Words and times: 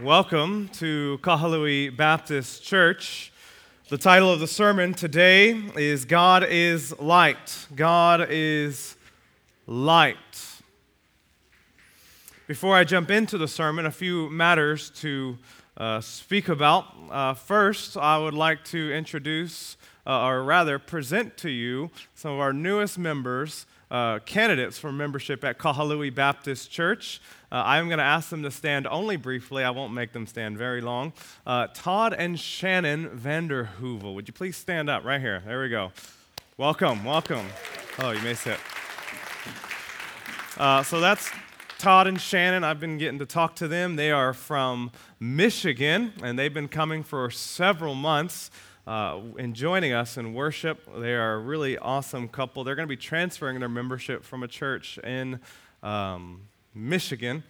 Welcome 0.00 0.68
to 0.74 1.18
Kahului 1.22 1.96
Baptist 1.96 2.62
Church. 2.62 3.32
The 3.88 3.98
title 3.98 4.32
of 4.32 4.38
the 4.38 4.46
sermon 4.46 4.94
today 4.94 5.50
is 5.74 6.04
God 6.04 6.44
is 6.44 6.96
Light. 7.00 7.66
God 7.74 8.28
is 8.30 8.94
Light. 9.66 10.14
Before 12.46 12.76
I 12.76 12.84
jump 12.84 13.10
into 13.10 13.38
the 13.38 13.48
sermon, 13.48 13.86
a 13.86 13.90
few 13.90 14.30
matters 14.30 14.90
to 15.00 15.36
uh, 15.76 16.00
speak 16.00 16.48
about. 16.48 16.94
Uh, 17.10 17.34
first, 17.34 17.96
I 17.96 18.18
would 18.18 18.34
like 18.34 18.64
to 18.66 18.92
introduce, 18.92 19.76
uh, 20.06 20.26
or 20.26 20.44
rather, 20.44 20.78
present 20.78 21.36
to 21.38 21.50
you 21.50 21.90
some 22.14 22.30
of 22.30 22.38
our 22.38 22.52
newest 22.52 22.98
members 22.98 23.66
uh, 23.90 24.18
candidates 24.20 24.78
for 24.78 24.92
membership 24.92 25.44
at 25.44 25.58
Kahului 25.58 26.14
Baptist 26.14 26.70
Church. 26.70 27.20
Uh, 27.50 27.62
I'm 27.64 27.86
going 27.86 27.98
to 27.98 28.04
ask 28.04 28.28
them 28.28 28.42
to 28.42 28.50
stand 28.50 28.86
only 28.86 29.16
briefly. 29.16 29.64
I 29.64 29.70
won't 29.70 29.92
make 29.92 30.12
them 30.12 30.26
stand 30.26 30.58
very 30.58 30.80
long. 30.80 31.12
Uh, 31.46 31.68
Todd 31.72 32.12
and 32.12 32.38
Shannon 32.38 33.08
Vanderhoovel, 33.08 34.14
would 34.14 34.28
you 34.28 34.34
please 34.34 34.56
stand 34.56 34.90
up 34.90 35.04
right 35.04 35.20
here? 35.20 35.42
There 35.46 35.62
we 35.62 35.68
go. 35.68 35.92
Welcome, 36.56 37.04
welcome. 37.04 37.46
Oh, 38.00 38.10
you 38.10 38.20
may 38.22 38.34
sit. 38.34 38.58
Uh, 40.58 40.82
so 40.82 41.00
that's 41.00 41.30
Todd 41.78 42.08
and 42.08 42.20
Shannon. 42.20 42.64
I've 42.64 42.80
been 42.80 42.98
getting 42.98 43.20
to 43.20 43.26
talk 43.26 43.54
to 43.56 43.68
them. 43.68 43.94
They 43.94 44.10
are 44.10 44.32
from 44.32 44.90
Michigan, 45.20 46.12
and 46.22 46.36
they've 46.36 46.52
been 46.52 46.68
coming 46.68 47.04
for 47.04 47.30
several 47.30 47.94
months 47.94 48.50
uh, 48.88 49.20
in 49.36 49.52
joining 49.52 49.92
us 49.92 50.16
in 50.16 50.32
worship. 50.32 50.80
They 50.96 51.12
are 51.12 51.34
a 51.34 51.38
really 51.38 51.76
awesome 51.76 52.26
couple. 52.26 52.64
They're 52.64 52.74
going 52.74 52.88
to 52.88 52.96
be 52.96 52.96
transferring 52.96 53.60
their 53.60 53.68
membership 53.68 54.24
from 54.24 54.42
a 54.42 54.48
church 54.48 54.98
in 55.04 55.40
um, 55.82 56.40
Michigan. 56.74 57.42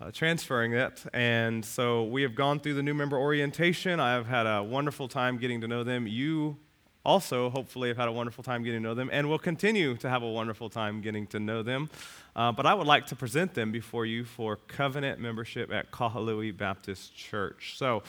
Uh, 0.00 0.10
transferring 0.10 0.74
it. 0.74 1.04
And 1.14 1.64
so 1.64 2.04
we 2.04 2.22
have 2.22 2.34
gone 2.34 2.58
through 2.58 2.74
the 2.74 2.82
new 2.82 2.94
member 2.94 3.16
orientation. 3.16 4.00
I 4.00 4.12
have 4.12 4.26
had 4.26 4.44
a 4.44 4.62
wonderful 4.62 5.06
time 5.06 5.38
getting 5.38 5.60
to 5.60 5.68
know 5.68 5.84
them. 5.84 6.08
You 6.08 6.58
also, 7.04 7.48
hopefully, 7.48 7.88
have 7.88 7.96
had 7.96 8.08
a 8.08 8.12
wonderful 8.12 8.42
time 8.42 8.64
getting 8.64 8.82
to 8.82 8.88
know 8.88 8.94
them 8.94 9.08
and 9.12 9.28
will 9.28 9.38
continue 9.38 9.96
to 9.98 10.08
have 10.08 10.22
a 10.22 10.28
wonderful 10.28 10.68
time 10.68 11.00
getting 11.00 11.26
to 11.28 11.38
know 11.38 11.62
them. 11.62 11.88
Uh, 12.34 12.50
but 12.50 12.66
I 12.66 12.74
would 12.74 12.86
like 12.86 13.06
to 13.06 13.16
present 13.16 13.54
them 13.54 13.70
before 13.70 14.04
you 14.04 14.24
for 14.24 14.56
covenant 14.56 15.20
membership 15.20 15.72
at 15.72 15.92
Kahului 15.92 16.56
Baptist 16.56 17.14
Church. 17.14 17.74
So 17.78 18.02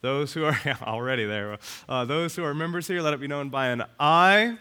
those 0.00 0.32
who 0.32 0.44
are 0.44 0.58
already 0.82 1.24
there, 1.24 1.58
uh, 1.88 2.04
those 2.04 2.36
who 2.36 2.44
are 2.44 2.54
members 2.54 2.86
here, 2.86 3.02
let 3.02 3.14
it 3.14 3.20
be 3.20 3.26
known 3.26 3.48
by 3.48 3.68
an 3.68 3.82
aye. 3.82 3.86
aye. 4.00 4.56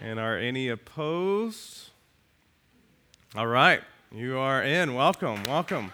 And 0.00 0.18
are 0.18 0.36
any 0.36 0.68
opposed? 0.68 1.90
All 3.36 3.46
right, 3.46 3.82
you 4.12 4.38
are 4.38 4.62
in. 4.62 4.94
Welcome, 4.94 5.42
welcome. 5.44 5.92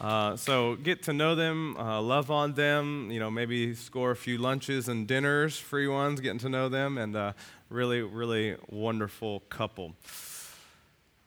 Uh, 0.00 0.34
so 0.34 0.76
get 0.76 1.02
to 1.02 1.12
know 1.12 1.34
them, 1.34 1.76
uh, 1.76 2.00
love 2.00 2.30
on 2.30 2.54
them, 2.54 3.10
you 3.10 3.20
know, 3.20 3.30
maybe 3.30 3.74
score 3.74 4.12
a 4.12 4.16
few 4.16 4.38
lunches 4.38 4.88
and 4.88 5.06
dinners, 5.06 5.58
free 5.58 5.86
ones, 5.86 6.20
getting 6.20 6.38
to 6.38 6.48
know 6.48 6.70
them, 6.70 6.96
and 6.96 7.14
uh, 7.14 7.32
really, 7.68 8.00
really 8.00 8.56
wonderful 8.70 9.40
couple. 9.50 9.94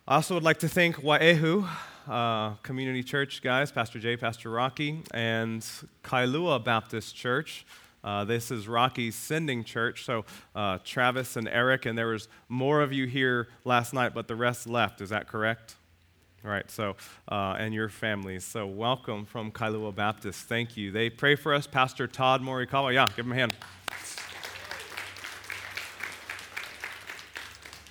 I 0.08 0.16
also 0.16 0.34
would 0.34 0.44
like 0.44 0.58
to 0.60 0.68
thank 0.68 0.98
Wai'ehu 0.98 1.70
uh, 2.08 2.52
Community 2.64 3.04
Church 3.04 3.42
guys, 3.42 3.72
Pastor 3.72 4.00
Jay, 4.00 4.18
Pastor 4.18 4.50
Rocky, 4.50 5.02
and 5.14 5.62
Kailua 6.04 6.64
Baptist 6.64 7.16
Church. 7.16 7.66
Uh, 8.04 8.26
this 8.26 8.52
is 8.52 8.68
Rocky's 8.68 9.16
sending 9.16 9.64
church. 9.64 10.04
So 10.04 10.26
uh, 10.56 10.80
Travis 10.84 11.38
and 11.38 11.48
Eric, 11.48 11.86
and 11.86 11.98
there 11.98 12.08
was 12.08 12.28
more 12.50 12.82
of 12.82 12.92
you 12.92 13.08
here 13.08 13.48
last 13.64 13.94
night, 13.94 14.14
but 14.14 14.28
the 14.28 14.36
rest 14.36 14.68
left. 14.68 15.00
Is 15.00 15.10
that 15.10 15.28
correct? 15.28 15.76
All 16.44 16.52
right. 16.52 16.70
So 16.70 16.98
uh, 17.30 17.56
and 17.58 17.74
your 17.74 17.88
families. 17.88 18.44
So 18.44 18.68
welcome 18.68 19.26
from 19.26 19.52
Kailua 19.52 19.96
Baptist. 19.96 20.42
Thank 20.42 20.76
you. 20.76 20.92
They 20.92 21.10
pray 21.10 21.36
for 21.36 21.54
us. 21.54 21.66
Pastor 21.66 22.08
Todd 22.08 22.42
Morikawa. 22.42 22.94
Yeah, 22.94 23.08
give 23.16 23.26
him 23.26 23.32
a 23.32 23.36
hand. 23.36 23.54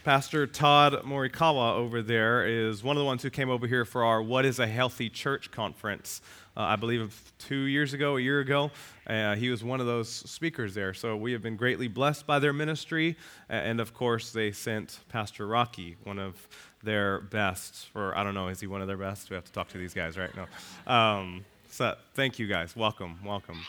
Pastor 0.05 0.49
Todd 0.49 0.95
Morikawa 1.05 1.77
over 1.77 2.03
there 2.03 2.45
is 2.45 2.83
one 2.83 2.97
of 2.97 3.01
the 3.01 3.05
ones 3.05 3.23
who 3.23 3.31
came 3.31 3.49
over 3.49 3.69
here 3.69 3.85
for 3.85 4.03
our 4.03 4.21
What 4.21 4.45
is 4.45 4.59
a 4.59 4.67
Healthy 4.67 5.09
Church 5.11 5.53
conference, 5.53 6.21
uh, 6.57 6.63
I 6.63 6.75
believe 6.75 7.33
two 7.39 7.67
years 7.67 7.95
ago, 7.95 8.17
a 8.17 8.21
year 8.21 8.41
ago. 8.41 8.73
Uh, 9.07 9.37
he 9.37 9.49
was 9.49 9.63
one 9.63 9.79
of 9.79 9.87
those 9.87 10.09
speakers 10.09 10.75
there. 10.75 10.93
So 10.93 11.17
we 11.17 11.31
have 11.31 11.41
been 11.41 11.55
greatly 11.55 11.87
blessed 11.87 12.27
by 12.27 12.41
their 12.41 12.53
ministry. 12.53 13.17
And 13.49 13.81
of 13.81 13.95
course, 13.95 14.33
they 14.33 14.51
sent 14.51 14.99
Pastor 15.09 15.47
Rocky, 15.47 15.95
one 16.03 16.19
of 16.19 16.49
their 16.83 17.21
best, 17.21 17.87
or 17.95 18.19
I 18.19 18.25
don't 18.25 18.35
know, 18.35 18.49
is 18.49 18.59
he 18.59 18.67
one 18.67 18.81
of 18.81 18.89
their 18.89 18.97
best? 18.97 19.31
We 19.31 19.37
have 19.37 19.45
to 19.45 19.53
talk 19.53 19.69
to 19.69 19.79
these 19.79 19.95
guys, 19.95 20.19
right? 20.19 20.31
No. 20.35 20.93
Um, 20.93 21.45
so 21.71 21.95
thank 22.15 22.41
you 22.41 22.49
guys. 22.49 22.75
Welcome, 22.75 23.21
welcome. 23.25 23.61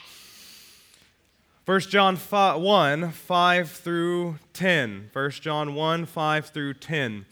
1 1.65 1.79
John 1.79 2.17
5, 2.17 2.59
1, 2.59 3.11
5 3.11 3.71
through 3.71 4.37
10. 4.51 5.09
1 5.13 5.31
John 5.31 5.75
1, 5.75 6.05
5 6.05 6.45
through 6.47 6.73
10. 6.73 7.25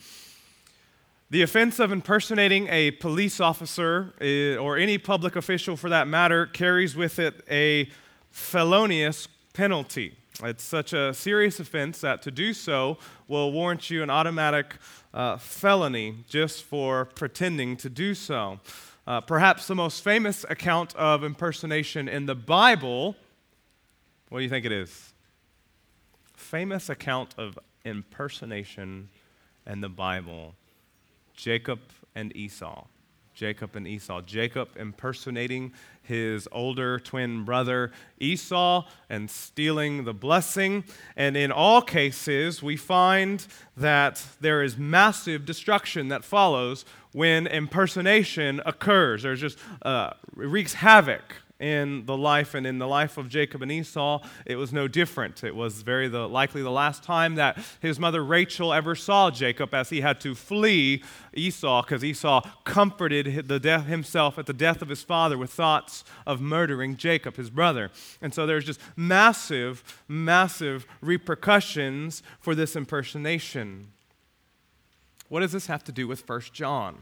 The 1.29 1.41
offense 1.41 1.79
of 1.79 1.91
impersonating 1.91 2.69
a 2.69 2.91
police 2.91 3.41
officer 3.41 4.13
eh, 4.21 4.55
or 4.55 4.77
any 4.77 4.97
public 4.97 5.35
official 5.35 5.75
for 5.75 5.89
that 5.89 6.07
matter 6.07 6.45
carries 6.45 6.95
with 6.95 7.19
it 7.19 7.43
a 7.51 7.89
felonious 8.29 9.27
penalty. 9.51 10.15
It's 10.41 10.63
such 10.63 10.93
a 10.93 11.13
serious 11.13 11.59
offense 11.59 11.99
that 11.99 12.21
to 12.21 12.31
do 12.31 12.53
so 12.53 12.99
will 13.27 13.51
warrant 13.51 13.89
you 13.89 14.01
an 14.01 14.09
automatic 14.09 14.77
uh, 15.13 15.35
felony 15.39 16.23
just 16.29 16.63
for 16.63 17.03
pretending 17.03 17.75
to 17.75 17.89
do 17.89 18.15
so. 18.15 18.61
Uh, 19.05 19.19
perhaps 19.19 19.67
the 19.67 19.75
most 19.75 20.01
famous 20.01 20.45
account 20.49 20.95
of 20.95 21.21
impersonation 21.25 22.07
in 22.07 22.27
the 22.27 22.35
Bible 22.35 23.17
what 24.31 24.39
do 24.39 24.43
you 24.43 24.49
think 24.49 24.65
it 24.65 24.71
is? 24.71 25.13
Famous 26.37 26.87
account 26.87 27.35
of 27.37 27.59
impersonation 27.83 29.09
in 29.67 29.81
the 29.81 29.89
Bible 29.89 30.55
Jacob 31.35 31.81
and 32.15 32.33
Esau. 32.33 32.85
Jacob 33.33 33.75
and 33.75 33.85
Esau. 33.85 34.21
Jacob 34.21 34.69
impersonating 34.77 35.73
his 36.01 36.47
older 36.53 36.97
twin 36.97 37.43
brother 37.43 37.91
Esau 38.21 38.85
and 39.09 39.29
stealing 39.29 40.05
the 40.05 40.13
blessing. 40.13 40.85
And 41.17 41.35
in 41.35 41.51
all 41.51 41.81
cases, 41.81 42.63
we 42.63 42.77
find 42.77 43.45
that 43.75 44.23
there 44.39 44.63
is 44.63 44.77
massive 44.77 45.45
destruction 45.45 46.07
that 46.07 46.23
follows 46.23 46.85
when 47.11 47.47
impersonation 47.47 48.61
occurs. 48.65 49.23
There's 49.23 49.41
just 49.41 49.59
uh, 49.81 50.11
wreaks 50.33 50.75
havoc 50.75 51.35
in 51.61 52.05
the 52.07 52.17
life 52.17 52.55
and 52.55 52.65
in 52.65 52.79
the 52.79 52.87
life 52.87 53.17
of 53.17 53.29
Jacob 53.29 53.61
and 53.61 53.71
Esau, 53.71 54.21
it 54.45 54.55
was 54.55 54.73
no 54.73 54.87
different. 54.87 55.43
It 55.43 55.55
was 55.55 55.83
very 55.83 56.07
the, 56.07 56.27
likely 56.27 56.63
the 56.63 56.71
last 56.71 57.03
time 57.03 57.35
that 57.35 57.63
his 57.79 57.99
mother 57.99 58.25
Rachel 58.25 58.73
ever 58.73 58.95
saw 58.95 59.29
Jacob 59.29 59.73
as 59.73 59.91
he 59.91 60.01
had 60.01 60.19
to 60.21 60.33
flee 60.33 61.03
Esau 61.33 61.83
because 61.83 62.03
Esau 62.03 62.41
comforted 62.63 63.47
the 63.47 63.59
death, 63.59 63.85
himself 63.85 64.39
at 64.39 64.47
the 64.47 64.53
death 64.53 64.81
of 64.81 64.89
his 64.89 65.03
father 65.03 65.37
with 65.37 65.51
thoughts 65.51 66.03
of 66.25 66.41
murdering 66.41 66.97
Jacob, 66.97 67.37
his 67.37 67.51
brother. 67.51 67.91
And 68.21 68.33
so 68.33 68.47
there's 68.47 68.65
just 68.65 68.81
massive, 68.95 70.03
massive 70.07 70.87
repercussions 70.99 72.23
for 72.39 72.55
this 72.55 72.75
impersonation. 72.75 73.89
What 75.29 75.41
does 75.41 75.51
this 75.51 75.67
have 75.67 75.83
to 75.83 75.91
do 75.91 76.07
with 76.07 76.27
1 76.27 76.41
John? 76.51 76.97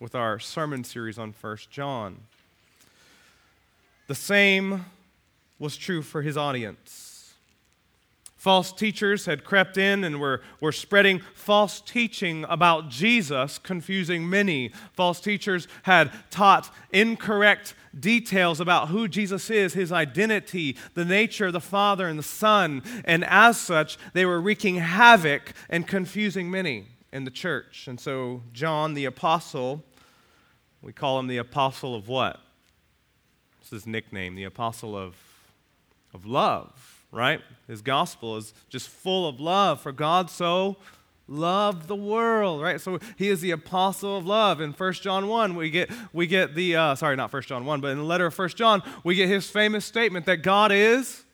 With 0.00 0.16
our 0.16 0.40
sermon 0.40 0.82
series 0.82 1.18
on 1.18 1.32
1 1.40 1.56
John. 1.70 2.22
The 4.10 4.16
same 4.16 4.86
was 5.60 5.76
true 5.76 6.02
for 6.02 6.22
his 6.22 6.36
audience. 6.36 7.34
False 8.36 8.72
teachers 8.72 9.26
had 9.26 9.44
crept 9.44 9.78
in 9.78 10.02
and 10.02 10.18
were, 10.18 10.42
were 10.60 10.72
spreading 10.72 11.20
false 11.32 11.80
teaching 11.80 12.44
about 12.48 12.88
Jesus, 12.88 13.56
confusing 13.56 14.28
many. 14.28 14.72
False 14.94 15.20
teachers 15.20 15.68
had 15.84 16.10
taught 16.28 16.74
incorrect 16.92 17.74
details 18.00 18.58
about 18.58 18.88
who 18.88 19.06
Jesus 19.06 19.48
is, 19.48 19.74
his 19.74 19.92
identity, 19.92 20.76
the 20.94 21.04
nature 21.04 21.46
of 21.46 21.52
the 21.52 21.60
Father 21.60 22.08
and 22.08 22.18
the 22.18 22.24
Son, 22.24 22.82
and 23.04 23.24
as 23.26 23.60
such, 23.60 23.96
they 24.12 24.26
were 24.26 24.40
wreaking 24.40 24.74
havoc 24.74 25.52
and 25.68 25.86
confusing 25.86 26.50
many 26.50 26.86
in 27.12 27.22
the 27.22 27.30
church. 27.30 27.86
And 27.86 28.00
so, 28.00 28.42
John 28.52 28.94
the 28.94 29.04
Apostle, 29.04 29.84
we 30.82 30.92
call 30.92 31.20
him 31.20 31.28
the 31.28 31.38
Apostle 31.38 31.94
of 31.94 32.08
what? 32.08 32.40
His 33.70 33.86
nickname, 33.86 34.34
the 34.34 34.44
apostle 34.44 34.96
of, 34.96 35.16
of 36.12 36.26
love, 36.26 37.04
right? 37.12 37.40
His 37.66 37.82
gospel 37.82 38.36
is 38.36 38.52
just 38.68 38.88
full 38.88 39.28
of 39.28 39.40
love, 39.40 39.80
for 39.80 39.92
God 39.92 40.30
so 40.30 40.76
loved 41.30 41.86
the 41.86 41.96
world, 41.96 42.60
right? 42.60 42.80
So 42.80 42.98
he 43.16 43.28
is 43.28 43.40
the 43.40 43.52
apostle 43.52 44.16
of 44.16 44.26
love. 44.26 44.60
In 44.60 44.72
1 44.72 44.92
John 44.94 45.28
1, 45.28 45.54
we 45.54 45.70
get, 45.70 45.90
we 46.12 46.26
get 46.26 46.54
the, 46.54 46.76
uh, 46.76 46.94
sorry, 46.96 47.16
not 47.16 47.32
1 47.32 47.42
John 47.42 47.64
1, 47.64 47.80
but 47.80 47.88
in 47.88 47.98
the 47.98 48.04
letter 48.04 48.26
of 48.26 48.38
1 48.38 48.48
John, 48.50 48.82
we 49.04 49.14
get 49.14 49.28
his 49.28 49.48
famous 49.48 49.84
statement 49.84 50.26
that 50.26 50.38
God 50.38 50.72
is 50.72 51.24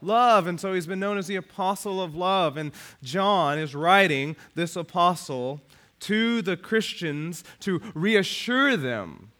love. 0.00 0.46
And 0.46 0.58
so 0.58 0.72
he's 0.72 0.86
been 0.86 1.00
known 1.00 1.18
as 1.18 1.26
the 1.26 1.36
apostle 1.36 2.02
of 2.02 2.14
love. 2.14 2.56
And 2.56 2.72
John 3.02 3.58
is 3.58 3.74
writing 3.74 4.34
this 4.54 4.76
apostle 4.76 5.60
to 6.00 6.42
the 6.42 6.56
Christians 6.56 7.44
to 7.60 7.80
reassure 7.94 8.76
them 8.76 9.30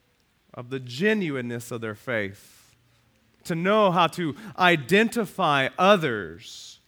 of 0.55 0.71
the 0.71 0.81
genuineness 0.81 1.71
of 1.71 1.81
their 1.81 1.95
faith, 1.95 2.75
to 3.45 3.55
know 3.55 3.91
how 3.91 4.07
to 4.07 4.35
identify 4.59 5.69
others, 5.79 6.79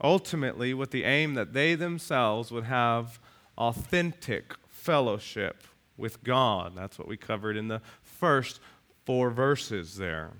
ultimately, 0.00 0.72
with 0.72 0.90
the 0.90 1.04
aim 1.04 1.34
that 1.34 1.52
they 1.52 1.74
themselves 1.74 2.50
would 2.50 2.64
have 2.64 3.20
authentic 3.58 4.54
fellowship 4.68 5.64
with 5.96 6.24
God. 6.24 6.72
That's 6.74 6.98
what 6.98 7.08
we 7.08 7.16
covered 7.16 7.56
in 7.56 7.68
the 7.68 7.82
first 8.02 8.60
four 9.04 9.30
verses 9.30 9.96
there. 9.96 10.30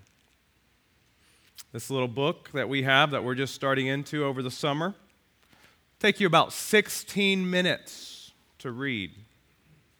This 1.73 1.91
little 1.91 2.09
book 2.09 2.51
that 2.53 2.69
we 2.69 2.85
have 2.85 3.11
that 3.11 3.25
we're 3.25 3.35
just 3.35 3.55
starting 3.55 3.89
into 3.89 4.25
over 4.25 4.43
the 4.43 4.51
summer 4.51 4.95
take 5.99 6.21
you 6.21 6.27
about 6.27 6.53
16 6.53 7.49
minutes 7.49 8.33
to 8.59 8.71
read 8.71 9.11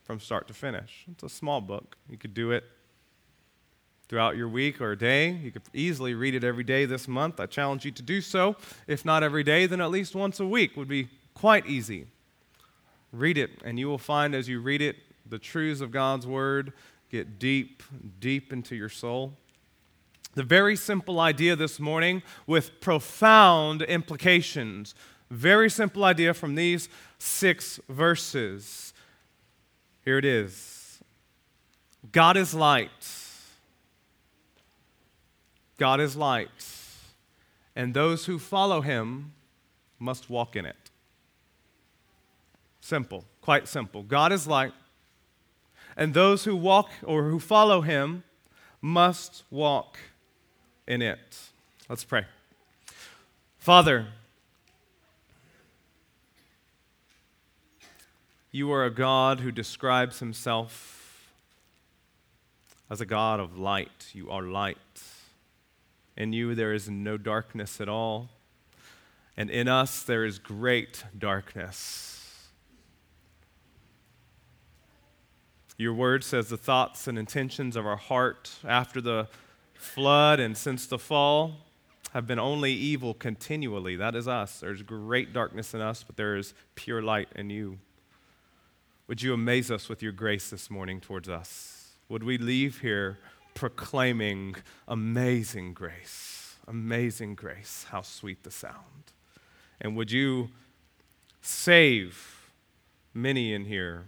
from 0.05 0.21
start 0.21 0.47
to 0.49 0.55
finish. 0.55 1.05
It's 1.11 1.23
a 1.23 1.29
small 1.29 1.61
book. 1.61 1.97
You 2.09 2.17
could 2.17 2.35
do 2.35 2.51
it 2.53 2.65
throughout 4.09 4.37
your 4.37 4.49
week 4.49 4.81
or 4.81 4.95
day. 4.95 5.31
You 5.31 5.51
could 5.51 5.63
easily 5.73 6.15
read 6.15 6.35
it 6.35 6.45
every 6.45 6.65
day 6.65 6.85
this 6.85 7.09
month. 7.09 7.41
I 7.41 7.47
challenge 7.47 7.85
you 7.85 7.91
to 7.93 8.03
do 8.03 8.21
so. 8.21 8.57
If 8.87 9.05
not 9.05 9.23
every 9.23 9.43
day, 9.43 9.67
then 9.67 9.81
at 9.81 9.91
least 9.91 10.15
once 10.15 10.39
a 10.41 10.47
week 10.47 10.77
would 10.77 10.89
be 10.89 11.09
quite 11.33 11.67
easy. 11.67 12.07
Read 13.13 13.39
it, 13.39 13.51
and 13.65 13.79
you 13.79 13.89
will 13.89 13.99
find 13.99 14.35
as 14.35 14.49
you 14.49 14.61
read 14.61 14.83
it, 14.83 14.97
the 15.27 15.39
truths 15.39 15.81
of 15.81 15.91
God's 15.91 16.27
Word 16.27 16.73
get 17.11 17.39
deep, 17.39 17.83
deep 18.21 18.53
into 18.53 18.77
your 18.77 18.89
soul. 18.89 19.35
The 20.35 20.43
very 20.43 20.75
simple 20.75 21.21
idea 21.21 21.55
this 21.55 21.79
morning 21.79 22.23
with 22.47 22.81
profound 22.81 23.83
implications. 23.83 24.95
Very 25.31 25.71
simple 25.71 26.05
idea 26.05 26.35
from 26.35 26.57
these 26.57 26.89
six 27.19 27.79
verses. 27.89 28.94
Here 30.05 30.19
it 30.19 30.25
is 30.25 31.01
God 32.13 32.37
is 32.37 32.55
light. 32.55 32.91
God 35.79 36.01
is 36.01 36.17
light. 36.17 36.49
And 37.75 37.95
those 37.95 38.27
who 38.27 38.39
follow 38.39 38.81
him 38.81 39.33
must 39.99 40.31
walk 40.31 40.55
in 40.55 40.65
it. 40.65 40.91
Simple, 42.81 43.25
quite 43.41 43.67
simple. 43.67 44.03
God 44.03 44.31
is 44.31 44.47
light. 44.47 44.73
And 45.97 46.15
those 46.15 46.45
who 46.45 46.55
walk 46.55 46.91
or 47.03 47.25
who 47.25 47.41
follow 47.41 47.81
him 47.81 48.23
must 48.81 49.45
walk 49.51 49.99
in 50.87 51.01
it. 51.01 51.39
Let's 51.89 52.05
pray. 52.05 52.27
Father, 53.59 54.09
You 58.55 58.71
are 58.71 58.85
a 58.85 58.91
God 58.91 59.41
who 59.41 59.51
describes 59.51 60.21
himself 60.21 61.29
as 62.89 63.01
a 63.01 63.05
God 63.05 63.41
of 63.41 63.59
light. 63.59 64.11
You 64.13 64.31
are 64.31 64.43
light. 64.43 64.77
In 66.17 66.33
you 66.33 66.55
there 66.55 66.73
is 66.73 66.89
no 66.89 67.17
darkness 67.17 67.81
at 67.81 67.89
all. 67.89 68.29
And 69.37 69.51
in 69.51 69.67
us 69.67 70.05
there 70.05 70.25
is 70.25 70.39
great 70.39 71.03
darkness. 71.19 72.47
Your 75.77 75.93
word 75.93 76.23
says 76.23 76.49
the 76.49 76.57
thoughts 76.57 77.09
and 77.09 77.19
intentions 77.19 77.75
of 77.75 77.85
our 77.85 77.97
heart 77.97 78.53
after 78.63 79.01
the 79.01 79.27
flood 79.75 80.39
and 80.39 80.57
since 80.57 80.87
the 80.87 81.01
fall 81.01 81.57
have 82.13 82.29
been 82.29 82.39
only 82.39 82.73
evil 82.73 83.15
continually. 83.15 83.97
That 83.97 84.15
is 84.15 84.29
us. 84.29 84.61
There's 84.61 84.83
great 84.83 85.33
darkness 85.33 85.75
in 85.75 85.81
us, 85.81 86.05
but 86.05 86.17
there 86.17 86.37
is 86.37 86.55
pure 86.77 87.03
light 87.03 87.27
in 87.35 87.51
you. 87.51 87.81
Would 89.07 89.21
you 89.21 89.35
amaze 89.35 89.71
us 89.71 89.91
with 89.91 90.03
your 90.03 90.13
grace 90.13 90.49
this 90.49 90.71
morning 90.71 90.99
towards 90.99 91.29
us? 91.29 91.91
Would 92.09 92.25
we 92.25 92.39
leave 92.39 92.81
here 92.81 93.19
proclaiming 93.53 94.57
amazing 94.89 95.75
grace? 95.75 96.57
Amazing 96.67 97.35
grace. 97.35 97.85
How 97.91 98.01
sweet 98.01 98.45
the 98.45 98.51
sound. 98.51 99.13
And 99.79 99.95
would 99.95 100.11
you 100.11 100.49
save 101.43 102.49
many 103.13 103.53
in 103.53 103.67
here 103.67 104.07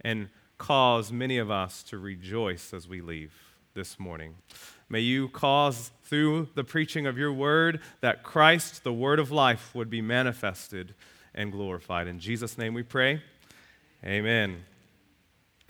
and 0.00 0.28
cause 0.58 1.10
many 1.10 1.38
of 1.38 1.50
us 1.50 1.82
to 1.84 1.98
rejoice 1.98 2.72
as 2.72 2.86
we 2.86 3.00
leave 3.00 3.34
this 3.74 3.98
morning? 3.98 4.36
May 4.88 5.00
you 5.00 5.28
cause 5.28 5.90
through 6.04 6.50
the 6.54 6.62
preaching 6.62 7.04
of 7.04 7.18
your 7.18 7.32
word 7.32 7.80
that 8.00 8.22
Christ, 8.22 8.84
the 8.84 8.92
word 8.92 9.18
of 9.18 9.32
life, 9.32 9.74
would 9.74 9.90
be 9.90 10.00
manifested 10.00 10.94
and 11.34 11.50
glorified. 11.50 12.06
In 12.06 12.20
Jesus' 12.20 12.56
name 12.56 12.74
we 12.74 12.84
pray. 12.84 13.22
Amen. 14.04 14.64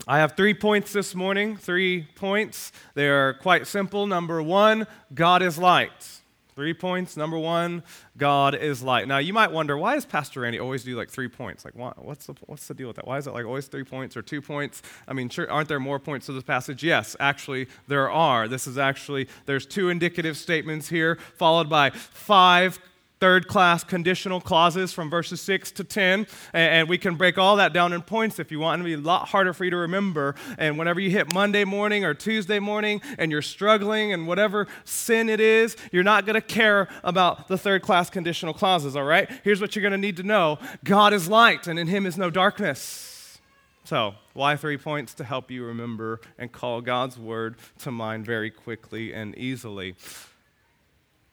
I 0.07 0.17
have 0.17 0.35
three 0.35 0.55
points 0.55 0.91
this 0.91 1.13
morning, 1.13 1.55
three 1.55 2.07
points. 2.15 2.71
They 2.95 3.07
are 3.07 3.35
quite 3.35 3.67
simple. 3.67 4.07
Number 4.07 4.41
one, 4.41 4.87
God 5.13 5.43
is 5.43 5.59
light. 5.59 6.19
Three 6.55 6.73
points. 6.73 7.15
Number 7.15 7.37
one, 7.37 7.83
God 8.17 8.55
is 8.55 8.81
light. 8.81 9.07
Now, 9.07 9.19
you 9.19 9.33
might 9.33 9.51
wonder, 9.51 9.77
why 9.77 9.93
does 9.93 10.05
Pastor 10.05 10.41
Randy 10.41 10.59
always 10.59 10.83
do 10.83 10.95
like 10.97 11.09
three 11.09 11.27
points? 11.27 11.63
Like, 11.63 11.75
what's 11.75 12.25
the, 12.25 12.35
what's 12.47 12.67
the 12.67 12.73
deal 12.73 12.87
with 12.87 12.95
that? 12.95 13.07
Why 13.07 13.17
is 13.17 13.27
it 13.27 13.33
like 13.33 13.45
always 13.45 13.67
three 13.67 13.83
points 13.83 14.17
or 14.17 14.21
two 14.23 14.41
points? 14.41 14.81
I 15.07 15.13
mean, 15.13 15.29
sure, 15.29 15.49
aren't 15.49 15.69
there 15.69 15.79
more 15.79 15.99
points 15.99 16.25
to 16.25 16.33
this 16.33 16.43
passage? 16.43 16.83
Yes, 16.83 17.15
actually, 17.19 17.67
there 17.87 18.09
are. 18.09 18.47
This 18.47 18.65
is 18.67 18.79
actually, 18.79 19.27
there's 19.45 19.65
two 19.65 19.89
indicative 19.89 20.37
statements 20.37 20.89
here, 20.89 21.17
followed 21.37 21.69
by 21.69 21.91
five 21.91 22.79
third 23.23 23.47
class 23.47 23.85
conditional 23.85 24.41
clauses 24.41 24.91
from 24.91 25.09
verses 25.09 25.39
6 25.39 25.71
to 25.71 25.85
10. 25.85 26.27
And 26.51 26.89
we 26.89 26.97
can 26.97 27.15
break 27.15 27.37
all 27.37 27.55
that 27.55 27.71
down 27.71 27.93
in 27.93 28.01
points 28.01 28.37
if 28.37 28.51
you 28.51 28.59
want. 28.59 28.81
It'll 28.81 28.85
be 28.85 28.95
a 28.95 28.97
lot 28.97 29.29
harder 29.29 29.53
for 29.53 29.63
you 29.63 29.71
to 29.71 29.77
remember. 29.77 30.35
And 30.57 30.77
whenever 30.77 30.99
you 30.99 31.09
hit 31.09 31.33
Monday 31.33 31.63
morning 31.63 32.03
or 32.03 32.13
Tuesday 32.13 32.59
morning 32.59 33.01
and 33.17 33.31
you're 33.31 33.41
struggling 33.41 34.11
and 34.11 34.27
whatever 34.27 34.67
sin 34.83 35.29
it 35.29 35.39
is, 35.39 35.77
you're 35.93 36.03
not 36.03 36.25
going 36.25 36.33
to 36.33 36.41
care 36.41 36.89
about 37.01 37.47
the 37.47 37.57
third 37.57 37.81
class 37.81 38.09
conditional 38.09 38.53
clauses, 38.53 38.93
all 38.97 39.05
right? 39.05 39.29
Here's 39.45 39.61
what 39.61 39.73
you're 39.73 39.83
going 39.83 39.93
to 39.93 39.97
need 39.97 40.17
to 40.17 40.23
know 40.23 40.59
God 40.83 41.13
is 41.13 41.29
light, 41.29 41.65
and 41.65 41.79
in 41.79 41.87
him 41.87 42.05
is 42.05 42.17
no 42.17 42.29
darkness. 42.29 43.39
So, 43.85 44.15
why 44.33 44.57
three 44.57 44.77
points 44.77 45.13
to 45.13 45.23
help 45.23 45.49
you 45.49 45.63
remember 45.63 46.19
and 46.37 46.51
call 46.51 46.81
God's 46.81 47.17
word 47.17 47.55
to 47.79 47.91
mind 47.91 48.25
very 48.25 48.51
quickly 48.51 49.13
and 49.13 49.33
easily? 49.37 49.95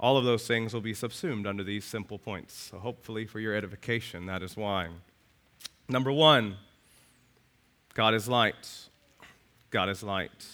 All 0.01 0.17
of 0.17 0.25
those 0.25 0.47
things 0.47 0.73
will 0.73 0.81
be 0.81 0.95
subsumed 0.95 1.47
under 1.47 1.63
these 1.63 1.85
simple 1.85 2.19
points. 2.19 2.55
So, 2.55 2.79
hopefully, 2.79 3.27
for 3.27 3.39
your 3.39 3.55
edification, 3.55 4.27
that 4.27 4.43
is 4.43 4.57
why. 4.57 4.89
Number 5.89 6.11
one, 6.11 6.57
God 7.93 8.15
is 8.15 8.27
light. 8.27 8.89
God 9.71 9.91
is 9.91 10.03
light. 10.03 10.47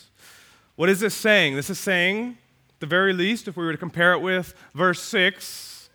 What 0.75 0.88
is 0.88 0.99
this 0.99 1.14
saying? 1.14 1.54
This 1.54 1.70
is 1.70 1.78
saying, 1.78 2.38
the 2.80 2.87
very 2.87 3.12
least, 3.12 3.47
if 3.47 3.56
we 3.56 3.64
were 3.64 3.73
to 3.73 3.78
compare 3.78 4.12
it 4.12 4.20
with 4.20 4.52
verse 4.75 5.00
6, 5.00 5.90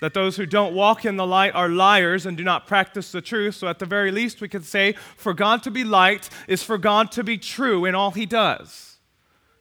that 0.00 0.12
those 0.12 0.36
who 0.36 0.44
don't 0.44 0.74
walk 0.74 1.04
in 1.04 1.16
the 1.16 1.26
light 1.26 1.54
are 1.54 1.68
liars 1.68 2.26
and 2.26 2.36
do 2.36 2.44
not 2.44 2.66
practice 2.66 3.12
the 3.12 3.22
truth. 3.22 3.54
So, 3.54 3.68
at 3.68 3.78
the 3.78 3.86
very 3.86 4.10
least, 4.10 4.40
we 4.40 4.48
could 4.48 4.64
say, 4.64 4.94
for 5.16 5.32
God 5.32 5.62
to 5.62 5.70
be 5.70 5.84
light 5.84 6.28
is 6.48 6.64
for 6.64 6.76
God 6.76 7.12
to 7.12 7.22
be 7.22 7.38
true 7.38 7.84
in 7.84 7.94
all 7.94 8.10
he 8.10 8.26
does. 8.26 8.95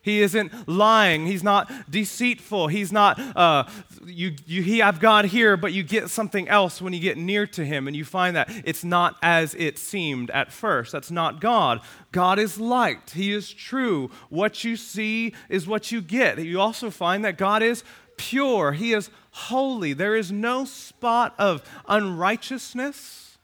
He 0.05 0.21
isn't 0.21 0.69
lying. 0.69 1.25
He's 1.25 1.43
not 1.43 1.71
deceitful. 1.89 2.67
He's 2.67 2.91
not, 2.91 3.19
uh, 3.35 3.63
you, 4.05 4.35
you 4.45 4.61
he, 4.61 4.79
I've 4.79 4.99
God 4.99 5.25
here, 5.25 5.57
but 5.57 5.73
you 5.73 5.81
get 5.81 6.11
something 6.11 6.47
else 6.47 6.79
when 6.79 6.93
you 6.93 6.99
get 6.99 7.17
near 7.17 7.47
to 7.47 7.65
him 7.65 7.87
and 7.87 7.95
you 7.95 8.05
find 8.05 8.35
that 8.35 8.51
it's 8.63 8.83
not 8.83 9.17
as 9.23 9.55
it 9.55 9.79
seemed 9.79 10.29
at 10.29 10.53
first. 10.53 10.91
That's 10.91 11.09
not 11.09 11.41
God. 11.41 11.81
God 12.11 12.37
is 12.37 12.59
light. 12.59 13.13
He 13.15 13.33
is 13.33 13.51
true. 13.51 14.11
What 14.29 14.63
you 14.63 14.75
see 14.75 15.33
is 15.49 15.65
what 15.65 15.91
you 15.91 16.03
get. 16.03 16.37
You 16.37 16.61
also 16.61 16.91
find 16.91 17.25
that 17.25 17.39
God 17.39 17.63
is 17.63 17.83
pure. 18.15 18.73
He 18.73 18.93
is 18.93 19.09
holy. 19.31 19.93
There 19.93 20.15
is 20.15 20.31
no 20.31 20.65
spot 20.65 21.33
of 21.39 21.67
unrighteousness. 21.87 23.39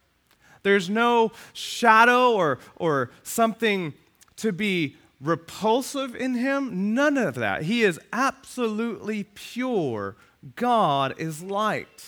There's 0.62 0.92
no 0.92 1.32
shadow 1.54 2.34
or, 2.34 2.60
or 2.76 3.10
something 3.24 3.96
to 4.36 4.52
be 4.52 4.96
repulsive 5.22 6.16
in 6.16 6.34
him. 6.36 6.94
None 6.94 7.18
of 7.18 7.36
that. 7.36 7.64
He 7.64 7.84
is 7.84 8.00
absolutely 8.12 9.24
pure. 9.24 10.16
God 10.56 11.14
is 11.18 11.44
light. 11.44 12.06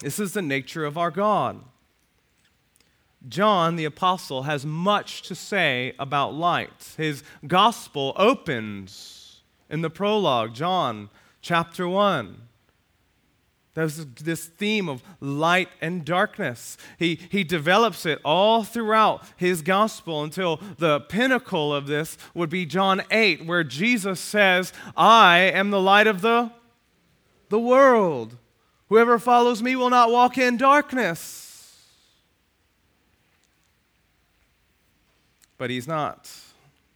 This 0.00 0.18
is 0.18 0.32
the 0.32 0.42
nature 0.42 0.84
of 0.84 0.98
our 0.98 1.10
God. 1.10 1.60
John 3.28 3.76
the 3.76 3.84
Apostle 3.84 4.44
has 4.44 4.64
much 4.64 5.22
to 5.22 5.34
say 5.34 5.94
about 5.98 6.34
light. 6.34 6.94
His 6.96 7.22
gospel 7.46 8.14
opens 8.16 9.42
in 9.68 9.82
the 9.82 9.90
prologue, 9.90 10.54
John 10.54 11.10
chapter 11.42 11.86
1. 11.86 12.49
There's 13.74 14.04
this 14.06 14.46
theme 14.46 14.88
of 14.88 15.02
light 15.20 15.68
and 15.80 16.04
darkness. 16.04 16.76
He, 16.98 17.20
he 17.30 17.44
develops 17.44 18.04
it 18.04 18.18
all 18.24 18.64
throughout 18.64 19.22
his 19.36 19.62
gospel 19.62 20.24
until 20.24 20.60
the 20.78 21.00
pinnacle 21.00 21.72
of 21.72 21.86
this 21.86 22.18
would 22.34 22.50
be 22.50 22.66
John 22.66 23.02
8, 23.12 23.46
where 23.46 23.62
Jesus 23.62 24.18
says, 24.18 24.72
I 24.96 25.38
am 25.38 25.70
the 25.70 25.80
light 25.80 26.08
of 26.08 26.20
the, 26.20 26.50
the 27.48 27.60
world. 27.60 28.36
Whoever 28.88 29.20
follows 29.20 29.62
me 29.62 29.76
will 29.76 29.90
not 29.90 30.10
walk 30.10 30.36
in 30.36 30.56
darkness. 30.56 31.78
But 35.58 35.70
he's 35.70 35.86
not 35.86 36.28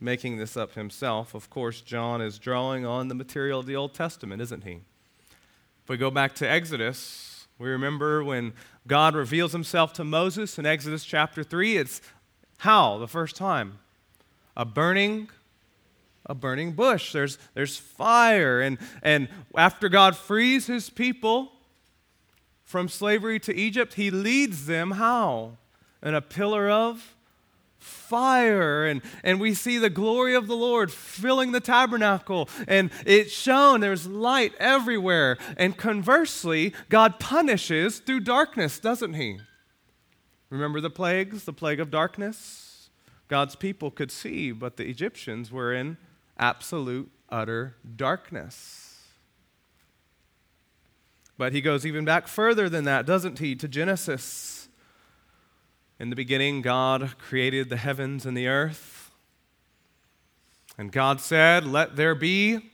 making 0.00 0.38
this 0.38 0.56
up 0.56 0.74
himself. 0.74 1.34
Of 1.34 1.50
course, 1.50 1.82
John 1.82 2.20
is 2.20 2.38
drawing 2.38 2.84
on 2.84 3.06
the 3.06 3.14
material 3.14 3.60
of 3.60 3.66
the 3.66 3.76
Old 3.76 3.94
Testament, 3.94 4.42
isn't 4.42 4.64
he? 4.64 4.80
If 5.84 5.90
we 5.90 5.98
go 5.98 6.10
back 6.10 6.34
to 6.36 6.48
Exodus, 6.48 7.46
we 7.58 7.68
remember 7.68 8.24
when 8.24 8.54
God 8.86 9.14
reveals 9.14 9.52
himself 9.52 9.92
to 9.94 10.04
Moses 10.04 10.58
in 10.58 10.64
Exodus 10.64 11.04
chapter 11.04 11.44
3, 11.44 11.76
it's 11.76 12.00
how 12.56 12.96
the 12.96 13.06
first 13.06 13.36
time? 13.36 13.80
A 14.56 14.64
burning 14.64 15.28
a 16.26 16.34
burning 16.34 16.72
bush. 16.72 17.12
There's, 17.12 17.36
there's 17.52 17.76
fire. 17.76 18.62
And, 18.62 18.78
and 19.02 19.28
after 19.56 19.90
God 19.90 20.16
frees 20.16 20.66
his 20.66 20.88
people 20.88 21.52
from 22.62 22.88
slavery 22.88 23.38
to 23.40 23.54
Egypt, 23.54 23.94
he 23.94 24.10
leads 24.10 24.64
them 24.64 24.92
how? 24.92 25.58
In 26.02 26.14
a 26.14 26.22
pillar 26.22 26.70
of 26.70 27.13
fire 27.84 28.86
and, 28.86 29.02
and 29.22 29.38
we 29.38 29.52
see 29.52 29.76
the 29.76 29.90
glory 29.90 30.34
of 30.34 30.46
the 30.46 30.56
lord 30.56 30.90
filling 30.90 31.52
the 31.52 31.60
tabernacle 31.60 32.48
and 32.66 32.90
it's 33.04 33.32
shown 33.32 33.80
there's 33.80 34.06
light 34.06 34.54
everywhere. 34.58 35.36
And 35.58 35.76
conversely 35.76 36.72
god 36.88 37.20
punishes 37.20 37.98
through 37.98 38.20
darkness 38.20 38.78
doesn't 38.78 39.14
he? 39.14 39.38
Remember 40.48 40.80
the 40.80 40.90
plagues 40.90 41.44
the 41.44 41.52
plague 41.52 41.78
of 41.78 41.90
darkness? 41.90 42.88
God's 43.28 43.54
people 43.54 43.90
could 43.90 44.10
see 44.10 44.50
but 44.50 44.78
the 44.78 44.88
egyptians 44.88 45.52
were 45.52 45.74
in 45.74 45.98
absolute 46.38 47.10
utter 47.28 47.76
darkness. 47.96 49.02
But 51.36 51.52
he 51.52 51.60
goes 51.60 51.84
even 51.84 52.06
back 52.06 52.28
further 52.28 52.70
than 52.70 52.84
that 52.84 53.04
doesn't 53.04 53.40
he 53.40 53.54
to 53.56 53.68
genesis 53.68 54.53
in 55.98 56.10
the 56.10 56.16
beginning, 56.16 56.62
God 56.62 57.16
created 57.18 57.68
the 57.68 57.76
heavens 57.76 58.26
and 58.26 58.36
the 58.36 58.48
earth. 58.48 59.10
And 60.76 60.90
God 60.90 61.20
said, 61.20 61.66
Let 61.66 61.96
there 61.96 62.14
be 62.14 62.70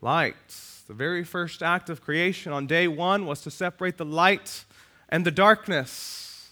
light. 0.00 0.34
The 0.86 0.94
very 0.94 1.24
first 1.24 1.62
act 1.62 1.90
of 1.90 2.00
creation 2.00 2.52
on 2.52 2.66
day 2.66 2.88
one 2.88 3.26
was 3.26 3.42
to 3.42 3.50
separate 3.50 3.98
the 3.98 4.04
light 4.04 4.64
and 5.08 5.24
the 5.24 5.30
darkness. 5.30 6.50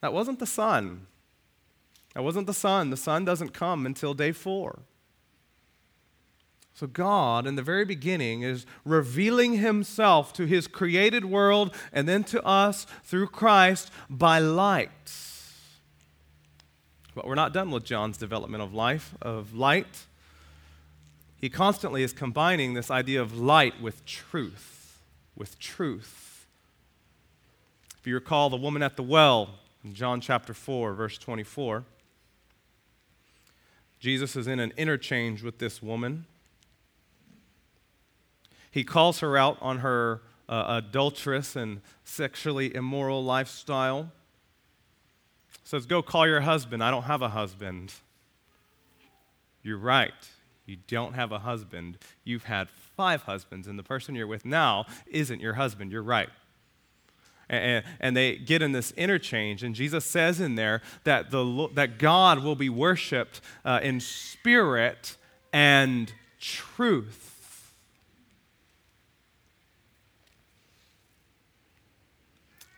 That 0.00 0.12
wasn't 0.12 0.38
the 0.38 0.46
sun. 0.46 1.06
That 2.14 2.24
wasn't 2.24 2.46
the 2.46 2.54
sun. 2.54 2.90
The 2.90 2.96
sun 2.96 3.24
doesn't 3.24 3.52
come 3.52 3.84
until 3.86 4.14
day 4.14 4.32
four. 4.32 4.80
So, 6.78 6.86
God, 6.86 7.48
in 7.48 7.56
the 7.56 7.62
very 7.62 7.84
beginning, 7.84 8.42
is 8.42 8.64
revealing 8.84 9.54
Himself 9.54 10.32
to 10.34 10.44
His 10.44 10.68
created 10.68 11.24
world 11.24 11.74
and 11.92 12.08
then 12.08 12.22
to 12.24 12.40
us 12.46 12.86
through 13.02 13.26
Christ 13.26 13.90
by 14.08 14.38
light. 14.38 15.12
But 17.16 17.26
we're 17.26 17.34
not 17.34 17.52
done 17.52 17.72
with 17.72 17.82
John's 17.82 18.16
development 18.16 18.62
of 18.62 18.74
life, 18.74 19.12
of 19.20 19.54
light. 19.54 20.06
He 21.40 21.48
constantly 21.48 22.04
is 22.04 22.12
combining 22.12 22.74
this 22.74 22.92
idea 22.92 23.20
of 23.20 23.36
light 23.36 23.82
with 23.82 24.06
truth, 24.06 25.00
with 25.34 25.58
truth. 25.58 26.46
If 27.98 28.06
you 28.06 28.14
recall 28.14 28.50
the 28.50 28.56
woman 28.56 28.84
at 28.84 28.94
the 28.94 29.02
well 29.02 29.50
in 29.84 29.94
John 29.94 30.20
chapter 30.20 30.54
4, 30.54 30.94
verse 30.94 31.18
24, 31.18 31.82
Jesus 33.98 34.36
is 34.36 34.46
in 34.46 34.60
an 34.60 34.72
interchange 34.76 35.42
with 35.42 35.58
this 35.58 35.82
woman 35.82 36.26
he 38.70 38.84
calls 38.84 39.20
her 39.20 39.36
out 39.36 39.58
on 39.60 39.78
her 39.78 40.22
uh, 40.48 40.80
adulterous 40.82 41.56
and 41.56 41.80
sexually 42.04 42.74
immoral 42.74 43.22
lifestyle. 43.24 44.10
Says, 45.64 45.86
Go 45.86 46.02
call 46.02 46.26
your 46.26 46.40
husband. 46.40 46.82
I 46.82 46.90
don't 46.90 47.02
have 47.04 47.22
a 47.22 47.28
husband. 47.28 47.92
You're 49.62 49.78
right. 49.78 50.12
You 50.64 50.76
don't 50.86 51.14
have 51.14 51.32
a 51.32 51.40
husband. 51.40 51.98
You've 52.24 52.44
had 52.44 52.68
five 52.70 53.22
husbands, 53.22 53.66
and 53.66 53.78
the 53.78 53.82
person 53.82 54.14
you're 54.14 54.26
with 54.26 54.44
now 54.44 54.86
isn't 55.06 55.40
your 55.40 55.54
husband. 55.54 55.92
You're 55.92 56.02
right. 56.02 56.28
And, 57.50 57.84
and, 58.00 58.14
they 58.14 58.36
get 58.36 58.60
in 58.60 58.72
this 58.72 58.90
interchange, 58.92 59.62
and 59.62 59.74
Jesus 59.74 60.04
says 60.04 60.38
in 60.38 60.54
there 60.54 60.82
that, 61.04 61.30
the, 61.30 61.68
that 61.72 61.98
God 61.98 62.44
will 62.44 62.54
be 62.54 62.68
worshiped 62.68 63.40
uh, 63.64 63.80
in 63.82 64.00
spirit 64.00 65.16
and 65.50 66.12
truth. 66.38 67.27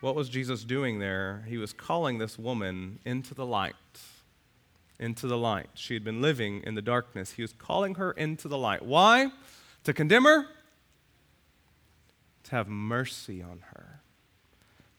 What 0.00 0.14
was 0.14 0.28
Jesus 0.28 0.64
doing 0.64 0.98
there? 0.98 1.44
He 1.46 1.58
was 1.58 1.72
calling 1.72 2.18
this 2.18 2.38
woman 2.38 3.00
into 3.04 3.34
the 3.34 3.44
light. 3.44 3.74
Into 4.98 5.26
the 5.26 5.36
light. 5.36 5.68
She 5.74 5.94
had 5.94 6.04
been 6.04 6.22
living 6.22 6.62
in 6.62 6.74
the 6.74 6.82
darkness. 6.82 7.32
He 7.32 7.42
was 7.42 7.52
calling 7.52 7.96
her 7.96 8.12
into 8.12 8.48
the 8.48 8.58
light. 8.58 8.82
Why? 8.82 9.30
To 9.84 9.92
condemn 9.92 10.24
her? 10.24 10.46
To 12.44 12.50
have 12.50 12.68
mercy 12.68 13.42
on 13.42 13.62
her. 13.74 14.00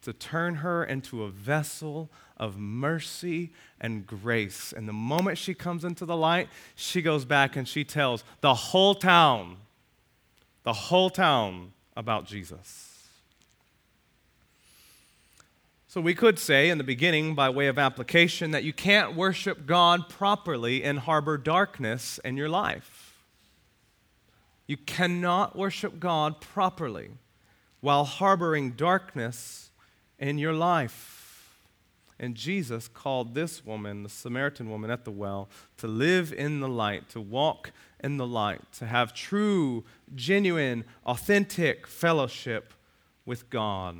To 0.03 0.13
turn 0.13 0.55
her 0.55 0.84
into 0.84 1.24
a 1.24 1.29
vessel 1.29 2.10
of 2.38 2.58
mercy 2.58 3.51
and 3.79 4.05
grace. 4.05 4.74
And 4.75 4.88
the 4.88 4.93
moment 4.93 5.38
she 5.38 5.53
comes 5.53 5.84
into 5.84 6.05
the 6.05 6.17
light, 6.17 6.50
she 6.75 7.01
goes 7.01 7.25
back 7.25 7.55
and 7.55 7.67
she 7.67 7.84
tells 7.84 8.24
the 8.41 8.53
whole 8.53 8.96
town, 8.96 9.58
the 10.63 10.74
whole 10.74 11.10
town 11.12 11.74
about 11.96 12.25
Jesus. 12.25 12.90
So 15.91 16.00
we 16.00 16.15
could 16.15 16.39
say 16.39 16.69
in 16.69 16.77
the 16.77 16.86
beginning, 16.86 17.36
by 17.36 17.50
way 17.50 17.67
of 17.67 17.77
application, 17.77 18.51
that 18.51 18.63
you 18.63 18.71
can't 18.71 19.13
worship 19.13 19.65
God 19.65 20.07
properly 20.07 20.86
and 20.86 20.98
harbor 20.98 21.38
darkness 21.38 22.17
in 22.24 22.38
your 22.38 22.48
life. 22.48 23.17
You 24.67 24.77
cannot 24.77 25.57
worship 25.57 26.00
God 26.00 26.39
properly 26.39 27.10
while 27.81 28.05
harboring 28.05 28.71
darkness 28.71 29.71
in 30.17 30.38
your 30.38 30.53
life. 30.53 31.60
And 32.17 32.36
Jesus 32.36 32.88
called 32.88 33.36
this 33.36 33.65
woman, 33.65 34.03
the 34.03 34.10
Samaritan 34.10 34.69
woman 34.69 34.91
at 34.91 35.03
the 35.03 35.12
well, 35.12 35.50
to 35.75 35.88
live 35.88 36.31
in 36.31 36.62
the 36.62 36.69
light, 36.69 37.10
to 37.10 37.19
walk 37.19 37.74
in 38.01 38.15
the 38.15 38.25
light, 38.25 38.62
to 38.77 38.86
have 38.86 39.13
true, 39.13 39.83
genuine, 40.15 40.86
authentic 41.05 41.86
fellowship 41.86 42.74
with 43.25 43.50
God. 43.50 43.98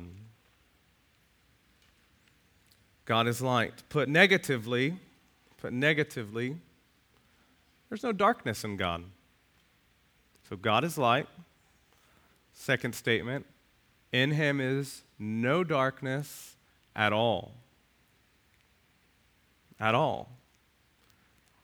God 3.04 3.26
is 3.26 3.42
light. 3.42 3.82
Put 3.88 4.08
negatively, 4.08 4.98
put 5.58 5.72
negatively, 5.72 6.56
there's 7.88 8.02
no 8.02 8.12
darkness 8.12 8.64
in 8.64 8.76
God. 8.76 9.04
So 10.48 10.56
God 10.56 10.82
is 10.84 10.96
light. 10.96 11.28
Second 12.54 12.94
statement, 12.94 13.46
in 14.12 14.30
him 14.30 14.60
is 14.60 15.02
no 15.18 15.64
darkness 15.64 16.56
at 16.94 17.12
all. 17.12 17.52
At 19.80 19.94
all. 19.94 20.30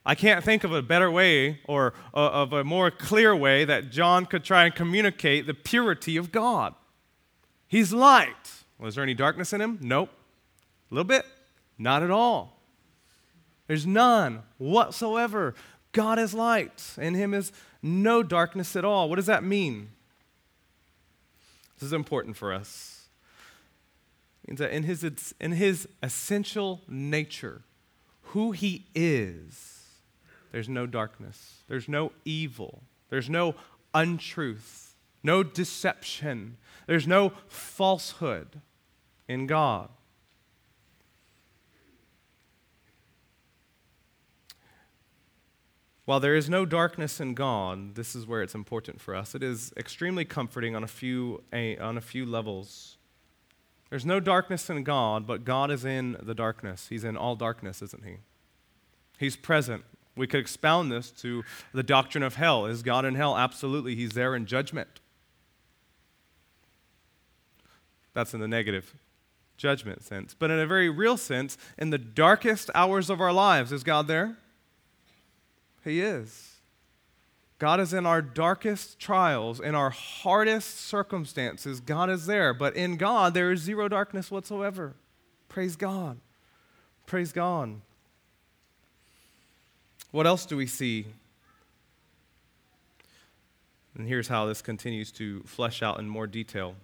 I 0.05 0.15
can't 0.15 0.45
think 0.45 0.65
of 0.65 0.73
a 0.73 0.83
better 0.83 1.11
way 1.11 1.61
or 1.67 1.93
uh, 2.15 2.29
of 2.31 2.53
a 2.53 2.65
more 2.65 2.91
clear 2.91 3.37
way 3.37 3.65
that 3.65 3.91
John 3.91 4.27
could 4.27 4.43
try 4.43 4.65
and 4.65 4.75
communicate 4.75 5.47
the 5.47 5.55
purity 5.55 6.17
of 6.17 6.33
God. 6.33 6.75
He's 7.67 7.93
light. 7.93 8.65
Was 8.79 8.95
there 8.95 9.05
any 9.05 9.15
darkness 9.15 9.53
in 9.53 9.61
him? 9.61 9.79
Nope. 9.81 10.11
A 10.91 10.95
little 10.95 11.05
bit? 11.05 11.25
Not 11.79 12.03
at 12.03 12.11
all. 12.11 12.61
There's 13.67 13.87
none 13.87 14.43
whatsoever. 14.57 15.55
God 15.93 16.19
is 16.19 16.35
light. 16.35 16.95
In 16.99 17.15
him 17.15 17.35
is 17.35 17.53
no 17.83 18.23
darkness 18.23 18.75
at 18.77 18.85
all. 18.85 19.09
What 19.09 19.17
does 19.17 19.27
that 19.27 19.45
mean? 19.45 19.91
This 21.75 21.87
is 21.87 21.93
important 21.93 22.37
for 22.37 22.53
us. 22.53 23.09
It 24.43 24.51
means 24.51 24.59
that 24.61 24.73
in 24.73 24.83
his, 24.83 25.35
in 25.41 25.53
his 25.53 25.87
essential 26.03 26.81
nature, 26.89 27.63
who 28.23 28.53
he 28.53 28.87
is, 28.95 29.85
there's 30.51 30.69
no 30.69 30.87
darkness, 30.87 31.63
there's 31.69 31.89
no 31.89 32.13
evil, 32.25 32.83
there's 33.11 33.29
no 33.29 33.55
untruth, 33.95 34.95
no 35.23 35.43
deception, 35.43 36.57
there's 36.87 37.07
no 37.07 37.33
falsehood 37.49 38.61
in 39.29 39.47
God. 39.47 39.91
While 46.09 46.21
there 46.21 46.35
is 46.35 46.49
no 46.49 46.65
darkness 46.65 47.21
in 47.21 47.35
God, 47.35 47.95
this 47.95 48.17
is 48.17 48.27
where 48.27 48.41
it's 48.41 48.55
important 48.55 48.99
for 48.99 49.15
us. 49.15 49.35
It 49.35 49.43
is 49.43 49.75
extremely 49.77 50.25
comforting 50.25 50.75
on 50.75 50.83
a 50.83 50.87
few, 50.87 51.43
on 51.53 51.99
a 51.99 52.01
few 52.01 52.25
levels. 52.25 52.97
There's 53.91 54.07
no 54.07 54.19
darkness 54.19 54.71
in 54.71 54.85
God, 54.85 55.27
but 55.27 55.45
God 55.45 55.71
is 55.71 55.85
in 55.85 56.17
the 56.23 56.35
darkness. 56.35 56.87
He's 56.89 57.05
in 57.05 57.19
all 57.19 57.37
darkness, 57.37 57.83
isn't 57.83 58.07
He? 58.07 58.21
He's 59.19 59.37
present. 59.37 59.85
We 60.17 60.27
could 60.27 60.41
expound 60.41 60.91
this 60.91 61.11
to 61.21 61.45
the 61.75 61.83
doctrine 61.83 62.25
of 62.25 62.37
hell. 62.37 62.65
Is 62.65 62.83
God 62.83 63.05
in 63.05 63.15
hell? 63.15 63.37
Absolutely. 63.37 63.95
He's 63.95 64.13
there 64.13 64.35
in 64.35 64.47
judgment. 64.47 65.01
That's 68.15 68.33
in 68.33 68.41
the 68.41 68.49
negative. 68.49 68.95
judgment 69.59 70.03
sense. 70.03 70.33
But 70.33 70.51
in 70.51 70.59
a 70.59 70.67
very 70.67 70.89
real 70.89 71.19
sense, 71.19 71.59
in 71.77 71.91
the 71.91 71.99
darkest 71.99 72.71
hours 72.75 73.11
of 73.11 73.21
our 73.21 73.33
lives, 73.33 73.73
is 73.73 73.85
God 73.85 74.09
there? 74.09 74.39
He 75.89 76.01
is. 76.01 76.59
God 77.59 77.81
is 77.81 77.93
in 77.93 78.07
our 78.07 78.23
darkest 78.23 79.01
trials, 79.01 79.59
in 79.59 79.75
our 79.75 79.91
hardest 79.91 80.81
circumstances. 80.83 81.81
God 81.81 82.09
is 82.09 82.27
there. 82.27 82.55
But 82.55 82.77
in 82.77 82.97
God, 82.97 83.35
there 83.35 83.51
is 83.51 83.61
zero 83.61 83.89
darkness 83.89 84.31
whatsoever. 84.31 84.95
Praise 85.49 85.75
God. 85.75 86.19
Praise 87.07 87.33
God. 87.33 87.81
What 90.13 90.27
else 90.27 90.47
do 90.47 90.57
we 90.57 90.67
see? 90.67 91.07
And 93.97 94.07
here's 94.07 94.29
how 94.29 94.47
this 94.47 94.63
continues 94.63 95.11
to 95.13 95.43
flesh 95.43 95.83
out 95.83 95.99
in 95.99 96.09
more 96.09 96.29
detail. 96.29 96.77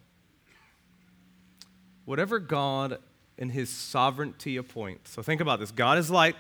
Whatever 2.05 2.41
God 2.41 2.99
in 3.39 3.51
his 3.51 3.71
sovereignty 3.71 4.57
appoints, 4.57 5.13
so 5.13 5.23
think 5.23 5.41
about 5.41 5.61
this 5.61 5.71
God 5.71 5.99
is 5.99 6.11
light, 6.11 6.37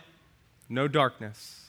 no 0.68 0.88
darkness. 0.88 1.63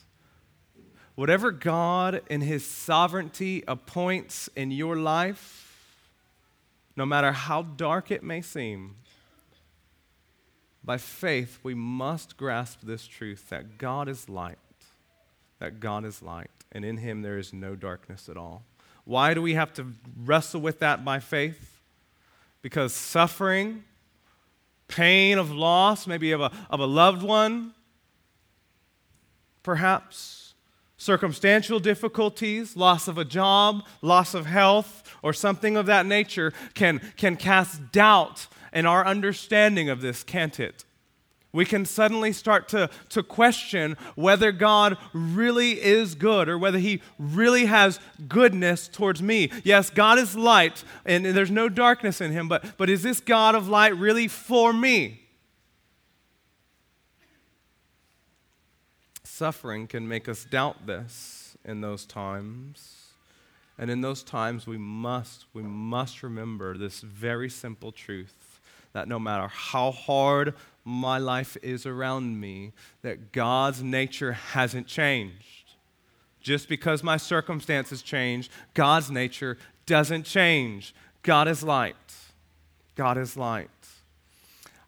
Whatever 1.16 1.52
God 1.52 2.22
in 2.30 2.42
his 2.42 2.66
sovereignty 2.66 3.64
appoints 3.68 4.50
in 4.56 4.72
your 4.72 4.98
life, 4.98 5.62
no 6.96 7.06
matter 7.06 7.32
how 7.32 7.62
dark 7.62 8.12
it 8.12 8.22
may 8.22 8.42
seem, 8.42 8.96
by 10.84 10.98
faith, 10.98 11.60
we 11.64 11.74
must 11.74 12.38
grasp 12.38 12.82
this 12.84 13.08
truth 13.08 13.50
that 13.50 13.78
God 13.78 14.08
is 14.08 14.30
light, 14.30 14.60
that 15.60 15.80
God 15.80 16.06
is 16.06 16.22
light, 16.22 16.52
and 16.72 16.86
in 16.86 16.98
him 16.98 17.22
there 17.22 17.38
is 17.38 17.54
no 17.54 17.76
darkness 17.76 18.30
at 18.30 18.38
all. 18.38 18.64
Why 19.04 19.34
do 19.34 19.42
we 19.42 19.56
have 19.56 19.74
to 19.74 19.94
wrestle 20.24 20.62
with 20.62 20.80
that 20.80 21.04
by 21.04 21.20
faith? 21.20 21.80
Because 22.62 22.94
suffering, 22.94 23.84
pain 24.88 25.38
of 25.38 25.52
loss, 25.52 26.08
maybe 26.08 26.32
of 26.32 26.42
a, 26.42 26.52
of 26.70 26.80
a 26.80 26.86
loved 26.86 27.24
one, 27.24 27.74
perhaps, 29.64 30.45
circumstantial 31.06 31.80
difficulties, 31.80 32.76
loss 32.76 33.08
of 33.08 33.18
a 33.18 33.24
job, 33.24 33.86
loss 34.02 34.34
of 34.34 34.48
health, 34.48 35.04
or 35.22 35.34
something 35.34 35.78
of 35.78 35.86
that 35.86 36.06
nature 36.06 36.52
can, 36.74 37.00
can 37.16 37.38
cast 37.38 37.92
doubt 37.92 38.48
in 38.74 38.86
our 38.86 39.06
understanding 39.06 39.90
of 39.90 40.02
this, 40.02 40.24
can't 40.24 40.60
it? 40.60 40.84
We 41.54 41.64
can 41.64 41.86
suddenly 41.86 42.34
start 42.34 42.68
to, 42.70 42.90
to 43.10 43.24
question 43.24 43.96
whether 44.16 44.52
God 44.52 44.98
really 45.14 45.82
is 45.82 46.14
good 46.14 46.50
or 46.50 46.58
whether 46.58 46.80
He 46.80 47.02
really 47.18 47.68
has 47.68 48.00
goodness 48.28 48.90
towards 48.90 49.22
me. 49.22 49.52
Yes, 49.64 49.90
God 49.90 50.20
is 50.20 50.36
light 50.36 50.84
and 51.06 51.26
there's 51.26 51.52
no 51.52 51.70
darkness 51.70 52.20
in 52.20 52.32
Him, 52.32 52.50
but, 52.50 52.78
but 52.78 52.90
is 52.90 53.04
this 53.04 53.22
God 53.22 53.56
of 53.56 53.70
light 53.70 53.96
really 53.96 54.28
for 54.28 54.74
me? 54.74 55.25
Suffering 59.38 59.86
can 59.86 60.08
make 60.08 60.30
us 60.30 60.46
doubt 60.46 60.88
this 60.88 61.58
in 61.66 61.82
those 61.82 62.06
times. 62.06 63.08
And 63.78 63.92
in 63.92 64.00
those 64.00 64.24
times, 64.24 64.66
we 64.66 64.78
must, 64.78 65.44
we 65.54 65.62
must 65.62 66.24
remember 66.24 66.78
this 66.78 67.02
very 67.02 67.50
simple 67.50 67.92
truth 67.92 68.62
that 68.94 69.10
no 69.10 69.20
matter 69.20 69.50
how 69.50 69.92
hard 69.92 70.54
my 70.86 71.18
life 71.18 71.58
is 71.62 71.86
around 71.86 72.40
me, 72.40 72.72
that 73.02 73.34
God's 73.34 73.84
nature 73.84 74.32
hasn't 74.32 74.88
changed. 74.88 75.74
Just 76.40 76.70
because 76.70 77.04
my 77.04 77.18
circumstances 77.18 78.02
change, 78.02 78.50
God's 78.74 79.12
nature 79.12 79.58
doesn't 79.86 80.24
change. 80.24 80.96
God 81.24 81.50
is 81.50 81.62
light. 81.62 82.16
God 82.96 83.18
is 83.18 83.36
light. 83.36 83.70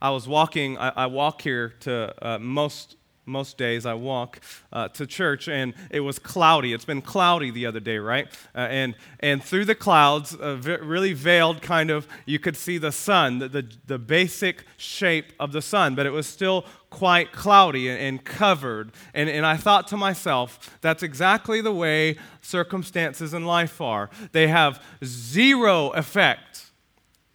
I 0.01 0.11
was 0.11 0.25
walking, 0.25 0.77
I, 0.77 0.93
I 0.95 1.05
walk 1.07 1.41
here 1.41 1.73
to 1.81 2.13
uh, 2.21 2.39
most 2.39 2.96
most 3.27 3.57
days 3.57 3.86
I 3.86 3.93
walk 3.93 4.39
uh, 4.71 4.88
to 4.89 5.06
church, 5.06 5.47
and 5.47 5.73
it 5.91 5.99
was 5.99 6.17
cloudy. 6.17 6.73
It's 6.73 6.86
been 6.86 7.01
cloudy 7.01 7.51
the 7.51 7.65
other 7.65 7.80
day, 7.80 7.97
right? 7.97 8.28
Uh, 8.56 8.60
and 8.60 8.95
and 9.19 9.43
through 9.43 9.65
the 9.65 9.75
clouds, 9.75 10.36
uh, 10.36 10.58
really 10.82 11.13
veiled, 11.13 11.62
kind 11.62 11.89
of, 11.89 12.08
you 12.25 12.39
could 12.39 12.56
see 12.56 12.78
the 12.78 12.91
sun, 12.91 13.39
the, 13.39 13.49
the, 13.49 13.71
the 13.86 13.99
basic 13.99 14.63
shape 14.78 15.34
of 15.39 15.51
the 15.51 15.62
sun, 15.62 15.95
but 15.95 16.06
it 16.06 16.12
was 16.12 16.28
still 16.28 16.65
quite 16.89 17.32
cloudy 17.32 17.89
and, 17.89 17.99
and 17.99 18.23
covered. 18.23 18.91
And, 19.13 19.30
and 19.30 19.45
I 19.45 19.58
thought 19.58 19.88
to 19.89 19.97
myself, 19.97 20.78
that's 20.82 21.04
exactly 21.04 21.62
the 21.62 21.73
way 21.73 22.17
circumstances 22.41 23.34
in 23.34 23.45
life 23.45 23.82
are. 23.82 24.10
They 24.32 24.47
have 24.47 24.82
zero 25.04 25.89
effect 25.89 26.66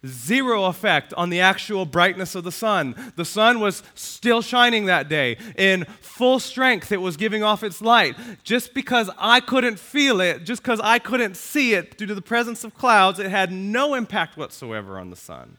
zero 0.05 0.65
effect 0.65 1.13
on 1.15 1.29
the 1.29 1.39
actual 1.39 1.85
brightness 1.85 2.35
of 2.35 2.43
the 2.43 2.51
sun. 2.51 2.95
The 3.15 3.25
sun 3.25 3.59
was 3.59 3.83
still 3.95 4.41
shining 4.41 4.85
that 4.85 5.09
day 5.09 5.37
in 5.57 5.85
full 6.01 6.39
strength. 6.39 6.91
It 6.91 7.01
was 7.01 7.17
giving 7.17 7.43
off 7.43 7.63
its 7.63 7.81
light. 7.81 8.15
Just 8.43 8.73
because 8.73 9.09
I 9.17 9.39
couldn't 9.39 9.79
feel 9.79 10.21
it, 10.21 10.43
just 10.43 10.61
because 10.61 10.79
I 10.81 10.99
couldn't 10.99 11.37
see 11.37 11.73
it 11.73 11.97
due 11.97 12.05
to 12.05 12.15
the 12.15 12.21
presence 12.21 12.63
of 12.63 12.75
clouds, 12.75 13.19
it 13.19 13.29
had 13.29 13.51
no 13.51 13.93
impact 13.93 14.37
whatsoever 14.37 14.97
on 14.99 15.09
the 15.09 15.15
sun. 15.15 15.57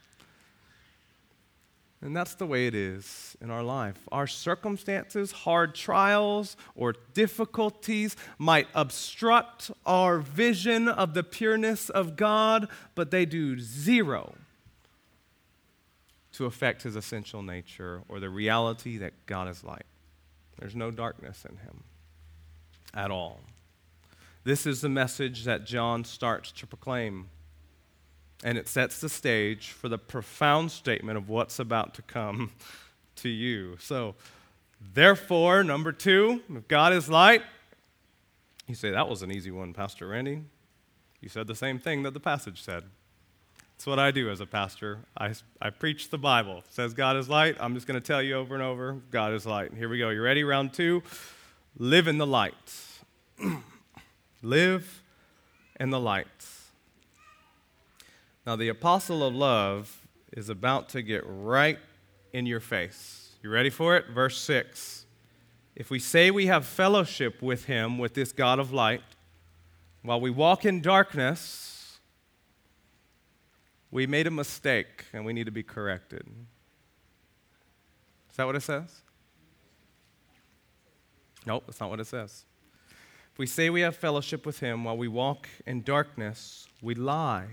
And 2.05 2.15
that's 2.15 2.35
the 2.35 2.45
way 2.45 2.67
it 2.67 2.75
is 2.75 3.35
in 3.41 3.49
our 3.49 3.63
life. 3.63 3.97
Our 4.11 4.27
circumstances, 4.27 5.31
hard 5.31 5.73
trials, 5.73 6.55
or 6.75 6.93
difficulties 7.15 8.15
might 8.37 8.67
obstruct 8.75 9.71
our 9.87 10.19
vision 10.19 10.87
of 10.87 11.15
the 11.15 11.23
pureness 11.23 11.89
of 11.89 12.15
God, 12.15 12.69
but 12.93 13.09
they 13.09 13.25
do 13.25 13.59
zero 13.59 14.35
to 16.33 16.45
affect 16.45 16.83
his 16.83 16.95
essential 16.95 17.41
nature 17.41 18.03
or 18.07 18.19
the 18.19 18.29
reality 18.29 18.97
that 18.97 19.13
God 19.25 19.47
is 19.47 19.63
light. 19.63 19.85
There's 20.59 20.75
no 20.75 20.91
darkness 20.91 21.43
in 21.49 21.57
him 21.57 21.85
at 22.93 23.09
all. 23.09 23.39
This 24.43 24.67
is 24.67 24.81
the 24.81 24.89
message 24.89 25.43
that 25.45 25.65
John 25.65 26.03
starts 26.03 26.51
to 26.51 26.67
proclaim 26.67 27.29
and 28.43 28.57
it 28.57 28.67
sets 28.67 28.99
the 28.99 29.09
stage 29.09 29.69
for 29.69 29.89
the 29.89 29.97
profound 29.97 30.71
statement 30.71 31.17
of 31.17 31.29
what's 31.29 31.59
about 31.59 31.93
to 31.95 32.01
come 32.01 32.51
to 33.17 33.29
you. 33.29 33.77
So, 33.79 34.15
therefore, 34.93 35.63
number 35.63 35.91
two, 35.91 36.41
if 36.53 36.67
God 36.67 36.93
is 36.93 37.09
light, 37.09 37.41
you 38.67 38.75
say, 38.75 38.91
that 38.91 39.07
was 39.07 39.21
an 39.21 39.31
easy 39.31 39.51
one, 39.51 39.73
Pastor 39.73 40.07
Randy. 40.07 40.41
You 41.21 41.29
said 41.29 41.47
the 41.47 41.55
same 41.55 41.79
thing 41.79 42.03
that 42.03 42.13
the 42.13 42.19
passage 42.19 42.61
said. 42.61 42.83
That's 43.75 43.87
what 43.87 43.99
I 43.99 44.11
do 44.11 44.29
as 44.29 44.39
a 44.39 44.45
pastor. 44.45 44.99
I, 45.17 45.33
I 45.61 45.69
preach 45.69 46.09
the 46.09 46.17
Bible. 46.17 46.59
It 46.59 46.73
says 46.73 46.93
God 46.93 47.17
is 47.17 47.27
light. 47.27 47.57
I'm 47.59 47.73
just 47.73 47.87
going 47.87 47.99
to 47.99 48.05
tell 48.05 48.21
you 48.21 48.35
over 48.35 48.55
and 48.55 48.63
over 48.63 49.01
God 49.11 49.33
is 49.33 49.45
light. 49.45 49.73
Here 49.73 49.89
we 49.89 49.97
go. 49.97 50.09
You 50.09 50.21
ready? 50.21 50.43
Round 50.43 50.73
two. 50.73 51.03
Live 51.77 52.07
in 52.07 52.17
the 52.17 52.25
light. 52.25 52.53
Live 54.41 55.03
in 55.77 55.89
the 55.89 55.99
light. 55.99 56.27
Now, 58.45 58.55
the 58.55 58.69
apostle 58.69 59.23
of 59.23 59.33
love 59.33 60.07
is 60.31 60.49
about 60.49 60.89
to 60.89 61.01
get 61.01 61.23
right 61.25 61.79
in 62.31 62.45
your 62.45 62.59
face. 62.59 63.31
You 63.41 63.49
ready 63.49 63.71
for 63.71 63.97
it? 63.97 64.09
Verse 64.09 64.37
6. 64.39 65.05
If 65.75 65.89
we 65.89 65.97
say 65.97 66.29
we 66.29 66.45
have 66.45 66.65
fellowship 66.65 67.41
with 67.41 67.65
him, 67.65 67.97
with 67.97 68.13
this 68.13 68.31
God 68.31 68.59
of 68.59 68.71
light, 68.71 69.01
while 70.03 70.21
we 70.21 70.29
walk 70.29 70.63
in 70.63 70.81
darkness, 70.81 71.97
we 73.89 74.05
made 74.05 74.27
a 74.27 74.31
mistake 74.31 75.05
and 75.11 75.25
we 75.25 75.33
need 75.33 75.45
to 75.45 75.51
be 75.51 75.63
corrected. 75.63 76.27
Is 78.29 78.37
that 78.37 78.45
what 78.45 78.55
it 78.55 78.61
says? 78.61 79.01
Nope, 81.47 81.63
that's 81.65 81.79
not 81.79 81.89
what 81.89 81.99
it 81.99 82.07
says. 82.07 82.45
If 83.33 83.39
we 83.39 83.47
say 83.47 83.69
we 83.69 83.81
have 83.81 83.95
fellowship 83.95 84.45
with 84.45 84.59
him 84.59 84.83
while 84.83 84.97
we 84.97 85.07
walk 85.07 85.47
in 85.65 85.81
darkness, 85.81 86.67
we 86.81 86.93
lie 86.93 87.47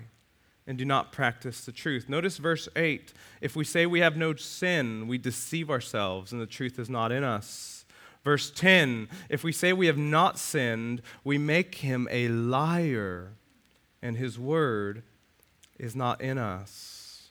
and 0.66 0.78
do 0.78 0.84
not 0.84 1.12
practice 1.12 1.64
the 1.64 1.72
truth. 1.72 2.08
Notice 2.08 2.38
verse 2.38 2.68
8. 2.76 3.12
If 3.40 3.56
we 3.56 3.64
say 3.64 3.86
we 3.86 4.00
have 4.00 4.16
no 4.16 4.34
sin, 4.34 5.08
we 5.08 5.18
deceive 5.18 5.70
ourselves, 5.70 6.32
and 6.32 6.40
the 6.40 6.46
truth 6.46 6.78
is 6.78 6.88
not 6.88 7.10
in 7.10 7.24
us. 7.24 7.84
Verse 8.24 8.50
10 8.50 9.08
If 9.28 9.42
we 9.42 9.52
say 9.52 9.72
we 9.72 9.86
have 9.86 9.98
not 9.98 10.38
sinned, 10.38 11.02
we 11.24 11.38
make 11.38 11.76
him 11.76 12.06
a 12.10 12.28
liar, 12.28 13.32
and 14.00 14.16
his 14.16 14.38
word 14.38 15.02
is 15.78 15.96
not 15.96 16.20
in 16.20 16.38
us. 16.38 17.30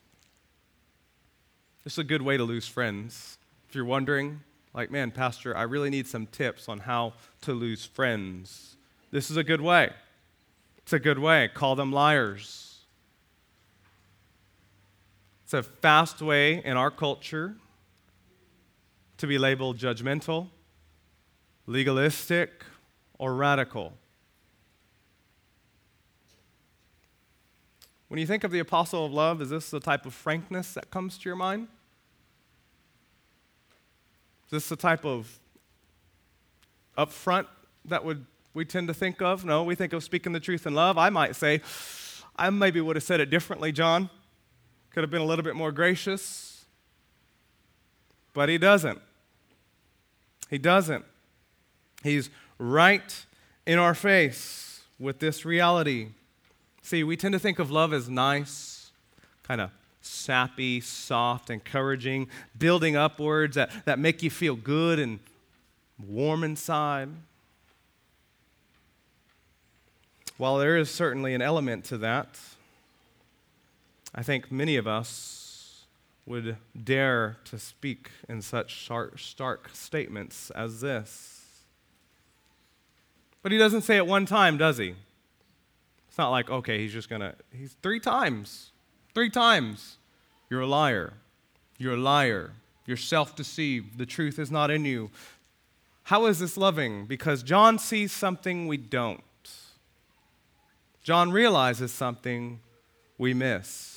This 1.84 1.94
is 1.94 2.00
a 2.00 2.04
good 2.04 2.22
way 2.22 2.38
to 2.38 2.44
lose 2.44 2.68
friends. 2.68 3.38
If 3.70 3.76
you're 3.76 3.86
wondering, 3.86 4.42
like, 4.74 4.92
man, 4.92 5.12
Pastor, 5.12 5.56
I 5.56 5.64
really 5.64 5.90
need 5.90 6.06
some 6.06 6.28
tips 6.28 6.68
on 6.68 6.80
how 6.80 7.14
to 7.42 7.54
lose 7.54 7.86
friends. 7.86 8.76
This 9.10 9.32
is 9.32 9.38
a 9.38 9.44
good 9.44 9.62
way. 9.62 9.92
It's 10.80 10.94
a 10.94 11.00
good 11.00 11.20
way. 11.20 11.50
Call 11.54 11.76
them 11.76 11.92
liars 11.92 12.71
it's 15.54 15.68
a 15.68 15.70
fast 15.70 16.22
way 16.22 16.64
in 16.64 16.78
our 16.78 16.90
culture 16.90 17.58
to 19.18 19.28
be 19.28 19.38
labeled 19.38 19.78
judgmental, 19.78 20.48
legalistic, 21.68 22.64
or 23.20 23.36
radical. 23.36 23.92
When 28.08 28.18
you 28.18 28.26
think 28.26 28.46
of 28.46 28.52
the 28.52 28.60
apostle 28.60 29.06
of 29.06 29.12
love, 29.12 29.42
is 29.42 29.50
this 29.50 29.70
the 29.70 29.82
type 29.82 30.06
of 30.06 30.14
frankness 30.14 30.74
that 30.76 30.90
comes 30.90 31.18
to 31.18 31.28
your 31.28 31.36
mind? 31.36 31.68
Is 34.46 34.52
this 34.52 34.70
the 34.70 34.78
type 34.78 35.04
of 35.06 35.38
upfront 36.98 37.48
that 37.84 38.06
would 38.06 38.26
we 38.54 38.64
tend 38.64 38.88
to 38.88 38.94
think 38.94 39.22
of? 39.22 39.44
No, 39.44 39.66
we 39.66 39.76
think 39.76 39.92
of 39.92 40.02
speaking 40.02 40.32
the 40.32 40.40
truth 40.40 40.66
in 40.66 40.74
love. 40.74 40.98
I 40.98 41.10
might 41.10 41.36
say, 41.36 41.60
I 42.38 42.50
maybe 42.52 42.80
would 42.80 42.96
have 42.96 43.04
said 43.04 43.20
it 43.20 43.30
differently, 43.30 43.74
John. 43.74 44.10
Could 44.94 45.04
have 45.04 45.12
been 45.12 45.22
a 45.22 45.26
little 45.26 45.44
bit 45.44 45.56
more 45.56 45.72
gracious. 45.72 46.66
But 48.34 48.50
he 48.50 48.58
doesn't. 48.58 49.02
He 50.50 50.58
doesn't. 50.58 51.06
He's 52.04 52.30
right 52.58 53.26
in 53.66 53.80
our 53.80 53.94
face 53.94 54.82
with 55.00 55.20
this 55.20 55.46
reality. 55.46 56.10
See, 56.82 57.04
we 57.04 57.16
tend 57.16 57.34
to 57.34 57.40
think 57.40 57.60
of 57.60 57.72
love 57.72 57.94
as 57.94 58.10
nice, 58.10 58.92
kind 59.44 59.62
of 59.62 59.72
sappy, 60.02 60.82
soft, 60.82 61.50
encouraging, 61.50 62.28
building 62.58 62.96
upwards 62.96 63.56
that, 63.56 63.72
that 63.86 64.00
make 64.00 64.24
you 64.24 64.30
feel 64.30 64.56
good 64.56 65.00
and 65.00 65.20
warm 66.06 66.44
inside. 66.44 67.10
While 70.38 70.58
there 70.58 70.78
is 70.78 70.90
certainly 70.90 71.34
an 71.36 71.42
element 71.42 71.86
to 71.86 71.98
that, 72.00 72.40
I 74.14 74.24
think 74.24 74.52
many 74.52 74.76
of 74.76 74.88
us 74.88 75.86
would 76.26 76.58
dare 76.84 77.38
to 77.46 77.58
speak 77.58 78.12
in 78.30 78.42
such 78.42 78.86
stark, 79.18 79.70
statements 79.74 80.52
as 80.52 80.82
this. 80.82 81.42
But 83.42 83.52
he 83.52 83.58
doesn't 83.58 83.82
say 83.82 83.98
it 83.98 84.06
one 84.06 84.26
time, 84.26 84.58
does 84.58 84.78
he? 84.78 84.96
It's 86.08 86.18
not 86.18 86.30
like, 86.30 86.50
okay, 86.50 86.78
he's 86.80 86.94
just 86.94 87.10
going 87.10 87.22
to, 87.22 87.34
he's 87.52 87.76
three 87.82 88.00
times. 88.00 88.72
Three 89.14 89.30
times. 89.30 89.98
You're 90.50 90.62
a 90.62 90.68
liar. 90.68 91.14
You're 91.78 91.94
a 91.94 91.98
liar. 91.98 92.52
You're 92.86 92.98
self 92.98 93.36
deceived. 93.36 93.98
The 93.98 94.06
truth 94.06 94.38
is 94.38 94.52
not 94.52 94.70
in 94.70 94.86
you. 94.86 95.10
How 96.04 96.26
is 96.26 96.40
this 96.40 96.58
loving? 96.58 97.06
Because 97.06 97.44
John 97.44 97.80
sees 97.80 98.12
something 98.12 98.68
we 98.68 98.78
don't. 98.78 99.22
John 101.04 101.32
realizes 101.32 101.92
something 101.92 102.60
we 103.18 103.34
miss. 103.34 103.91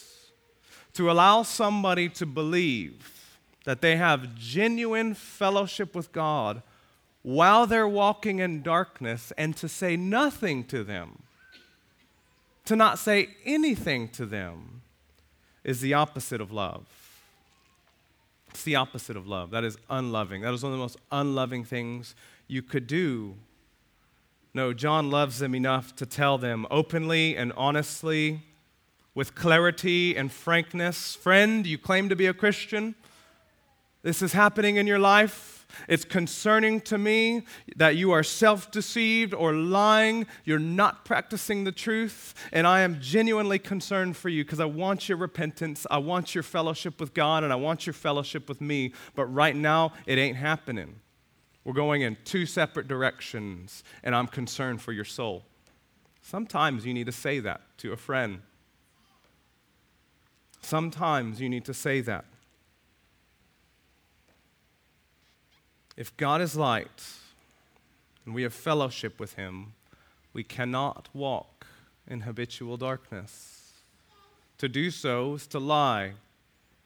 To 0.94 1.10
allow 1.10 1.42
somebody 1.42 2.08
to 2.10 2.26
believe 2.26 3.38
that 3.64 3.80
they 3.80 3.96
have 3.96 4.34
genuine 4.34 5.14
fellowship 5.14 5.94
with 5.94 6.12
God 6.12 6.62
while 7.22 7.66
they're 7.66 7.88
walking 7.88 8.38
in 8.38 8.62
darkness 8.62 9.32
and 9.36 9.56
to 9.56 9.68
say 9.68 9.96
nothing 9.96 10.64
to 10.64 10.84
them, 10.84 11.22
to 12.66 12.76
not 12.76 12.98
say 12.98 13.30
anything 13.44 14.08
to 14.10 14.26
them, 14.26 14.82
is 15.64 15.80
the 15.80 15.94
opposite 15.94 16.40
of 16.40 16.52
love. 16.52 16.86
It's 18.50 18.62
the 18.62 18.76
opposite 18.76 19.16
of 19.16 19.26
love. 19.26 19.50
That 19.50 19.64
is 19.64 19.76
unloving. 19.90 20.42
That 20.42 20.54
is 20.54 20.62
one 20.62 20.72
of 20.72 20.78
the 20.78 20.82
most 20.82 20.98
unloving 21.10 21.64
things 21.64 22.14
you 22.46 22.62
could 22.62 22.86
do. 22.86 23.34
No, 24.52 24.72
John 24.72 25.10
loves 25.10 25.40
them 25.40 25.54
enough 25.54 25.96
to 25.96 26.06
tell 26.06 26.38
them 26.38 26.66
openly 26.70 27.36
and 27.36 27.52
honestly, 27.56 28.42
with 29.14 29.34
clarity 29.34 30.16
and 30.16 30.32
frankness 30.32 31.14
Friend, 31.14 31.66
you 31.66 31.78
claim 31.78 32.08
to 32.08 32.16
be 32.16 32.26
a 32.26 32.34
Christian. 32.34 32.94
This 34.02 34.20
is 34.20 34.32
happening 34.32 34.76
in 34.76 34.86
your 34.86 34.98
life. 34.98 35.66
It's 35.88 36.04
concerning 36.04 36.80
to 36.82 36.98
me 36.98 37.46
that 37.76 37.96
you 37.96 38.12
are 38.12 38.22
self 38.22 38.70
deceived 38.70 39.32
or 39.32 39.52
lying. 39.52 40.26
You're 40.44 40.58
not 40.58 41.04
practicing 41.04 41.64
the 41.64 41.72
truth. 41.72 42.34
And 42.52 42.66
I 42.66 42.80
am 42.80 43.00
genuinely 43.00 43.58
concerned 43.58 44.16
for 44.16 44.28
you 44.28 44.44
because 44.44 44.60
I 44.60 44.66
want 44.66 45.08
your 45.08 45.18
repentance. 45.18 45.86
I 45.90 45.98
want 45.98 46.34
your 46.34 46.42
fellowship 46.42 47.00
with 47.00 47.14
God 47.14 47.44
and 47.44 47.52
I 47.52 47.56
want 47.56 47.86
your 47.86 47.94
fellowship 47.94 48.48
with 48.48 48.60
me. 48.60 48.92
But 49.14 49.26
right 49.26 49.56
now, 49.56 49.92
it 50.06 50.18
ain't 50.18 50.36
happening. 50.36 50.96
We're 51.64 51.72
going 51.72 52.02
in 52.02 52.18
two 52.24 52.44
separate 52.44 52.88
directions, 52.88 53.84
and 54.02 54.14
I'm 54.14 54.26
concerned 54.26 54.82
for 54.82 54.92
your 54.92 55.06
soul. 55.06 55.44
Sometimes 56.20 56.84
you 56.84 56.92
need 56.92 57.06
to 57.06 57.12
say 57.12 57.40
that 57.40 57.62
to 57.78 57.92
a 57.92 57.96
friend. 57.96 58.42
Sometimes 60.64 61.42
you 61.42 61.48
need 61.50 61.66
to 61.66 61.74
say 61.74 62.00
that. 62.00 62.24
If 65.94 66.16
God 66.16 66.40
is 66.40 66.56
light 66.56 67.04
and 68.24 68.34
we 68.34 68.44
have 68.44 68.54
fellowship 68.54 69.20
with 69.20 69.34
Him, 69.34 69.74
we 70.32 70.42
cannot 70.42 71.10
walk 71.12 71.66
in 72.08 72.20
habitual 72.20 72.78
darkness. 72.78 73.72
To 74.56 74.68
do 74.68 74.90
so 74.90 75.34
is 75.34 75.46
to 75.48 75.58
lie 75.58 76.12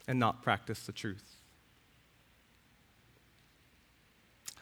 and 0.08 0.18
not 0.18 0.42
practice 0.42 0.84
the 0.84 0.92
truth. 0.92 1.36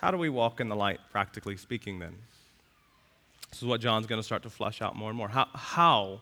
How 0.03 0.11
do 0.11 0.19
we 0.19 0.29
walk 0.29 0.61
in 0.61 0.69
the 0.69 0.77
light, 0.77 1.01
practically 1.11 1.57
speaking, 1.57 2.01
then? 2.01 2.17
This 3.49 3.63
is 3.63 3.65
what 3.65 3.81
John's 3.81 4.07
going 4.07 4.21
to 4.21 4.27
start 4.27 4.43
to 4.43 4.51
flesh 4.51 4.83
out 4.83 4.95
more 4.95 5.09
and 5.09 5.17
more. 5.17 5.29
How, 5.29 5.49
how 5.55 6.21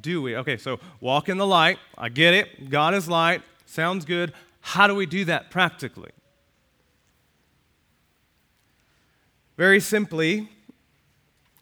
do 0.00 0.22
we? 0.22 0.36
Okay, 0.36 0.56
so 0.56 0.80
walk 1.00 1.28
in 1.28 1.36
the 1.36 1.46
light. 1.46 1.78
I 1.96 2.08
get 2.08 2.34
it. 2.34 2.70
God 2.70 2.94
is 2.94 3.08
light. 3.08 3.42
Sounds 3.66 4.04
good. 4.04 4.32
How 4.60 4.86
do 4.86 4.94
we 4.94 5.06
do 5.06 5.24
that 5.26 5.50
practically? 5.50 6.10
Very 9.56 9.80
simply, 9.80 10.48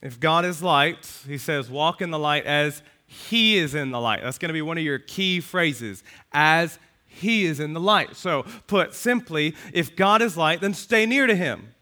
if 0.01 0.19
God 0.19 0.45
is 0.45 0.63
light, 0.63 1.09
he 1.27 1.37
says, 1.37 1.69
walk 1.69 2.01
in 2.01 2.11
the 2.11 2.19
light 2.19 2.45
as 2.45 2.81
he 3.05 3.57
is 3.57 3.75
in 3.75 3.91
the 3.91 3.99
light. 3.99 4.21
That's 4.23 4.37
going 4.37 4.49
to 4.49 4.53
be 4.53 4.61
one 4.61 4.77
of 4.77 4.83
your 4.83 4.99
key 4.99 5.41
phrases, 5.41 6.03
as 6.31 6.79
he 7.05 7.45
is 7.45 7.59
in 7.59 7.73
the 7.73 7.79
light. 7.79 8.15
So, 8.15 8.45
put 8.67 8.93
simply, 8.93 9.55
if 9.73 9.95
God 9.95 10.21
is 10.21 10.37
light, 10.37 10.61
then 10.61 10.73
stay 10.73 11.05
near 11.05 11.27
to 11.27 11.35
him. 11.35 11.73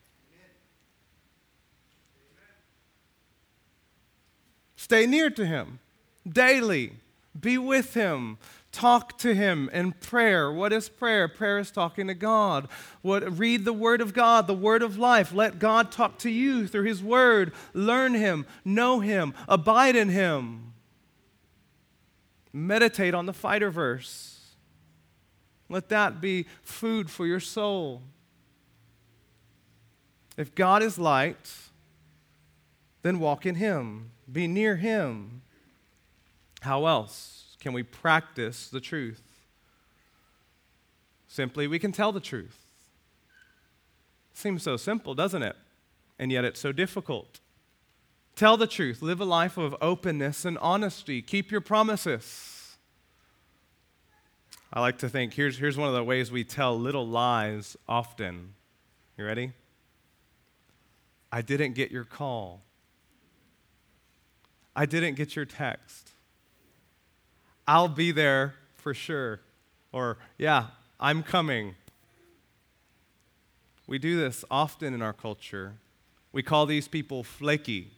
Stay 4.76 5.06
near 5.06 5.30
to 5.30 5.46
him 5.46 5.80
daily. 6.32 6.94
Be 7.39 7.58
with 7.58 7.94
him. 7.94 8.38
Talk 8.72 9.18
to 9.20 9.34
him 9.34 9.70
in 9.74 9.94
prayer. 9.94 10.52
What 10.52 10.72
is 10.72 10.89
prayer? 10.89 11.28
Prayer 11.28 11.58
is 11.58 11.72
talking 11.72 12.08
to 12.08 12.13
God. 12.13 12.68
What, 13.02 13.38
read 13.38 13.65
the 13.65 13.74
Word 13.74 14.00
of 14.00 14.13
God, 14.13 14.46
the 14.46 14.54
Word 14.54 14.84
of 14.84 14.98
life. 14.98 15.34
Let 15.34 15.58
God 15.58 15.92
talk 15.92 16.20
to 16.20 16.30
you 16.30 16.68
through 16.68 16.84
His 16.84 17.02
Word. 17.02 17.54
Learn 17.74 18.13
Him, 18.13 18.46
know 18.63 19.00
Him, 19.00 19.34
abide 19.48 19.96
in 19.96 20.10
Him. 20.10 20.74
Meditate 22.54 23.15
on 23.15 23.26
the 23.26 23.34
fighter 23.34 23.72
verse. 23.72 24.39
Let 25.68 25.89
that 25.89 26.22
be 26.22 26.46
food 26.62 27.10
for 27.10 27.26
your 27.26 27.39
soul. 27.39 28.04
If 30.38 30.54
God 30.54 30.84
is 30.84 30.98
light, 31.00 31.54
then 33.02 33.20
walk 33.20 33.46
in 33.46 33.56
Him, 33.56 34.12
be 34.32 34.48
near 34.48 34.76
Him. 34.76 35.42
How 36.62 36.86
else? 36.86 37.39
can 37.60 37.74
we 37.74 37.84
practice 37.84 38.69
the 38.69 38.80
truth? 38.80 39.22
Simply, 41.28 41.67
we 41.67 41.78
can 41.78 41.91
tell 41.91 42.12
the 42.12 42.19
truth. 42.19 42.65
Seems 44.34 44.63
so 44.63 44.78
simple, 44.78 45.13
doesn't 45.13 45.43
it? 45.43 45.56
And 46.17 46.32
yet 46.32 46.45
it's 46.45 46.60
so 46.60 46.72
difficult. 46.72 47.39
Tell 48.36 48.58
the 48.58 48.67
truth. 48.67 49.02
Live 49.02 49.19
a 49.19 49.26
life 49.26 49.58
of 49.58 49.76
openness 49.82 50.45
and 50.45 50.58
honesty. 50.60 51.22
Keep 51.22 51.52
your 51.52 51.62
promises. 51.62 52.78
I 54.72 54.82
like 54.82 54.98
to 55.00 55.10
think 55.10 55.34
here's, 55.34 55.58
here's 55.58 55.78
one 55.78 55.89
of 55.89 55.95
the 55.95 56.04
ways 56.04 56.32
we 56.32 56.43
tell 56.43 56.80
little 56.80 57.06
lies 57.06 57.76
often. 57.88 58.54
You 59.17 59.26
ready? 59.26 59.52
I 61.32 61.41
didn't 61.41 61.74
get 61.74 61.91
your 61.91 62.06
call. 62.06 62.62
I 64.76 64.86
didn't 64.86 65.15
get 65.15 65.36
your 65.36 65.45
text. 65.45 66.12
I'll 67.69 67.88
be 67.88 68.12
there 68.12 68.55
for 68.77 68.95
sure. 68.95 69.41
Or, 69.91 70.17
yeah, 70.39 70.69
I'm 70.99 71.21
coming. 71.21 71.75
We 73.86 73.99
do 73.99 74.17
this 74.17 74.43
often 74.49 74.91
in 74.91 75.03
our 75.03 75.13
culture. 75.13 75.73
We 76.32 76.41
call 76.41 76.65
these 76.65 76.88
people 76.88 77.23
flaky. 77.23 77.91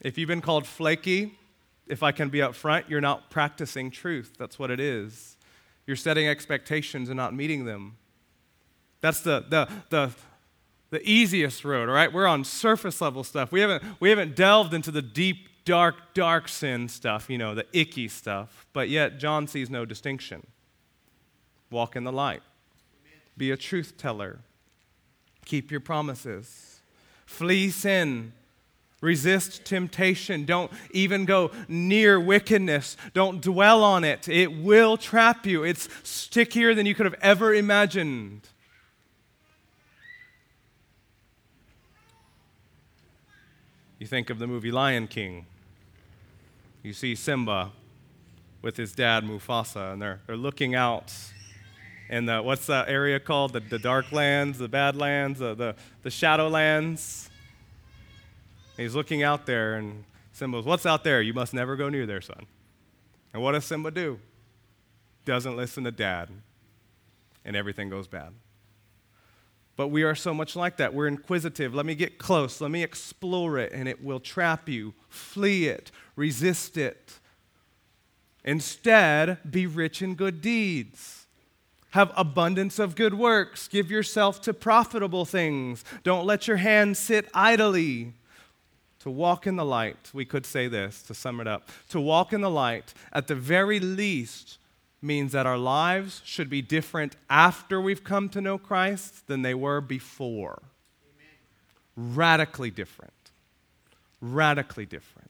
If 0.00 0.18
you've 0.18 0.26
been 0.26 0.40
called 0.40 0.66
flaky, 0.66 1.38
if 1.86 2.02
I 2.02 2.10
can 2.10 2.28
be 2.28 2.40
upfront, 2.40 2.88
you're 2.88 3.00
not 3.00 3.30
practicing 3.30 3.88
truth. 3.92 4.32
That's 4.36 4.58
what 4.58 4.72
it 4.72 4.80
is. 4.80 5.36
You're 5.86 5.96
setting 5.96 6.26
expectations 6.26 7.08
and 7.08 7.16
not 7.16 7.34
meeting 7.34 7.66
them. 7.66 7.98
That's 9.00 9.20
the, 9.20 9.44
the, 9.48 9.68
the, 9.90 10.10
the 10.90 11.08
easiest 11.08 11.64
road, 11.64 11.88
all 11.88 11.94
right? 11.94 12.12
We're 12.12 12.26
on 12.26 12.42
surface 12.42 13.00
level 13.00 13.22
stuff. 13.22 13.52
We 13.52 13.60
haven't, 13.60 13.84
we 14.00 14.10
haven't 14.10 14.34
delved 14.34 14.74
into 14.74 14.90
the 14.90 15.02
deep 15.02 15.50
dark, 15.64 16.14
dark 16.14 16.48
sin 16.48 16.88
stuff, 16.88 17.28
you 17.28 17.38
know, 17.38 17.54
the 17.54 17.66
icky 17.72 18.08
stuff. 18.08 18.66
But 18.72 18.88
yet, 18.88 19.18
John 19.18 19.46
sees 19.46 19.70
no 19.70 19.84
distinction. 19.84 20.46
Walk 21.70 21.96
in 21.96 22.04
the 22.04 22.12
light, 22.12 22.42
be 23.36 23.50
a 23.50 23.56
truth 23.56 23.96
teller, 23.96 24.40
keep 25.44 25.70
your 25.70 25.80
promises, 25.80 26.80
flee 27.26 27.70
sin, 27.70 28.32
Resist 29.04 29.66
temptation. 29.66 30.46
Don't 30.46 30.72
even 30.90 31.26
go 31.26 31.50
near 31.68 32.18
wickedness. 32.18 32.96
Don't 33.12 33.42
dwell 33.42 33.84
on 33.84 34.02
it. 34.02 34.30
It 34.30 34.62
will 34.62 34.96
trap 34.96 35.44
you. 35.44 35.62
It's 35.62 35.90
stickier 36.02 36.74
than 36.74 36.86
you 36.86 36.94
could 36.94 37.04
have 37.04 37.16
ever 37.20 37.52
imagined. 37.52 38.48
You 43.98 44.06
think 44.06 44.30
of 44.30 44.38
the 44.38 44.46
movie 44.46 44.70
Lion 44.70 45.06
King. 45.06 45.44
You 46.84 46.92
see 46.92 47.14
Simba 47.14 47.72
with 48.60 48.76
his 48.76 48.92
dad 48.92 49.24
Mufasa, 49.24 49.94
and 49.94 50.02
they're, 50.02 50.20
they're 50.26 50.36
looking 50.36 50.74
out 50.74 51.14
in 52.10 52.26
the, 52.26 52.42
what's 52.42 52.66
that 52.66 52.90
area 52.90 53.18
called? 53.18 53.54
The, 53.54 53.60
the 53.60 53.78
dark 53.78 54.12
lands, 54.12 54.58
the 54.58 54.68
bad 54.68 54.94
lands, 54.94 55.38
the, 55.38 55.54
the, 55.54 55.76
the 56.02 56.10
shadow 56.10 56.46
lands. 56.46 57.30
he's 58.76 58.94
looking 58.94 59.22
out 59.22 59.46
there, 59.46 59.76
and 59.76 60.04
Simba 60.34 60.58
goes, 60.58 60.66
What's 60.66 60.84
out 60.84 61.04
there? 61.04 61.22
You 61.22 61.32
must 61.32 61.54
never 61.54 61.74
go 61.74 61.88
near 61.88 62.04
there, 62.04 62.20
son. 62.20 62.44
And 63.32 63.42
what 63.42 63.52
does 63.52 63.64
Simba 63.64 63.90
do? 63.90 64.20
Doesn't 65.24 65.56
listen 65.56 65.84
to 65.84 65.90
dad, 65.90 66.28
and 67.46 67.56
everything 67.56 67.88
goes 67.88 68.08
bad. 68.08 68.34
But 69.76 69.88
we 69.88 70.02
are 70.02 70.14
so 70.14 70.34
much 70.34 70.54
like 70.54 70.76
that. 70.76 70.92
We're 70.92 71.08
inquisitive. 71.08 71.74
Let 71.74 71.86
me 71.86 71.94
get 71.94 72.18
close. 72.18 72.60
Let 72.60 72.70
me 72.70 72.82
explore 72.82 73.56
it, 73.58 73.72
and 73.72 73.88
it 73.88 74.04
will 74.04 74.20
trap 74.20 74.68
you. 74.68 74.92
Flee 75.08 75.66
it. 75.66 75.90
Resist 76.16 76.76
it. 76.76 77.18
Instead, 78.44 79.38
be 79.50 79.66
rich 79.66 80.02
in 80.02 80.14
good 80.14 80.40
deeds. 80.40 81.26
Have 81.90 82.12
abundance 82.16 82.78
of 82.78 82.96
good 82.96 83.14
works. 83.14 83.68
Give 83.68 83.90
yourself 83.90 84.40
to 84.42 84.52
profitable 84.52 85.24
things. 85.24 85.84
Don't 86.02 86.26
let 86.26 86.48
your 86.48 86.56
hands 86.58 86.98
sit 86.98 87.28
idly. 87.32 88.14
To 89.00 89.10
walk 89.10 89.46
in 89.46 89.56
the 89.56 89.64
light, 89.64 90.10
we 90.14 90.24
could 90.24 90.46
say 90.46 90.66
this 90.66 91.02
to 91.02 91.14
sum 91.14 91.38
it 91.40 91.46
up. 91.46 91.68
To 91.90 92.00
walk 92.00 92.32
in 92.32 92.40
the 92.40 92.50
light, 92.50 92.94
at 93.12 93.28
the 93.28 93.34
very 93.34 93.78
least, 93.78 94.58
means 95.02 95.32
that 95.32 95.46
our 95.46 95.58
lives 95.58 96.22
should 96.24 96.48
be 96.48 96.62
different 96.62 97.14
after 97.28 97.80
we've 97.80 98.02
come 98.02 98.28
to 98.30 98.40
know 98.40 98.56
Christ 98.56 99.26
than 99.26 99.42
they 99.42 99.54
were 99.54 99.82
before. 99.82 100.62
Amen. 101.96 102.16
Radically 102.16 102.70
different. 102.70 103.12
Radically 104.20 104.86
different. 104.86 105.23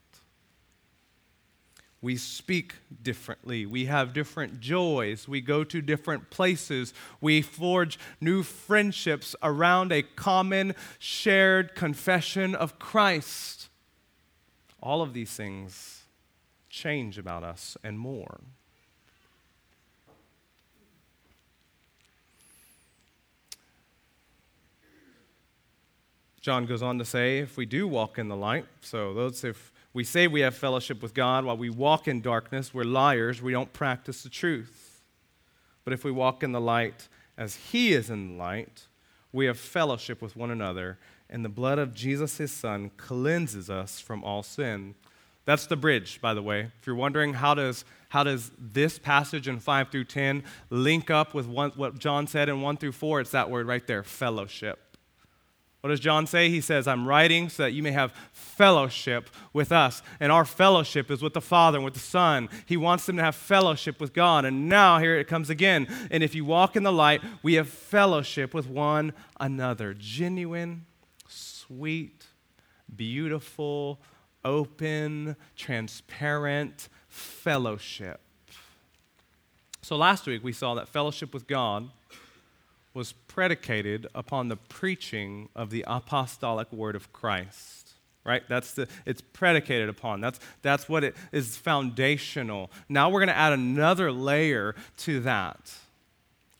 We 2.05 2.19
speak 2.19 2.75
differently. 3.03 3.65
We 3.65 3.87
have 3.87 4.13
different 4.13 4.61
joys. 4.61 5.27
We 5.27 5.41
go 5.41 5.65
to 5.65 5.81
different 5.81 6.29
places. 6.29 6.93
We 7.23 7.41
forge 7.41 7.99
new 8.21 8.43
friendships 8.43 9.35
around 9.43 9.91
a 9.91 10.03
common 10.03 10.75
shared 10.99 11.75
confession 11.75 12.55
of 12.55 12.79
Christ. 12.79 13.71
All 14.83 15.01
of 15.01 15.15
these 15.15 15.31
things 15.31 16.03
change 16.69 17.17
about 17.17 17.43
us 17.43 17.75
and 17.83 17.99
more. 17.99 18.41
John 26.43 26.67
goes 26.67 26.83
on 26.83 26.99
to 26.99 27.07
say, 27.07 27.39
if 27.39 27.57
we 27.57 27.65
do 27.65 27.89
walk 27.89 28.19
in 28.19 28.29
the 28.29 28.37
light, 28.37 28.67
so 28.83 29.15
those 29.15 29.43
if 29.43 29.73
we 29.95 30.05
say 30.05 30.27
we 30.27 30.41
have 30.41 30.57
fellowship 30.57 31.01
with 31.01 31.15
God 31.15 31.45
while 31.45 31.57
we 31.57 31.71
walk 31.71 32.09
in 32.09 32.21
darkness. 32.21 32.75
We're 32.75 32.85
liars. 32.85 33.41
We 33.41 33.53
don't 33.53 33.73
practice 33.73 34.23
the 34.23 34.29
truth. 34.29 35.01
But 35.85 35.93
if 35.93 36.05
we 36.05 36.11
walk 36.11 36.43
in 36.43 36.53
the 36.53 36.61
light 36.61 37.09
as 37.39 37.55
He 37.55 37.93
is 37.93 38.11
in 38.11 38.29
the 38.29 38.35
light, 38.35 38.89
we 39.33 39.47
have 39.47 39.59
fellowship 39.59 40.21
with 40.21 40.37
one 40.37 40.51
another, 40.51 40.99
and 41.31 41.45
the 41.45 41.49
blood 41.49 41.79
of 41.79 41.95
Jesus, 41.95 42.39
His 42.39 42.53
Son, 42.53 42.91
cleanses 42.97 43.71
us 43.71 44.01
from 44.01 44.23
all 44.25 44.43
sin. 44.43 44.95
That's 45.45 45.67
the 45.67 45.77
bridge, 45.77 46.21
by 46.21 46.35
the 46.35 46.43
way. 46.43 46.71
If 46.81 46.87
you're 46.87 46.97
wondering 46.97 47.35
how 47.35 47.55
does, 47.55 47.85
how 48.09 48.25
does 48.25 48.51
this 48.59 48.99
passage 48.99 49.47
in 49.47 49.59
5 49.59 49.91
through 49.91 50.05
10 50.05 50.43
link 50.71 51.11
up 51.11 51.35
with 51.35 51.47
one, 51.47 51.71
what 51.77 51.99
John 51.99 52.27
said 52.27 52.49
in 52.49 52.63
1 52.63 52.77
through 52.79 52.93
4, 52.93 53.21
it's 53.21 53.31
that 53.31 53.51
word 53.51 53.67
right 53.67 53.87
there 53.87 54.03
fellowship. 54.03 54.84
What 55.85 55.91
does 55.91 56.01
John 56.01 56.27
say? 56.27 56.49
He 56.49 56.63
says, 56.63 56.89
I'm 56.89 57.07
writing 57.07 57.51
so 57.51 57.65
that 57.65 57.73
you 57.73 57.83
may 57.83 57.91
have 57.91 58.15
fellowship 58.33 59.29
with 59.53 59.71
us. 59.71 60.01
And 60.19 60.33
our 60.33 60.47
fellowship 60.47 61.11
is 61.11 61.21
with 61.21 61.35
the 61.35 61.43
Father 61.43 61.77
and 61.77 61.85
with 61.85 61.93
the 61.93 62.01
Son. 62.01 62.49
He 62.65 62.79
wants 62.79 63.05
them 63.05 63.19
to 63.19 63.23
have 63.23 63.35
fellowship 63.35 64.01
with 64.01 64.15
God. 64.15 64.47
And 64.47 64.67
now 64.67 64.99
here 64.99 65.19
it 65.19 65.29
comes 65.29 65.51
again. 65.51 65.87
And 66.11 66.23
if 66.23 66.35
you 66.35 66.43
walk 66.43 66.75
in 66.75 66.85
the 66.85 66.91
light, 66.91 67.21
we 67.43 67.53
have 67.57 67.69
fellowship 67.69 68.55
with 68.55 68.67
one 68.67 69.13
another. 69.39 69.93
Genuine, 69.93 70.87
sweet, 71.29 72.29
beautiful, 72.97 74.01
open, 74.43 75.37
transparent 75.55 76.89
fellowship. 77.09 78.23
So 79.83 79.97
last 79.97 80.27
week 80.27 80.43
we 80.43 80.55
saw 80.55 80.77
that 80.77 80.89
fellowship 80.89 81.35
with 81.35 81.47
God 81.47 81.91
was 82.95 83.13
predicated 83.13 84.07
upon 84.15 84.49
the 84.49 84.57
preaching 84.57 85.49
of 85.55 85.71
the 85.71 85.85
apostolic 85.87 86.73
word 86.73 86.95
of 86.95 87.13
Christ. 87.13 87.91
Right? 88.25 88.43
That's 88.49 88.73
the 88.73 88.89
it's 89.05 89.21
predicated 89.21 89.91
upon. 89.91 90.23
That's 90.23 90.41
that's 90.63 90.89
what 90.89 91.05
it 91.05 91.15
is 91.31 91.59
foundational. 91.59 92.71
Now 92.89 93.11
we're 93.11 93.21
going 93.21 93.29
to 93.29 93.37
add 93.37 93.53
another 93.53 94.11
layer 94.11 94.75
to 94.99 95.21
that. 95.21 95.75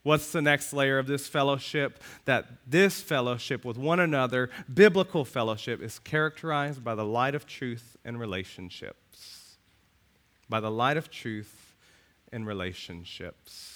What's 0.03 0.33
the 0.33 0.43
next 0.43 0.75
layer 0.75 0.99
of 0.99 1.07
this 1.07 1.27
fellowship? 1.27 2.03
That 2.27 2.45
this 2.67 3.01
fellowship 3.01 3.65
with 3.65 3.79
one 3.79 3.99
another, 3.99 4.51
biblical 4.73 5.25
fellowship, 5.25 5.81
is 5.81 5.99
characterized 5.99 6.85
by 6.85 6.95
the 6.95 7.07
light 7.07 7.35
of 7.35 7.47
truth 7.47 7.97
and 8.05 8.21
relationships. 8.21 9.57
By 10.51 10.61
the 10.61 10.71
light 10.71 10.99
of 10.99 11.11
truth 11.11 11.75
and 12.31 12.47
relationships. 12.47 13.74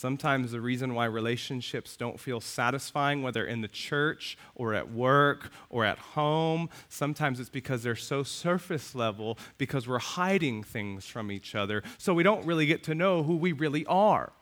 Sometimes 0.00 0.52
the 0.52 0.62
reason 0.62 0.94
why 0.94 1.04
relationships 1.04 1.94
don't 1.94 2.18
feel 2.18 2.40
satisfying, 2.40 3.22
whether 3.22 3.44
in 3.44 3.60
the 3.60 3.68
church 3.68 4.38
or 4.54 4.72
at 4.72 4.90
work 4.90 5.50
or 5.68 5.84
at 5.84 5.98
home, 5.98 6.70
sometimes 6.88 7.38
it's 7.38 7.50
because 7.50 7.82
they're 7.82 7.94
so 7.94 8.22
surface 8.22 8.94
level 8.94 9.36
because 9.58 9.86
we're 9.86 9.98
hiding 9.98 10.62
things 10.62 11.04
from 11.04 11.30
each 11.30 11.54
other. 11.54 11.82
So 11.98 12.14
we 12.14 12.22
don't 12.22 12.46
really 12.46 12.64
get 12.64 12.82
to 12.84 12.94
know 12.94 13.22
who 13.22 13.36
we 13.36 13.52
really 13.52 13.84
are. 13.84 14.32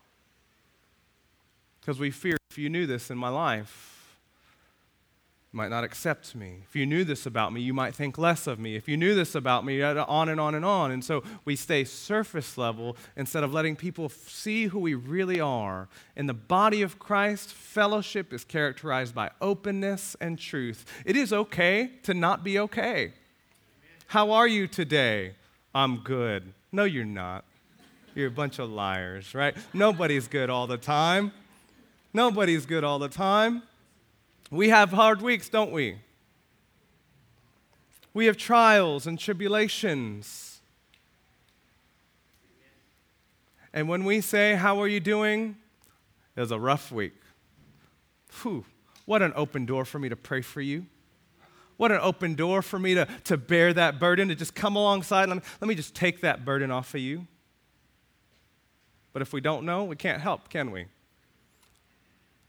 Because 1.80 1.98
we 1.98 2.12
fear 2.12 2.36
if 2.52 2.56
you 2.56 2.68
knew 2.68 2.86
this 2.86 3.10
in 3.10 3.18
my 3.18 3.28
life, 3.28 3.97
might 5.50 5.68
not 5.68 5.82
accept 5.82 6.34
me. 6.34 6.60
If 6.68 6.76
you 6.76 6.84
knew 6.84 7.04
this 7.04 7.24
about 7.24 7.52
me, 7.52 7.62
you 7.62 7.72
might 7.72 7.94
think 7.94 8.18
less 8.18 8.46
of 8.46 8.58
me. 8.58 8.76
If 8.76 8.86
you 8.86 8.98
knew 8.98 9.14
this 9.14 9.34
about 9.34 9.64
me, 9.64 9.82
on 9.82 10.28
and 10.28 10.38
on 10.38 10.54
and 10.54 10.64
on. 10.64 10.90
And 10.90 11.02
so 11.02 11.22
we 11.46 11.56
stay 11.56 11.84
surface 11.84 12.58
level 12.58 12.96
instead 13.16 13.42
of 13.42 13.52
letting 13.52 13.74
people 13.74 14.10
see 14.10 14.66
who 14.66 14.78
we 14.78 14.94
really 14.94 15.40
are. 15.40 15.88
In 16.16 16.26
the 16.26 16.34
body 16.34 16.82
of 16.82 16.98
Christ, 16.98 17.52
fellowship 17.52 18.32
is 18.32 18.44
characterized 18.44 19.14
by 19.14 19.30
openness 19.40 20.16
and 20.20 20.38
truth. 20.38 20.84
It 21.06 21.16
is 21.16 21.32
okay 21.32 21.92
to 22.02 22.12
not 22.12 22.44
be 22.44 22.58
okay. 22.58 23.14
How 24.08 24.32
are 24.32 24.46
you 24.46 24.66
today? 24.66 25.34
I'm 25.74 25.98
good. 25.98 26.52
No, 26.72 26.84
you're 26.84 27.04
not. 27.04 27.44
You're 28.14 28.28
a 28.28 28.30
bunch 28.30 28.58
of 28.58 28.68
liars, 28.68 29.34
right? 29.34 29.56
Nobody's 29.72 30.28
good 30.28 30.50
all 30.50 30.66
the 30.66 30.76
time. 30.76 31.32
Nobody's 32.12 32.66
good 32.66 32.84
all 32.84 32.98
the 32.98 33.08
time. 33.08 33.62
We 34.50 34.70
have 34.70 34.90
hard 34.90 35.20
weeks, 35.20 35.48
don't 35.48 35.72
we? 35.72 35.98
We 38.14 38.26
have 38.26 38.36
trials 38.36 39.06
and 39.06 39.18
tribulations. 39.18 40.60
And 43.72 43.88
when 43.88 44.04
we 44.04 44.20
say, 44.20 44.54
How 44.54 44.80
are 44.80 44.88
you 44.88 45.00
doing? 45.00 45.56
It 46.34 46.40
was 46.40 46.50
a 46.50 46.58
rough 46.58 46.90
week. 46.90 47.14
Whew, 48.42 48.64
what 49.04 49.22
an 49.22 49.32
open 49.36 49.66
door 49.66 49.84
for 49.84 49.98
me 49.98 50.08
to 50.08 50.16
pray 50.16 50.40
for 50.40 50.60
you. 50.60 50.86
What 51.76 51.92
an 51.92 52.00
open 52.00 52.34
door 52.34 52.62
for 52.62 52.78
me 52.78 52.94
to, 52.94 53.06
to 53.24 53.36
bear 53.36 53.72
that 53.72 54.00
burden, 54.00 54.28
to 54.28 54.34
just 54.34 54.54
come 54.54 54.74
alongside. 54.74 55.28
Let 55.28 55.36
me, 55.36 55.42
let 55.60 55.68
me 55.68 55.74
just 55.74 55.94
take 55.94 56.22
that 56.22 56.44
burden 56.44 56.70
off 56.70 56.94
of 56.94 57.00
you. 57.00 57.26
But 59.12 59.22
if 59.22 59.32
we 59.32 59.40
don't 59.40 59.64
know, 59.64 59.84
we 59.84 59.96
can't 59.96 60.20
help, 60.20 60.48
can 60.48 60.70
we? 60.70 60.86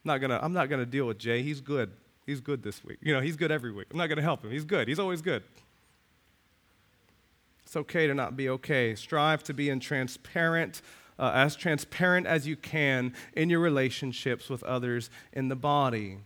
Not 0.03 0.19
gonna, 0.19 0.39
I'm 0.41 0.53
not 0.53 0.69
to 0.79 0.85
deal 0.85 1.05
with 1.05 1.17
Jay. 1.17 1.41
He's 1.41 1.61
good. 1.61 1.91
He's 2.25 2.39
good 2.39 2.63
this 2.63 2.83
week. 2.83 2.99
You 3.01 3.13
know, 3.13 3.21
he's 3.21 3.35
good 3.35 3.51
every 3.51 3.71
week. 3.71 3.87
I'm 3.91 3.97
not 3.97 4.07
to 4.17 4.23
help 4.23 4.43
him. 4.43 4.51
He's 4.51 4.65
good. 4.65 4.87
He's 4.87 4.99
always 4.99 5.21
good. 5.21 5.43
It's 7.65 7.75
okay 7.75 8.07
to 8.07 8.13
not 8.13 8.35
be 8.35 8.49
okay. 8.49 8.95
Strive 8.95 9.43
to 9.43 9.53
be 9.53 9.69
in 9.69 9.79
transparent, 9.79 10.81
uh, 11.17 11.31
as 11.33 11.55
transparent 11.55 12.27
as 12.27 12.47
you 12.47 12.55
can 12.55 13.13
in 13.33 13.49
your 13.49 13.59
relationships 13.59 14.49
with 14.49 14.63
others 14.63 15.09
in 15.33 15.49
the 15.49 15.55
body. 15.55 16.17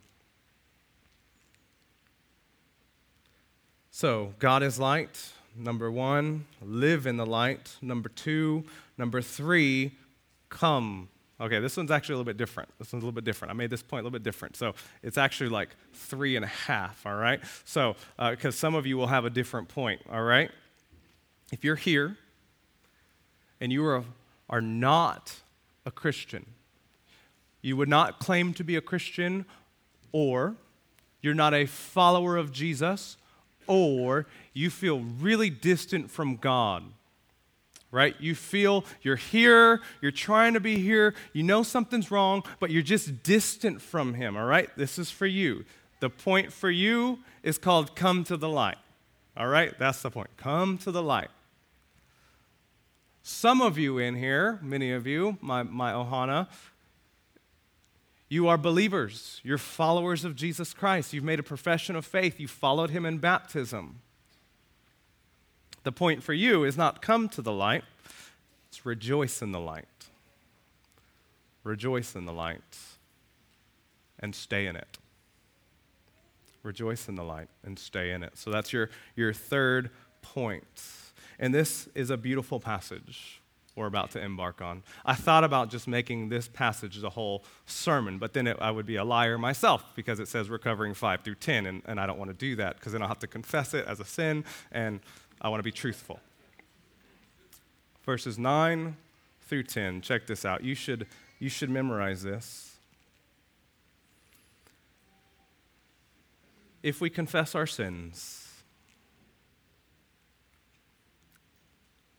So, 3.92 4.34
God 4.40 4.64
is 4.64 4.80
light. 4.80 5.32
Number 5.56 5.92
one, 5.92 6.46
live 6.62 7.06
in 7.06 7.18
the 7.18 7.26
light. 7.26 7.76
Number 7.82 8.10
two, 8.10 8.64
number 8.98 9.22
three, 9.22 9.92
come 10.50 11.10
Okay, 11.44 11.60
this 11.60 11.76
one's 11.76 11.92
actually 11.92 12.14
a 12.14 12.18
little 12.20 12.32
bit 12.32 12.38
different. 12.38 12.70
This 12.80 12.94
one's 12.94 13.04
a 13.04 13.06
little 13.06 13.12
bit 13.12 13.26
different. 13.26 13.52
I 13.52 13.54
made 13.54 13.70
this 13.70 13.84
point 13.84 14.00
a 14.00 14.04
little 14.04 14.18
bit 14.18 14.24
different. 14.24 14.56
So 14.56 14.76
it's 15.02 15.18
actually 15.18 15.50
like 15.50 15.76
three 15.92 16.38
and 16.38 16.46
a 16.46 16.48
half, 16.48 17.06
all 17.06 17.16
right? 17.16 17.42
So, 17.66 17.98
because 18.18 18.56
uh, 18.56 18.58
some 18.58 18.76
of 18.76 18.88
you 18.88 18.96
will 18.96 19.08
have 19.08 19.26
a 19.26 19.30
different 19.30 19.68
point, 19.68 20.02
all 20.10 20.24
right? 20.24 20.50
If 21.52 21.66
you're 21.66 21.76
here 21.76 22.18
and 23.60 23.74
you 23.74 23.86
are, 23.86 24.06
are 24.50 24.62
not 24.62 25.36
a 25.86 25.92
Christian, 25.92 26.46
you 27.62 27.76
would 27.76 27.90
not 27.90 28.20
claim 28.20 28.54
to 28.54 28.64
be 28.64 28.78
a 28.78 28.82
Christian, 28.82 29.46
or 30.14 30.56
you're 31.22 31.34
not 31.34 31.54
a 31.54 31.66
follower 31.66 32.38
of 32.38 32.54
Jesus, 32.54 33.18
or 33.68 34.28
you 34.54 34.70
feel 34.70 35.02
really 35.02 35.50
distant 35.50 36.10
from 36.10 36.38
God 36.38 36.84
right? 37.94 38.16
You 38.20 38.34
feel 38.34 38.84
you're 39.04 39.16
here, 39.16 39.80
you're 40.02 40.12
trying 40.12 40.56
to 40.56 40.60
be 40.60 40.80
here, 40.80 41.14
you 41.32 41.44
know 41.44 41.62
something's 41.62 42.10
wrong, 42.10 42.44
but 42.60 42.72
you're 42.72 42.82
just 42.82 43.22
distant 43.22 43.82
from 43.82 44.16
Him, 44.16 44.36
all 44.36 44.46
right? 44.46 44.70
This 44.76 44.98
is 44.98 45.12
for 45.12 45.28
you. 45.28 45.64
The 46.00 46.10
point 46.10 46.52
for 46.52 46.72
you 46.72 47.20
is 47.44 47.58
called 47.60 47.96
come 47.96 48.24
to 48.26 48.36
the 48.36 48.50
light, 48.50 48.80
all 49.38 49.48
right? 49.48 49.78
That's 49.78 50.02
the 50.02 50.10
point. 50.10 50.32
Come 50.38 50.80
to 50.80 50.92
the 50.92 51.04
light. 51.04 51.30
Some 53.22 53.62
of 53.62 53.78
you 53.78 54.00
in 54.00 54.16
here, 54.16 54.60
many 54.64 54.92
of 54.92 55.06
you, 55.06 55.38
my, 55.40 55.62
my 55.62 55.94
Ohana, 55.94 56.50
you 58.28 58.48
are 58.48 58.58
believers. 58.58 59.40
You're 59.44 59.60
followers 59.60 60.26
of 60.26 60.36
Jesus 60.36 60.74
Christ. 60.74 61.14
You've 61.14 61.24
made 61.24 61.40
a 61.40 61.44
profession 61.44 61.96
of 61.96 62.06
faith. 62.06 62.40
You 62.40 62.48
followed 62.48 62.90
him 62.90 63.06
in 63.06 63.20
baptism. 63.20 64.02
The 65.84 65.92
point 65.92 66.24
for 66.24 66.34
you 66.34 66.64
is 66.64 66.78
not 66.78 67.02
come 67.02 67.30
to 67.30 67.42
the 67.42 67.52
light, 67.52 67.84
it's 68.70 68.86
rejoice 68.86 69.42
in 69.42 69.52
the 69.52 69.60
light. 69.60 69.86
Rejoice 71.64 72.16
in 72.16 72.26
the 72.26 72.34
light 72.34 72.62
and 74.20 74.36
stay 74.36 74.66
in 74.66 74.76
it. 74.76 74.98
Rejoice 76.62 77.08
in 77.08 77.16
the 77.16 77.24
light 77.24 77.50
and 77.64 77.78
stay 77.78 78.12
in 78.12 78.24
it. 78.24 78.38
So 78.38 78.50
that's 78.50 78.74
your, 78.74 78.90
your 79.16 79.34
third 79.34 79.90
point. 80.22 80.84
And 81.40 81.54
this 81.54 81.88
is 81.94 82.10
a 82.10 82.18
beautiful 82.18 82.60
passage 82.60 83.42
we're 83.76 83.88
about 83.88 84.12
to 84.12 84.22
embark 84.22 84.62
on. 84.62 84.84
I 85.06 85.16
thought 85.16 85.44
about 85.44 85.70
just 85.70 85.88
making 85.88 86.30
this 86.30 86.48
passage 86.48 87.02
the 87.02 87.10
whole 87.10 87.44
sermon, 87.66 88.20
but 88.20 88.34
then 88.34 88.46
it, 88.46 88.58
I 88.62 88.70
would 88.70 88.86
be 88.86 88.98
a 88.98 89.04
liar 89.04 89.38
myself 89.38 89.84
because 89.96 90.20
it 90.20 90.28
says 90.28 90.50
we're 90.50 90.60
covering 90.60 90.94
5 90.94 91.22
through 91.22 91.36
10, 91.36 91.66
and, 91.66 91.82
and 91.86 92.00
I 92.00 92.06
don't 92.06 92.20
want 92.20 92.30
to 92.30 92.38
do 92.38 92.56
that 92.58 92.76
because 92.76 92.94
then 92.94 93.02
I'll 93.02 93.08
have 93.08 93.20
to 93.20 93.28
confess 93.28 93.74
it 93.74 93.86
as 93.88 94.00
a 94.00 94.06
sin, 94.06 94.46
and 94.72 95.00
I 95.44 95.50
want 95.50 95.60
to 95.60 95.64
be 95.64 95.72
truthful. 95.72 96.20
Verses 98.06 98.38
9 98.38 98.96
through 99.42 99.64
10. 99.64 100.02
Check 100.02 100.28
this 100.28 100.46
out. 100.46 100.64
You 100.64 100.76
should, 100.76 101.08
you 101.40 101.50
should 101.50 101.70
memorize 101.70 102.24
this. 102.24 102.78
If 106.82 107.00
we 107.00 107.10
confess 107.10 107.56
our 107.56 107.68
sins, 107.68 108.50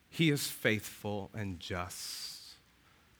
He 0.08 0.30
is 0.30 0.46
faithful 0.46 1.30
and 1.34 1.58
just 1.58 2.52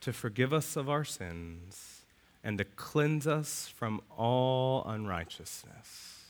to 0.00 0.12
forgive 0.12 0.52
us 0.52 0.76
of 0.76 0.88
our 0.88 1.04
sins 1.04 2.02
and 2.44 2.56
to 2.58 2.64
cleanse 2.64 3.26
us 3.26 3.72
from 3.74 4.00
all 4.16 4.84
unrighteousness. 4.86 6.23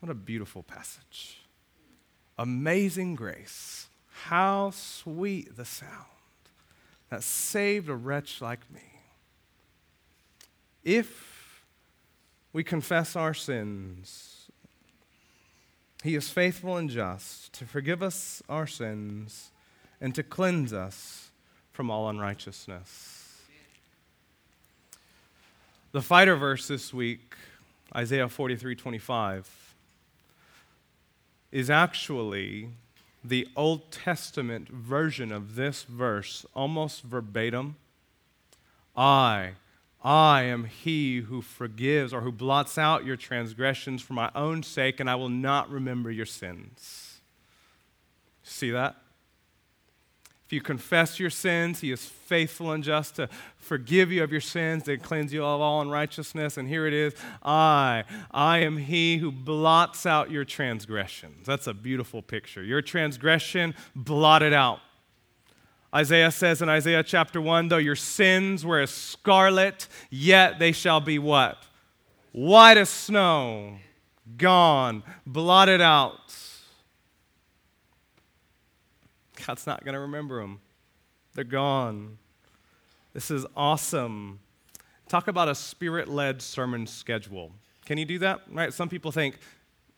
What 0.00 0.10
a 0.10 0.14
beautiful 0.14 0.62
passage. 0.62 1.42
Amazing 2.38 3.16
grace. 3.16 3.88
How 4.24 4.70
sweet 4.70 5.56
the 5.56 5.64
sound 5.66 6.06
that 7.10 7.22
saved 7.22 7.88
a 7.88 7.94
wretch 7.94 8.40
like 8.40 8.60
me. 8.72 8.80
If 10.82 11.62
we 12.52 12.64
confess 12.64 13.14
our 13.14 13.34
sins, 13.34 14.46
He 16.02 16.14
is 16.14 16.30
faithful 16.30 16.78
and 16.78 16.88
just 16.88 17.52
to 17.54 17.66
forgive 17.66 18.02
us 18.02 18.42
our 18.48 18.66
sins 18.66 19.50
and 20.00 20.14
to 20.14 20.22
cleanse 20.22 20.72
us 20.72 21.30
from 21.72 21.90
all 21.90 22.08
unrighteousness. 22.08 23.42
The 25.92 26.00
fighter 26.00 26.36
verse 26.36 26.68
this 26.68 26.94
week, 26.94 27.34
Isaiah 27.94 28.28
43 28.28 28.76
25 28.76 29.59
is 31.52 31.70
actually 31.70 32.70
the 33.22 33.48
Old 33.56 33.90
Testament 33.90 34.68
version 34.68 35.32
of 35.32 35.54
this 35.54 35.82
verse, 35.82 36.46
almost 36.54 37.02
verbatim. 37.02 37.76
I, 38.96 39.52
I 40.02 40.42
am 40.42 40.64
he 40.64 41.18
who 41.20 41.42
forgives 41.42 42.12
or 42.12 42.22
who 42.22 42.32
blots 42.32 42.78
out 42.78 43.04
your 43.04 43.16
transgressions 43.16 44.00
for 44.00 44.14
my 44.14 44.30
own 44.34 44.62
sake, 44.62 45.00
and 45.00 45.10
I 45.10 45.16
will 45.16 45.28
not 45.28 45.70
remember 45.70 46.10
your 46.10 46.26
sins. 46.26 47.20
See 48.42 48.70
that? 48.70 48.96
If 50.50 50.54
you 50.54 50.60
confess 50.60 51.20
your 51.20 51.30
sins, 51.30 51.80
He 51.80 51.92
is 51.92 52.04
faithful 52.04 52.72
and 52.72 52.82
just 52.82 53.14
to 53.14 53.28
forgive 53.56 54.10
you 54.10 54.24
of 54.24 54.32
your 54.32 54.40
sins 54.40 54.88
and 54.88 55.00
cleanse 55.00 55.32
you 55.32 55.44
of 55.44 55.60
all 55.60 55.80
unrighteousness. 55.80 56.56
And 56.56 56.66
here 56.66 56.88
it 56.88 56.92
is 56.92 57.14
I, 57.40 58.02
I 58.32 58.58
am 58.58 58.76
He 58.76 59.18
who 59.18 59.30
blots 59.30 60.06
out 60.06 60.32
your 60.32 60.44
transgressions. 60.44 61.46
That's 61.46 61.68
a 61.68 61.72
beautiful 61.72 62.20
picture. 62.20 62.64
Your 62.64 62.82
transgression 62.82 63.76
blotted 63.94 64.52
out. 64.52 64.80
Isaiah 65.94 66.32
says 66.32 66.60
in 66.60 66.68
Isaiah 66.68 67.04
chapter 67.04 67.40
1 67.40 67.68
though 67.68 67.76
your 67.76 67.94
sins 67.94 68.66
were 68.66 68.80
as 68.80 68.90
scarlet, 68.90 69.86
yet 70.10 70.58
they 70.58 70.72
shall 70.72 70.98
be 70.98 71.20
what? 71.20 71.64
White 72.32 72.76
as 72.76 72.90
snow, 72.90 73.76
gone, 74.36 75.04
blotted 75.24 75.80
out. 75.80 76.34
God's 79.46 79.66
not 79.66 79.84
going 79.84 79.94
to 79.94 80.00
remember 80.00 80.40
them. 80.40 80.60
They're 81.34 81.44
gone. 81.44 82.18
This 83.12 83.30
is 83.30 83.46
awesome. 83.56 84.40
Talk 85.08 85.28
about 85.28 85.48
a 85.48 85.54
spirit 85.54 86.08
led 86.08 86.42
sermon 86.42 86.86
schedule. 86.86 87.52
Can 87.86 87.98
you 87.98 88.04
do 88.04 88.18
that? 88.20 88.40
Right? 88.50 88.72
Some 88.72 88.88
people 88.88 89.10
think, 89.10 89.38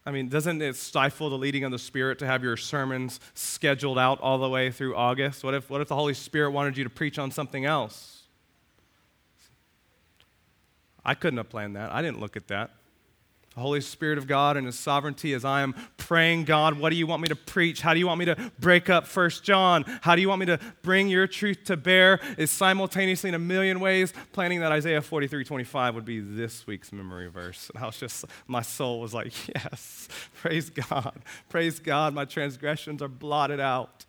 I 0.06 0.10
mean, 0.10 0.28
doesn't 0.28 0.62
it 0.62 0.76
stifle 0.76 1.30
the 1.30 1.38
leading 1.38 1.64
of 1.64 1.70
the 1.70 1.78
Spirit 1.78 2.18
to 2.20 2.26
have 2.26 2.42
your 2.42 2.56
sermons 2.56 3.20
scheduled 3.34 3.98
out 3.98 4.20
all 4.20 4.38
the 4.38 4.48
way 4.48 4.70
through 4.70 4.96
August? 4.96 5.44
What 5.44 5.54
if, 5.54 5.68
what 5.68 5.80
if 5.80 5.88
the 5.88 5.94
Holy 5.94 6.14
Spirit 6.14 6.50
wanted 6.50 6.76
you 6.76 6.84
to 6.84 6.90
preach 6.90 7.18
on 7.18 7.30
something 7.30 7.64
else? 7.64 8.22
I 11.04 11.14
couldn't 11.14 11.36
have 11.36 11.50
planned 11.50 11.76
that. 11.76 11.92
I 11.92 12.00
didn't 12.00 12.20
look 12.20 12.36
at 12.36 12.48
that 12.48 12.70
the 13.54 13.60
Holy 13.60 13.80
Spirit 13.80 14.18
of 14.18 14.26
God 14.26 14.56
and 14.56 14.66
His 14.66 14.78
sovereignty 14.78 15.34
as 15.34 15.44
I 15.44 15.60
am 15.62 15.74
praying, 15.96 16.44
God, 16.44 16.78
what 16.78 16.90
do 16.90 16.96
you 16.96 17.06
want 17.06 17.22
me 17.22 17.28
to 17.28 17.36
preach? 17.36 17.80
How 17.80 17.92
do 17.92 18.00
you 18.00 18.06
want 18.06 18.18
me 18.18 18.24
to 18.26 18.52
break 18.58 18.88
up 18.88 19.06
First 19.06 19.44
John? 19.44 19.84
How 20.00 20.14
do 20.14 20.22
you 20.22 20.28
want 20.28 20.40
me 20.40 20.46
to 20.46 20.58
bring 20.82 21.08
your 21.08 21.26
truth 21.26 21.64
to 21.64 21.76
bear? 21.76 22.20
Is 22.38 22.50
simultaneously 22.50 23.28
in 23.28 23.34
a 23.34 23.38
million 23.38 23.80
ways 23.80 24.12
planning 24.32 24.60
that 24.60 24.72
Isaiah 24.72 25.02
43 25.02 25.44
25 25.44 25.94
would 25.94 26.04
be 26.04 26.20
this 26.20 26.66
week's 26.66 26.92
memory 26.92 27.28
verse. 27.28 27.70
And 27.74 27.82
I 27.82 27.86
was 27.86 27.98
just, 27.98 28.24
my 28.46 28.62
soul 28.62 29.00
was 29.00 29.12
like, 29.12 29.32
yes, 29.54 30.08
praise 30.40 30.70
God. 30.70 31.20
Praise 31.48 31.78
God, 31.78 32.14
my 32.14 32.24
transgressions 32.24 33.02
are 33.02 33.08
blotted 33.08 33.60
out, 33.60 34.06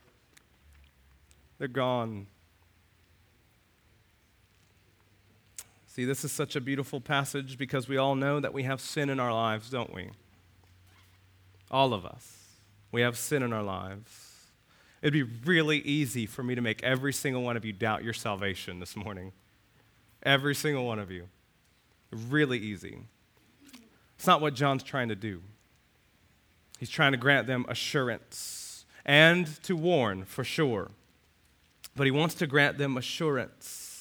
they're 1.59 1.67
gone. 1.67 2.27
See, 5.93 6.05
this 6.05 6.25
is 6.25 6.31
such 6.31 6.55
a 6.55 6.59
beautiful 6.59 6.99
passage 6.99 7.55
because 7.55 7.87
we 7.87 7.97
all 7.97 8.15
know 8.15 8.39
that 8.39 8.51
we 8.51 8.63
have 8.63 8.81
sin 8.81 9.11
in 9.11 9.19
our 9.19 9.31
lives, 9.31 9.69
don't 9.69 9.93
we? 9.93 10.09
All 11.69 11.93
of 11.93 12.03
us. 12.03 12.47
We 12.91 13.01
have 13.01 13.15
sin 13.15 13.43
in 13.43 13.53
our 13.53 13.61
lives. 13.61 14.47
It'd 15.03 15.13
be 15.13 15.21
really 15.21 15.81
easy 15.81 16.25
for 16.25 16.41
me 16.41 16.55
to 16.55 16.61
make 16.61 16.81
every 16.81 17.13
single 17.13 17.43
one 17.43 17.55
of 17.55 17.63
you 17.63 17.73
doubt 17.73 18.03
your 18.03 18.13
salvation 18.13 18.79
this 18.79 18.95
morning. 18.95 19.33
Every 20.23 20.55
single 20.55 20.83
one 20.83 20.97
of 20.97 21.11
you. 21.11 21.27
Really 22.11 22.57
easy. 22.57 22.97
It's 24.15 24.25
not 24.25 24.41
what 24.41 24.55
John's 24.55 24.81
trying 24.81 25.09
to 25.09 25.15
do. 25.15 25.43
He's 26.79 26.89
trying 26.89 27.11
to 27.11 27.19
grant 27.19 27.45
them 27.45 27.67
assurance 27.69 28.85
and 29.05 29.45
to 29.61 29.75
warn 29.75 30.25
for 30.25 30.43
sure. 30.43 30.89
But 31.95 32.05
he 32.05 32.11
wants 32.11 32.33
to 32.35 32.47
grant 32.47 32.79
them 32.79 32.97
assurance 32.97 33.92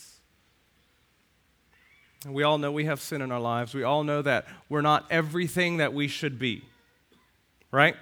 we 2.26 2.42
all 2.42 2.58
know 2.58 2.70
we 2.70 2.84
have 2.84 3.00
sin 3.00 3.22
in 3.22 3.32
our 3.32 3.40
lives. 3.40 3.74
We 3.74 3.82
all 3.82 4.04
know 4.04 4.22
that 4.22 4.46
we're 4.68 4.82
not 4.82 5.06
everything 5.10 5.78
that 5.78 5.92
we 5.92 6.08
should 6.08 6.38
be, 6.38 6.64
right? 7.70 7.96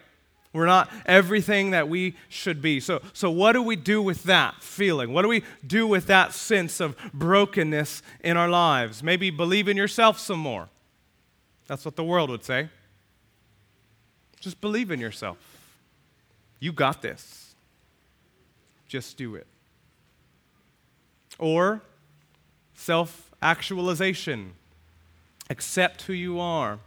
We're 0.53 0.66
not 0.66 0.91
everything 1.07 1.71
that 1.71 1.89
we 1.89 2.16
should 2.29 2.61
be. 2.61 2.81
So, 2.81 3.01
so 3.12 3.31
what 3.31 3.53
do 3.53 3.62
we 3.62 3.77
do 3.77 4.03
with 4.03 4.25
that 4.25 4.62
feeling? 4.62 5.12
What 5.12 5.23
do 5.23 5.29
we 5.29 5.45
do 5.64 5.87
with 5.87 6.07
that 6.07 6.35
sense 6.35 6.81
of 6.81 6.97
brokenness 7.14 8.03
in 8.23 8.37
our 8.37 8.49
lives? 8.49 9.03
Maybe 9.03 9.31
believe 9.31 9.68
in 9.68 9.77
yourself 9.77 10.18
some 10.18 10.41
more. 10.41 10.68
That's 11.68 11.85
what 11.85 11.95
the 11.95 12.03
world 12.03 12.31
would 12.31 12.45
say. 12.45 12.68
Just 14.41 14.61
believe 14.61 14.91
in 14.91 14.99
yourself. 14.99 15.39
You 16.59 16.73
got 16.73 17.01
this. 17.01 17.55
Just 18.89 19.16
do 19.16 19.37
it. 19.37 19.47
Or 21.39 21.81
self 22.75 23.30
actualization. 23.43 24.53
Accept 25.49 26.03
who 26.03 26.12
you 26.12 26.38
are. 26.38 26.78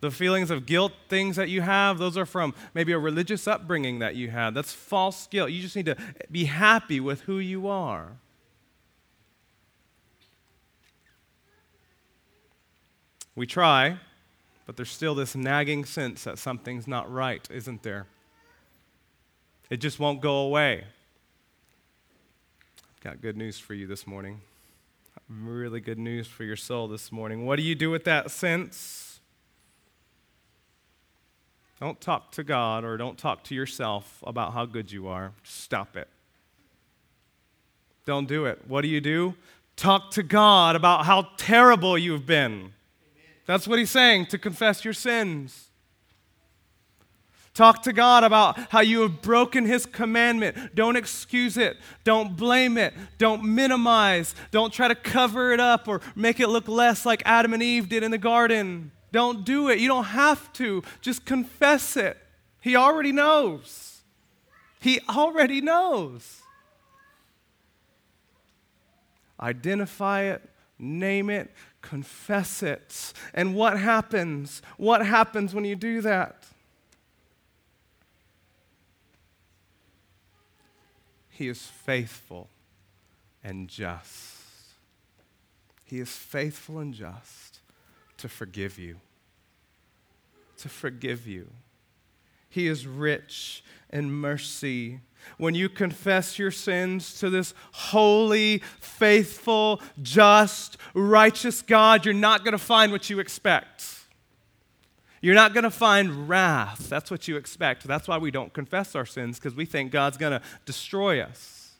The 0.00 0.10
feelings 0.10 0.50
of 0.50 0.66
guilt, 0.66 0.92
things 1.08 1.36
that 1.36 1.48
you 1.48 1.62
have, 1.62 1.96
those 1.98 2.18
are 2.18 2.26
from 2.26 2.54
maybe 2.74 2.92
a 2.92 2.98
religious 2.98 3.48
upbringing 3.48 4.00
that 4.00 4.16
you 4.16 4.30
had. 4.30 4.54
That's 4.54 4.72
false 4.72 5.26
guilt. 5.28 5.50
You 5.50 5.62
just 5.62 5.76
need 5.76 5.86
to 5.86 5.96
be 6.30 6.44
happy 6.44 7.00
with 7.00 7.22
who 7.22 7.38
you 7.38 7.68
are. 7.68 8.08
We 13.36 13.46
try, 13.46 13.98
but 14.66 14.76
there's 14.76 14.90
still 14.90 15.14
this 15.14 15.34
nagging 15.34 15.84
sense 15.86 16.24
that 16.24 16.38
something's 16.38 16.86
not 16.86 17.10
right, 17.10 17.48
isn't 17.50 17.82
there? 17.82 18.06
It 19.70 19.78
just 19.78 19.98
won't 19.98 20.20
go 20.20 20.36
away. 20.36 20.84
I've 22.96 23.00
got 23.02 23.22
good 23.22 23.36
news 23.36 23.58
for 23.58 23.74
you 23.74 23.86
this 23.86 24.06
morning. 24.06 24.40
Really 25.28 25.80
good 25.80 25.98
news 25.98 26.26
for 26.26 26.44
your 26.44 26.56
soul 26.56 26.86
this 26.86 27.10
morning. 27.10 27.46
What 27.46 27.56
do 27.56 27.62
you 27.62 27.74
do 27.74 27.90
with 27.90 28.04
that 28.04 28.30
sense? 28.30 29.20
Don't 31.80 32.00
talk 32.00 32.30
to 32.32 32.44
God 32.44 32.84
or 32.84 32.96
don't 32.96 33.18
talk 33.18 33.42
to 33.44 33.54
yourself 33.54 34.22
about 34.26 34.52
how 34.52 34.66
good 34.66 34.92
you 34.92 35.08
are. 35.08 35.32
Stop 35.42 35.96
it. 35.96 36.08
Don't 38.04 38.28
do 38.28 38.44
it. 38.44 38.60
What 38.68 38.82
do 38.82 38.88
you 38.88 39.00
do? 39.00 39.34
Talk 39.76 40.10
to 40.12 40.22
God 40.22 40.76
about 40.76 41.06
how 41.06 41.28
terrible 41.36 41.96
you've 41.96 42.26
been. 42.26 42.72
That's 43.46 43.66
what 43.66 43.78
he's 43.78 43.90
saying 43.90 44.26
to 44.26 44.38
confess 44.38 44.84
your 44.84 44.94
sins. 44.94 45.70
Talk 47.54 47.84
to 47.84 47.92
God 47.92 48.24
about 48.24 48.58
how 48.70 48.80
you 48.80 49.02
have 49.02 49.22
broken 49.22 49.64
His 49.64 49.86
commandment. 49.86 50.74
Don't 50.74 50.96
excuse 50.96 51.56
it. 51.56 51.76
Don't 52.02 52.36
blame 52.36 52.76
it. 52.76 52.94
Don't 53.16 53.44
minimize. 53.44 54.34
Don't 54.50 54.72
try 54.72 54.88
to 54.88 54.96
cover 54.96 55.52
it 55.52 55.60
up 55.60 55.86
or 55.86 56.00
make 56.16 56.40
it 56.40 56.48
look 56.48 56.66
less 56.66 57.06
like 57.06 57.22
Adam 57.24 57.54
and 57.54 57.62
Eve 57.62 57.88
did 57.88 58.02
in 58.02 58.10
the 58.10 58.18
garden. 58.18 58.90
Don't 59.12 59.44
do 59.44 59.68
it. 59.68 59.78
You 59.78 59.86
don't 59.86 60.04
have 60.04 60.52
to. 60.54 60.82
Just 61.00 61.24
confess 61.24 61.96
it. 61.96 62.18
He 62.60 62.74
already 62.74 63.12
knows. 63.12 64.02
He 64.80 65.00
already 65.08 65.60
knows. 65.60 66.42
Identify 69.38 70.22
it, 70.22 70.42
name 70.78 71.30
it, 71.30 71.52
confess 71.82 72.62
it. 72.62 73.12
And 73.32 73.54
what 73.54 73.78
happens? 73.78 74.60
What 74.76 75.06
happens 75.06 75.54
when 75.54 75.64
you 75.64 75.76
do 75.76 76.00
that? 76.00 76.46
He 81.34 81.48
is 81.48 81.66
faithful 81.66 82.48
and 83.42 83.68
just. 83.68 84.36
He 85.84 85.98
is 85.98 86.10
faithful 86.10 86.78
and 86.78 86.94
just 86.94 87.58
to 88.18 88.28
forgive 88.28 88.78
you. 88.78 88.98
To 90.58 90.68
forgive 90.68 91.26
you. 91.26 91.50
He 92.48 92.68
is 92.68 92.86
rich 92.86 93.64
in 93.92 94.12
mercy 94.12 95.00
when 95.36 95.56
you 95.56 95.68
confess 95.68 96.38
your 96.38 96.52
sins 96.52 97.18
to 97.18 97.30
this 97.30 97.52
holy, 97.72 98.58
faithful, 98.78 99.82
just, 100.02 100.76
righteous 100.94 101.62
God, 101.62 102.04
you're 102.04 102.14
not 102.14 102.44
going 102.44 102.52
to 102.52 102.58
find 102.58 102.92
what 102.92 103.10
you 103.10 103.18
expect. 103.18 104.03
You're 105.24 105.34
not 105.34 105.54
going 105.54 105.64
to 105.64 105.70
find 105.70 106.28
wrath. 106.28 106.90
That's 106.90 107.10
what 107.10 107.28
you 107.28 107.38
expect. 107.38 107.84
That's 107.84 108.06
why 108.06 108.18
we 108.18 108.30
don't 108.30 108.52
confess 108.52 108.94
our 108.94 109.06
sins, 109.06 109.38
because 109.38 109.54
we 109.54 109.64
think 109.64 109.90
God's 109.90 110.18
going 110.18 110.38
to 110.38 110.42
destroy 110.66 111.22
us. 111.22 111.70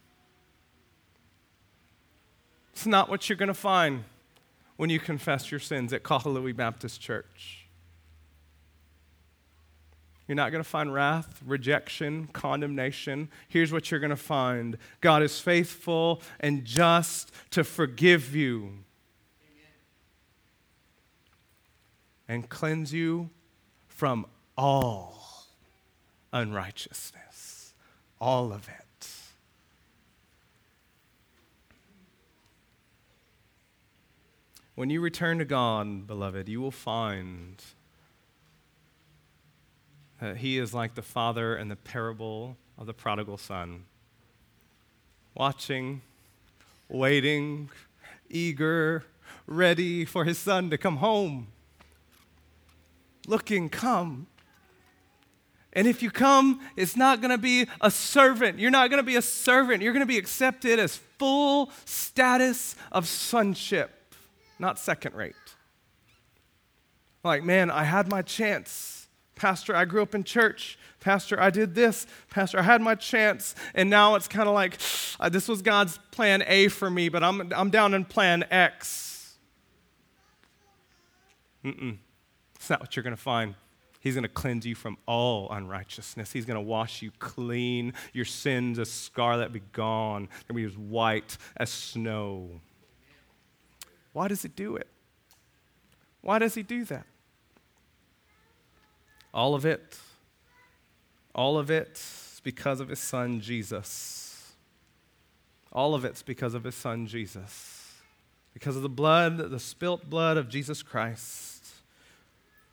It's 2.72 2.86
not 2.86 3.10
what 3.10 3.28
you're 3.28 3.36
going 3.36 3.48
to 3.48 3.52
find 3.52 4.04
when 4.78 4.88
you 4.88 4.98
confess 4.98 5.50
your 5.50 5.60
sins 5.60 5.92
at 5.92 6.02
Kahului 6.02 6.56
Baptist 6.56 7.02
Church. 7.02 7.66
You're 10.26 10.36
not 10.36 10.50
going 10.50 10.64
to 10.64 10.68
find 10.68 10.94
wrath, 10.94 11.42
rejection, 11.44 12.30
condemnation. 12.32 13.28
Here's 13.48 13.70
what 13.70 13.90
you're 13.90 14.00
going 14.00 14.08
to 14.08 14.16
find 14.16 14.78
God 15.02 15.22
is 15.22 15.38
faithful 15.38 16.22
and 16.40 16.64
just 16.64 17.30
to 17.50 17.62
forgive 17.62 18.34
you 18.34 18.83
and 22.28 22.48
cleanse 22.48 22.92
you 22.92 23.30
from 23.86 24.26
all 24.56 25.46
unrighteousness. 26.32 27.74
All 28.20 28.52
of 28.52 28.68
it. 28.68 29.08
When 34.74 34.90
you 34.90 35.00
return 35.00 35.38
to 35.38 35.44
God, 35.44 36.06
beloved, 36.06 36.48
you 36.48 36.60
will 36.60 36.72
find 36.72 37.62
that 40.20 40.38
he 40.38 40.58
is 40.58 40.74
like 40.74 40.94
the 40.94 41.02
father 41.02 41.56
in 41.56 41.68
the 41.68 41.76
parable 41.76 42.56
of 42.76 42.86
the 42.86 42.94
prodigal 42.94 43.38
son, 43.38 43.84
watching, 45.34 46.02
waiting, 46.88 47.70
eager, 48.28 49.04
ready 49.46 50.04
for 50.04 50.24
his 50.24 50.38
son 50.38 50.70
to 50.70 50.78
come 50.78 50.96
home. 50.96 51.48
Looking, 53.26 53.68
come. 53.68 54.26
And 55.72 55.88
if 55.88 56.02
you 56.02 56.10
come, 56.10 56.60
it's 56.76 56.96
not 56.96 57.20
going 57.20 57.32
to 57.32 57.38
be 57.38 57.66
a 57.80 57.90
servant. 57.90 58.58
You're 58.58 58.70
not 58.70 58.90
going 58.90 59.02
to 59.02 59.06
be 59.06 59.16
a 59.16 59.22
servant. 59.22 59.82
You're 59.82 59.92
going 59.92 60.00
to 60.00 60.06
be 60.06 60.18
accepted 60.18 60.78
as 60.78 60.96
full 61.18 61.70
status 61.84 62.76
of 62.92 63.08
sonship, 63.08 64.14
not 64.58 64.78
second 64.78 65.14
rate. 65.14 65.34
Like, 67.24 67.42
man, 67.42 67.70
I 67.70 67.84
had 67.84 68.08
my 68.08 68.22
chance. 68.22 69.08
Pastor, 69.34 69.74
I 69.74 69.84
grew 69.84 70.02
up 70.02 70.14
in 70.14 70.22
church. 70.22 70.78
Pastor, 71.00 71.40
I 71.40 71.50
did 71.50 71.74
this. 71.74 72.06
Pastor, 72.30 72.60
I 72.60 72.62
had 72.62 72.80
my 72.80 72.94
chance. 72.94 73.54
And 73.74 73.90
now 73.90 74.14
it's 74.14 74.28
kind 74.28 74.48
of 74.48 74.54
like 74.54 74.78
uh, 75.18 75.28
this 75.28 75.48
was 75.48 75.60
God's 75.60 75.98
plan 76.12 76.44
A 76.46 76.68
for 76.68 76.88
me, 76.88 77.08
but 77.08 77.24
I'm, 77.24 77.52
I'm 77.52 77.70
down 77.70 77.94
in 77.94 78.04
plan 78.04 78.44
X. 78.50 79.34
Mm-mm. 81.64 81.98
It's 82.64 82.70
not 82.70 82.80
what 82.80 82.96
you're 82.96 83.02
going 83.02 83.14
to 83.14 83.20
find. 83.20 83.56
He's 84.00 84.14
going 84.14 84.22
to 84.22 84.28
cleanse 84.28 84.64
you 84.64 84.74
from 84.74 84.96
all 85.04 85.50
unrighteousness. 85.50 86.32
He's 86.32 86.46
going 86.46 86.54
to 86.54 86.62
wash 86.62 87.02
you 87.02 87.10
clean. 87.18 87.92
Your 88.14 88.24
sins 88.24 88.78
as 88.78 88.90
scarlet 88.90 89.52
be 89.52 89.60
gone. 89.72 90.30
They'll 90.48 90.56
be 90.56 90.64
as 90.64 90.74
white 90.74 91.36
as 91.58 91.68
snow. 91.68 92.62
Why 94.14 94.28
does 94.28 94.40
he 94.40 94.48
do 94.48 94.76
it? 94.76 94.86
Why 96.22 96.38
does 96.38 96.54
he 96.54 96.62
do 96.62 96.86
that? 96.86 97.04
All 99.34 99.54
of 99.54 99.66
it, 99.66 99.98
all 101.34 101.58
of 101.58 101.70
it's 101.70 102.40
because 102.42 102.80
of 102.80 102.88
his 102.88 102.98
son 102.98 103.42
Jesus. 103.42 104.54
All 105.70 105.94
of 105.94 106.06
it's 106.06 106.22
because 106.22 106.54
of 106.54 106.64
his 106.64 106.76
son 106.76 107.06
Jesus. 107.06 108.00
Because 108.54 108.74
of 108.74 108.80
the 108.80 108.88
blood, 108.88 109.36
the 109.36 109.60
spilt 109.60 110.08
blood 110.08 110.38
of 110.38 110.48
Jesus 110.48 110.82
Christ. 110.82 111.53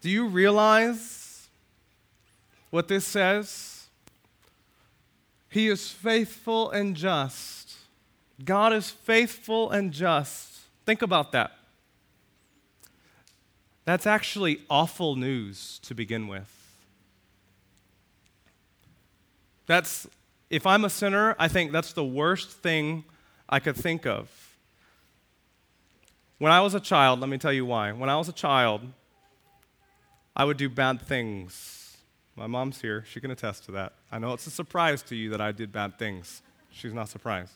Do 0.01 0.09
you 0.09 0.27
realize 0.27 1.47
what 2.71 2.87
this 2.87 3.05
says? 3.05 3.87
He 5.49 5.67
is 5.67 5.89
faithful 5.89 6.71
and 6.71 6.95
just. 6.95 7.75
God 8.43 8.73
is 8.73 8.89
faithful 8.89 9.69
and 9.69 9.91
just. 9.91 10.61
Think 10.85 11.01
about 11.01 11.31
that. 11.33 11.51
That's 13.85 14.07
actually 14.07 14.61
awful 14.69 15.15
news 15.15 15.79
to 15.83 15.93
begin 15.93 16.27
with. 16.27 16.49
That's, 19.67 20.07
if 20.49 20.65
I'm 20.65 20.85
a 20.85 20.89
sinner, 20.89 21.35
I 21.37 21.47
think 21.47 21.71
that's 21.71 21.93
the 21.93 22.03
worst 22.03 22.49
thing 22.49 23.03
I 23.49 23.59
could 23.59 23.75
think 23.75 24.05
of. 24.05 24.29
When 26.37 26.51
I 26.51 26.61
was 26.61 26.73
a 26.73 26.79
child, 26.79 27.19
let 27.19 27.29
me 27.29 27.37
tell 27.37 27.53
you 27.53 27.65
why. 27.65 27.91
When 27.91 28.09
I 28.09 28.15
was 28.17 28.27
a 28.27 28.33
child, 28.33 28.81
I 30.41 30.43
would 30.43 30.57
do 30.57 30.69
bad 30.69 31.03
things. 31.03 31.97
My 32.35 32.47
mom's 32.47 32.81
here. 32.81 33.05
She 33.07 33.21
can 33.21 33.29
attest 33.29 33.63
to 33.65 33.71
that. 33.73 33.93
I 34.11 34.17
know 34.17 34.33
it's 34.33 34.47
a 34.47 34.49
surprise 34.49 35.03
to 35.03 35.15
you 35.15 35.29
that 35.29 35.39
I 35.39 35.51
did 35.51 35.71
bad 35.71 35.99
things. 35.99 36.41
She's 36.71 36.95
not 36.95 37.09
surprised. 37.09 37.51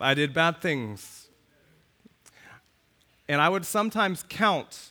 I 0.00 0.14
did 0.14 0.34
bad 0.34 0.60
things. 0.60 1.28
And 3.28 3.40
I 3.40 3.48
would 3.48 3.64
sometimes 3.64 4.24
count 4.28 4.90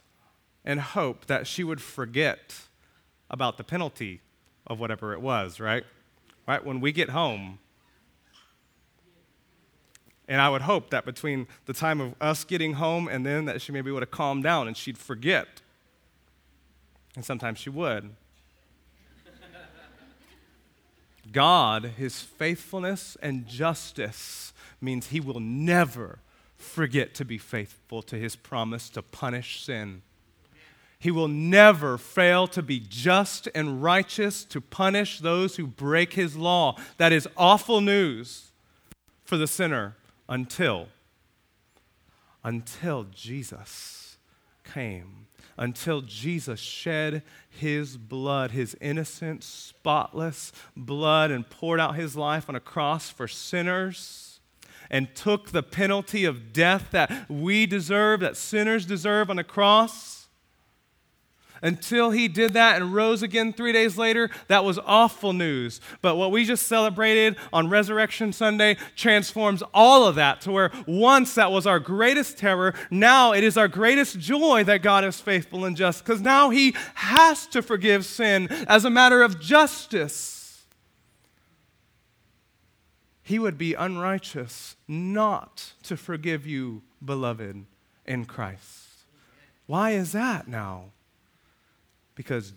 and 0.63 0.80
hope 0.80 1.26
that 1.26 1.47
she 1.47 1.66
would 1.66 1.82
forget 1.82 2.61
about 3.30 3.57
the 3.57 3.66
penalty 3.66 4.22
of 4.66 4.80
whatever 4.80 5.11
it 5.11 5.20
was, 5.20 5.59
right? 5.59 5.84
Right? 6.47 6.63
When 6.63 6.80
we 6.80 6.93
get 6.93 7.09
home, 7.09 7.59
and 10.30 10.39
I 10.39 10.47
would 10.47 10.61
hope 10.61 10.91
that 10.91 11.03
between 11.03 11.47
the 11.66 11.74
time 11.74 11.99
of 11.99 12.16
us 12.22 12.45
getting 12.45 12.76
home 12.76 13.09
and 13.09 13.26
then 13.26 13.43
that 13.43 13.61
she 13.61 13.74
maybe 13.74 13.91
would 13.91 14.01
have 14.01 14.11
calmed 14.11 14.43
down 14.43 14.70
and 14.70 14.78
she'd 14.78 14.97
forget. 14.97 15.59
And 17.16 17.24
sometimes 17.24 17.59
she 17.59 17.70
would. 17.70 18.11
God, 21.32 21.86
his 21.97 22.22
faithfulness 22.22 23.18
and 23.22 23.47
justice 23.47 24.53
means 24.80 25.07
he 25.07 25.20
will 25.20 25.39
never 25.39 26.20
forget 26.57 27.13
to 27.16 27.26
be 27.26 27.38
faithful 27.38 28.01
to 28.03 28.16
his 28.16 28.36
promise 28.36 28.89
to 28.89 29.01
punish 29.01 29.63
sin. 29.63 30.01
He 30.99 31.11
will 31.11 31.28
never 31.28 31.97
fail 31.97 32.47
to 32.47 32.61
be 32.61 32.80
just 32.80 33.47
and 33.53 33.84
righteous 33.84 34.43
to 34.45 34.61
punish 34.61 35.20
those 35.20 35.55
who 35.55 35.68
break 35.68 36.13
his 36.13 36.36
law. 36.36 36.78
That 36.97 37.11
is 37.11 37.28
awful 37.38 37.82
news 37.82 38.51
for 39.24 39.38
the 39.38 39.47
sinner 39.47 39.95
until 40.30 40.88
until 42.43 43.05
Jesus 43.05 44.18
came, 44.63 45.24
until 45.58 46.01
Jesus 46.01 46.60
shed 46.60 47.24
his 47.49 47.97
blood, 47.97 48.51
his 48.51 48.76
innocent, 48.82 49.43
spotless 49.43 50.51
blood, 50.76 51.32
and 51.32 51.49
poured 51.49 51.80
out 51.80 51.95
his 51.95 52.16
life 52.16 52.49
on 52.49 52.56
a 52.56 52.60
cross 52.60 53.10
for 53.10 53.28
sinners 53.28 54.39
and 54.89 55.16
took 55.16 55.51
the 55.51 55.64
penalty 55.64 56.26
of 56.26 56.53
death 56.53 56.91
that 56.91 57.30
we 57.30 57.66
deserve, 57.66 58.20
that 58.20 58.38
sinners 58.38 58.86
deserve 58.86 59.30
on 59.30 59.38
the 59.38 59.43
cross 59.43 60.24
until 61.62 62.12
he 62.12 62.28
did 62.28 62.53
that 62.53 62.82
and 62.82 62.93
rose 62.93 63.24
again 63.24 63.53
three 63.53 63.72
days 63.72 63.97
later, 63.97 64.30
that 64.47 64.64
was 64.64 64.80
awful 64.86 65.34
news. 65.34 65.82
But 66.01 66.16
what 66.16 66.32
we 66.32 66.45
just 66.45 66.68
celebrated 66.68 67.36
on 67.53 67.70
Resurrection 67.70 68.34
Sunday 68.34 68.78
transforms 68.95 69.64
all 69.74 70.08
of 70.08 70.16
that 70.16 70.41
to 70.41 70.51
where 70.51 70.72
once 70.88 71.36
that 71.36 71.51
was 71.51 71.68
our 71.68 71.80
greatest 71.80 72.38
terror, 72.38 72.74
now 72.89 73.34
it 73.34 73.43
is 73.43 73.58
our 73.58 73.68
greatest 73.68 74.20
joy 74.20 74.64
that 74.64 74.82
God 74.82 75.03
is 75.03 75.20
faithful 75.20 75.66
and 75.66 75.76
just 75.76 76.03
because 76.03 76.22
now 76.22 76.49
he 76.49 76.76
has 76.95 77.47
to 77.47 77.62
forgive 77.62 78.06
sin 78.06 78.47
as 78.68 78.86
a 78.86 78.89
matter 78.89 79.22
of 79.22 79.39
justice. 79.39 80.36
He 83.26 83.39
would 83.39 83.58
be 83.58 83.74
unrighteous 83.74 84.76
not 84.88 85.74
to 85.84 85.97
forgive 85.97 86.45
you, 86.45 86.84
beloved, 87.03 87.66
in 88.06 88.26
Christ. 88.26 88.86
Why 89.66 89.91
is 89.91 90.12
that 90.12 90.47
now? 90.47 90.91
Because 92.16 92.53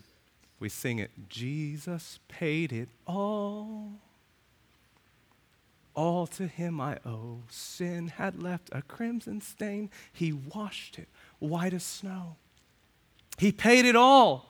we 0.59 0.69
sing 0.69 0.99
it 0.99 1.11
Jesus 1.29 2.19
paid 2.27 2.71
it 2.71 2.89
all. 3.05 3.93
All 5.93 6.27
to 6.27 6.47
him 6.47 6.79
I 6.79 6.97
owe. 7.05 7.39
Sin 7.49 8.07
had 8.07 8.41
left 8.41 8.69
a 8.71 8.81
crimson 8.81 9.41
stain. 9.41 9.89
He 10.13 10.31
washed 10.31 10.97
it 10.97 11.09
white 11.39 11.73
as 11.73 11.83
snow. 11.83 12.37
He 13.37 13.51
paid 13.51 13.85
it 13.85 13.95
all. 13.95 14.45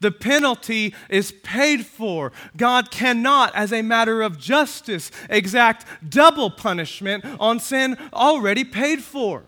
The 0.00 0.10
penalty 0.10 0.94
is 1.08 1.32
paid 1.32 1.86
for. 1.86 2.32
God 2.56 2.90
cannot, 2.90 3.54
as 3.54 3.72
a 3.72 3.80
matter 3.82 4.22
of 4.22 4.38
justice, 4.38 5.10
exact 5.30 5.86
double 6.06 6.50
punishment 6.50 7.24
on 7.40 7.60
sin 7.60 7.96
already 8.12 8.64
paid 8.64 9.02
for. 9.02 9.44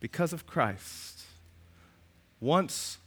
Because 0.00 0.32
of 0.32 0.46
Christ 0.46 1.11
once 2.42 2.98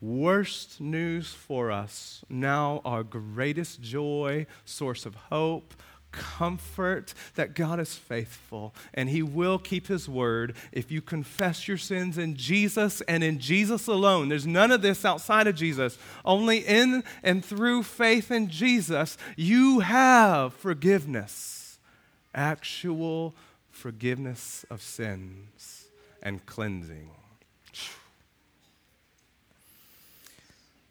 worst 0.00 0.80
news 0.80 1.32
for 1.32 1.70
us, 1.70 2.24
now 2.28 2.80
our 2.84 3.04
greatest 3.04 3.80
joy, 3.80 4.46
source 4.64 5.06
of 5.06 5.14
hope, 5.14 5.74
comfort 6.10 7.14
that 7.36 7.54
God 7.54 7.78
is 7.78 7.94
faithful 7.94 8.74
and 8.92 9.08
He 9.08 9.22
will 9.22 9.60
keep 9.60 9.86
His 9.86 10.08
word 10.08 10.56
if 10.72 10.90
you 10.90 11.00
confess 11.00 11.68
your 11.68 11.76
sins 11.78 12.18
in 12.18 12.34
Jesus 12.34 13.00
and 13.02 13.22
in 13.22 13.38
Jesus 13.38 13.86
alone. 13.86 14.28
There's 14.28 14.46
none 14.46 14.72
of 14.72 14.82
this 14.82 15.04
outside 15.04 15.46
of 15.46 15.54
Jesus. 15.54 15.96
Only 16.24 16.58
in 16.58 17.04
and 17.22 17.44
through 17.44 17.84
faith 17.84 18.32
in 18.32 18.48
Jesus, 18.48 19.16
you 19.36 19.80
have 19.80 20.52
forgiveness, 20.54 21.78
actual 22.34 23.36
forgiveness 23.70 24.66
of 24.68 24.82
sins 24.82 25.86
and 26.24 26.44
cleansing. 26.44 27.10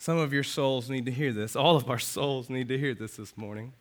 Some 0.09 0.17
of 0.17 0.33
your 0.33 0.41
souls 0.41 0.89
need 0.89 1.05
to 1.05 1.11
hear 1.11 1.31
this. 1.31 1.55
All 1.55 1.75
of 1.75 1.87
our 1.87 1.99
souls 1.99 2.49
need 2.49 2.67
to 2.69 2.79
hear 2.79 2.95
this 2.95 3.17
this 3.17 3.37
morning. 3.37 3.73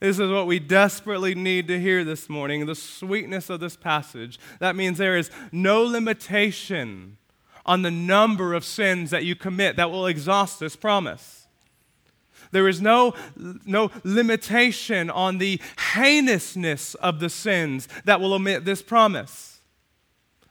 This 0.00 0.18
is 0.18 0.30
what 0.30 0.46
we 0.46 0.58
desperately 0.58 1.34
need 1.34 1.68
to 1.68 1.78
hear 1.78 2.02
this 2.02 2.30
morning 2.30 2.64
the 2.64 2.74
sweetness 2.74 3.50
of 3.50 3.60
this 3.60 3.76
passage. 3.76 4.40
That 4.58 4.74
means 4.74 4.96
there 4.96 5.18
is 5.18 5.30
no 5.52 5.82
limitation 5.82 7.18
on 7.66 7.82
the 7.82 7.90
number 7.90 8.54
of 8.54 8.64
sins 8.64 9.10
that 9.10 9.22
you 9.22 9.36
commit 9.36 9.76
that 9.76 9.90
will 9.90 10.06
exhaust 10.06 10.60
this 10.60 10.76
promise. 10.76 11.46
There 12.50 12.66
is 12.66 12.80
no, 12.80 13.12
no 13.36 13.90
limitation 14.04 15.10
on 15.10 15.36
the 15.36 15.60
heinousness 15.76 16.94
of 16.94 17.20
the 17.20 17.28
sins 17.28 17.86
that 18.06 18.18
will 18.18 18.32
omit 18.32 18.64
this 18.64 18.80
promise. 18.80 19.60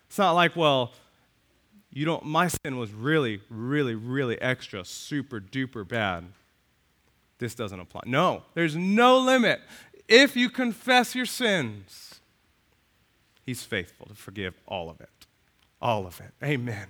It's 0.07 0.20
not 0.20 0.34
like, 0.34 0.55
well, 0.55 0.93
you 1.92 2.06
don't, 2.06 2.26
my 2.26 2.48
sin 2.48 2.78
was 2.78 2.92
really, 2.94 3.42
really, 3.50 3.96
really 3.96 4.42
extra, 4.42 4.86
super 4.86 5.39
duper 5.39 5.88
bad. 5.88 6.26
This 7.38 7.56
doesn't 7.56 7.80
apply. 7.80 8.02
No, 8.06 8.44
there's 8.54 8.76
no 8.76 9.20
limit. 9.20 9.62
If 10.08 10.36
you 10.36 10.50
confess 10.50 11.16
your 11.16 11.26
sins, 11.26 12.22
He's 13.44 13.64
faithful 13.64 14.06
to 14.06 14.14
forgive 14.14 14.54
all 14.68 14.89
of 14.89 15.02
it. 15.02 15.10
All 15.82 16.06
of 16.06 16.22
it. 16.22 16.32
Amen. 16.44 16.88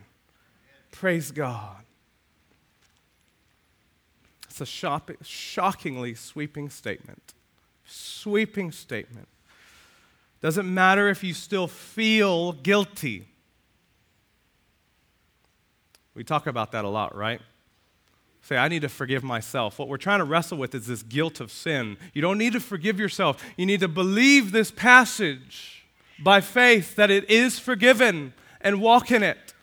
Praise 0.92 1.32
God. 1.32 1.84
It's 4.50 4.60
a 4.62 4.66
shockingly 5.24 6.14
sweeping 6.14 6.70
statement. 6.70 7.34
Sweeping 7.86 8.72
statement. 8.72 9.30
Doesn't 10.42 10.72
matter 10.72 11.08
if 11.08 11.24
you 11.24 11.34
still 11.34 11.68
feel 11.68 12.52
guilty. 12.52 13.30
We 16.16 16.24
talk 16.24 16.48
about 16.48 16.72
that 16.74 16.86
a 16.86 16.90
lot, 16.90 17.16
right? 17.16 17.42
Say, 18.44 18.58
I 18.58 18.68
need 18.68 18.82
to 18.82 18.90
forgive 18.90 19.24
myself. 19.24 19.78
What 19.78 19.88
we're 19.88 19.98
trying 19.98 20.20
to 20.20 20.26
wrestle 20.26 20.58
with 20.58 20.74
is 20.74 20.88
this 20.88 21.04
guilt 21.04 21.40
of 21.40 21.52
sin. 21.52 21.98
You 22.14 22.22
don't 22.22 22.38
need 22.38 22.54
to 22.54 22.60
forgive 22.60 23.00
yourself. 23.00 23.44
You 23.56 23.66
need 23.66 23.82
to 23.82 23.88
believe 23.88 24.52
this 24.52 24.72
passage 24.72 25.86
by 26.24 26.42
faith 26.42 26.96
that 26.96 27.12
it 27.12 27.30
is 27.30 27.60
forgiven 27.60 28.34
and 28.60 28.82
walk 28.82 29.12
in 29.12 29.24
it. 29.24 29.54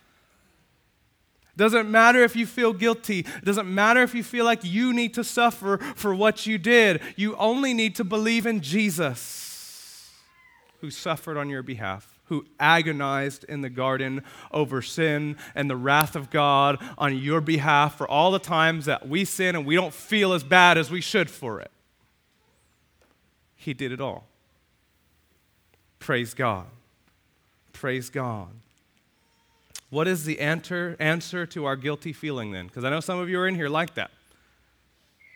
Doesn't 1.57 1.91
matter 1.91 2.23
if 2.23 2.37
you 2.37 2.47
feel 2.47 2.73
guilty. 2.73 3.27
Doesn't 3.43 3.73
matter 3.73 4.01
if 4.03 4.15
you 4.15 4.23
feel 4.23 4.45
like 4.45 4.61
you 4.63 4.93
need 4.93 5.15
to 5.15 5.25
suffer 5.25 5.79
for 5.97 6.15
what 6.15 6.47
you 6.47 6.57
did. 6.57 7.01
You 7.17 7.35
only 7.37 7.75
need 7.75 7.97
to 7.97 8.05
believe 8.05 8.47
in 8.47 8.61
Jesus 8.61 10.13
who 10.81 10.91
suffered 10.91 11.37
on 11.37 11.51
your 11.51 11.65
behalf 11.65 12.18
who 12.29 12.47
agonized 12.61 13.45
in 13.45 13.61
the 13.61 13.71
garden 13.71 14.23
over 14.53 14.81
sin 14.83 15.37
and 15.55 15.69
the 15.69 15.77
wrath 15.77 16.15
of 16.15 16.31
God 16.31 16.79
on 16.97 17.17
your 17.17 17.41
behalf 17.41 17.97
for 17.97 18.09
all 18.09 18.31
the 18.31 18.39
times 18.39 18.85
that 18.85 19.09
we 19.09 19.25
sin 19.25 19.57
and 19.57 19.67
we 19.67 19.75
don't 19.75 19.95
feel 19.95 20.33
as 20.33 20.45
bad 20.45 20.79
as 20.79 20.91
we 20.91 21.01
should 21.01 21.31
for 21.31 21.61
it. 21.61 21.71
He 23.57 23.75
did 23.75 23.93
it 23.93 24.01
all. 24.01 24.27
Praise 25.99 26.35
God. 26.35 26.67
Praise 27.73 28.11
God. 28.11 28.49
What 29.91 30.07
is 30.07 30.25
the 30.25 30.41
answer, 30.41 30.97
answer 30.99 31.47
to 31.47 31.65
our 31.65 31.77
guilty 31.77 32.13
feeling 32.13 32.53
then? 32.53 32.67
Because 32.67 32.85
I 32.85 32.91
know 32.91 33.01
some 33.01 33.19
of 33.19 33.29
you 33.29 33.39
are 33.41 33.49
in 33.49 33.55
here 33.55 33.69
like 33.69 33.95
that. 33.95 34.11